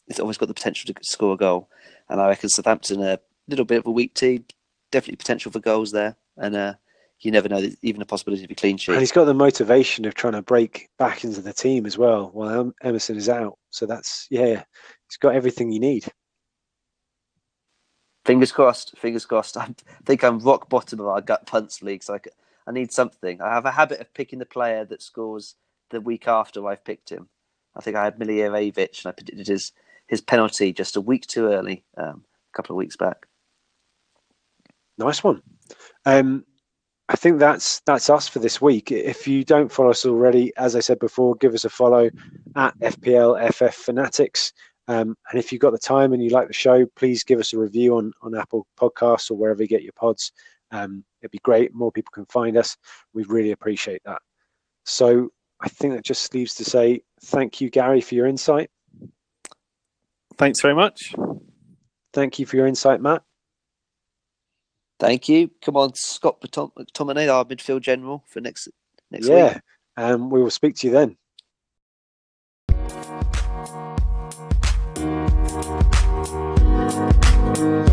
it's 0.09 0.21
always 0.21 0.39
got 0.39 0.47
the 0.47 0.55
potential 0.55 0.93
to 0.93 1.01
score 1.03 1.35
a 1.35 1.37
goal, 1.37 1.69
and 2.09 2.21
I 2.21 2.29
reckon 2.29 2.49
Southampton 2.49 3.03
are 3.03 3.13
a 3.15 3.21
little 3.49 3.65
bit 3.65 3.79
of 3.79 3.87
a 3.87 3.91
weak 3.91 4.15
team, 4.15 4.45
definitely 4.91 5.17
potential 5.17 5.53
for 5.53 5.61
goals 5.61 5.93
there, 5.93 6.17
and 6.37 6.57
uh, 6.57 6.75
you 7.21 7.31
never 7.31 7.49
know, 7.49 7.69
even 7.83 8.01
a 8.01 8.07
possibility 8.07 8.45
of 8.45 8.51
a 8.51 8.55
clean 8.55 8.79
sheet. 8.79 8.93
And 8.93 9.01
he's 9.01 9.13
got 9.13 9.27
the 9.27 9.35
motivation 9.35 10.07
of 10.07 10.15
trying 10.15 10.33
to 10.33 10.43
break 10.43 10.89
back 10.99 11.23
into 11.23 11.43
the 11.43 11.53
team 11.53 11.85
as 11.85 11.99
well 11.99 12.31
while 12.33 12.73
Emerson 12.83 13.17
is 13.17 13.29
out. 13.29 13.59
So 13.71 13.87
that's, 13.87 14.27
yeah, 14.31 14.65
he's 15.09 15.17
got 15.21 15.35
everything 15.35 15.71
you 15.71 15.81
need. 15.81 16.07
Fingers 18.25 18.53
crossed. 18.53 18.97
Fingers 18.99 19.27
crossed. 19.27 19.57
I 19.59 19.75
think 20.05 20.25
I'm 20.25 20.39
rock 20.39 20.69
bottom 20.71 21.01
of 21.01 21.07
our 21.07 21.21
gut 21.21 21.47
punts 21.47 21.83
league, 21.83 22.03
so 22.03 22.15
I, 22.15 22.21
I 22.67 22.73
need 22.73 22.93
something. 22.93 23.41
I 23.41 23.55
have 23.55 23.67
a 23.67 23.71
habit 23.71 24.01
of 24.01 24.13
picking 24.15 24.39
the 24.39 24.47
player 24.47 24.85
that 24.85 25.03
scores 25.03 25.57
the 25.91 26.01
week 26.01 26.29
after 26.29 26.67
I've 26.67 26.85
picked 26.85 27.11
him. 27.11 27.29
I 27.75 27.81
think 27.81 27.97
I 27.97 28.05
had 28.05 28.19
Milivojevic, 28.19 29.05
and 29.05 29.07
I 29.07 29.13
predicted 29.13 29.47
his 29.47 29.73
his 30.07 30.21
penalty 30.21 30.73
just 30.73 30.97
a 30.97 31.01
week 31.01 31.27
too 31.27 31.47
early, 31.47 31.85
um, 31.97 32.25
a 32.53 32.57
couple 32.57 32.75
of 32.75 32.79
weeks 32.79 32.97
back. 32.97 33.27
Nice 34.99 35.23
one. 35.23 35.41
Um, 36.05 36.45
I 37.09 37.17
think 37.17 37.39
that's 37.39 37.81
that's 37.87 38.11
us 38.11 38.29
for 38.29 38.39
this 38.39 38.61
week. 38.61 38.93
If 38.93 39.27
you 39.27 39.45
don't 39.45 39.71
follow 39.71 39.91
us 39.91 40.05
already, 40.05 40.53
as 40.57 40.77
I 40.77 40.81
said 40.81 40.99
before, 40.99 41.35
give 41.37 41.55
us 41.55 41.65
a 41.65 41.71
follow 41.71 42.11
at 42.57 42.79
FPL 42.79 43.53
FF 43.53 43.75
Fanatics. 43.75 44.53
Um, 44.89 45.17
and 45.31 45.39
if 45.39 45.53
you've 45.53 45.61
got 45.61 45.73
the 45.73 45.79
time 45.79 46.13
and 46.13 46.23
you 46.23 46.31
like 46.31 46.49
the 46.49 46.55
show, 46.55 46.87
please 46.97 47.23
give 47.23 47.39
us 47.39 47.53
a 47.53 47.59
review 47.59 47.97
on 47.97 48.13
on 48.23 48.37
Apple 48.37 48.67
Podcasts 48.79 49.31
or 49.31 49.35
wherever 49.35 49.63
you 49.63 49.69
get 49.69 49.83
your 49.83 49.93
pods. 49.93 50.33
Um, 50.71 51.05
it'd 51.21 51.31
be 51.31 51.39
great. 51.43 51.75
More 51.75 51.93
people 51.93 52.13
can 52.13 52.27
find 52.27 52.57
us. 52.57 52.77
We 53.13 53.25
really 53.25 53.53
appreciate 53.53 54.03
that. 54.05 54.23
So 54.85 55.31
I 55.61 55.69
think 55.69 55.95
that 55.95 56.05
just 56.05 56.33
leaves 56.35 56.55
to 56.57 56.65
say 56.65 57.03
thank 57.25 57.61
you, 57.61 57.71
Gary, 57.71 58.01
for 58.01 58.15
your 58.15 58.27
insight. 58.27 58.71
Thanks 60.39 60.61
very 60.61 60.75
much. 60.75 61.15
Thank 62.13 62.39
you 62.39 62.47
for 62.47 62.57
your 62.57 62.67
insight, 62.67 63.01
Matt. 63.01 63.23
Thank 64.99 65.29
you. 65.29 65.51
Come 65.63 65.77
on, 65.77 65.95
Scott 65.95 66.41
Batom- 66.41 66.73
McTominay, 66.75 67.33
our 67.33 67.45
midfield 67.45 67.83
general 67.83 68.25
for 68.27 68.41
next 68.41 68.69
next 69.11 69.29
yeah. 69.29 69.55
week. 69.55 69.63
Um, 69.97 70.31
we 70.31 70.43
will 70.43 70.51
speak 70.51 70.77
to 70.77 70.87
you 70.87 70.93
then. 70.93 71.17
Thank 77.53 77.90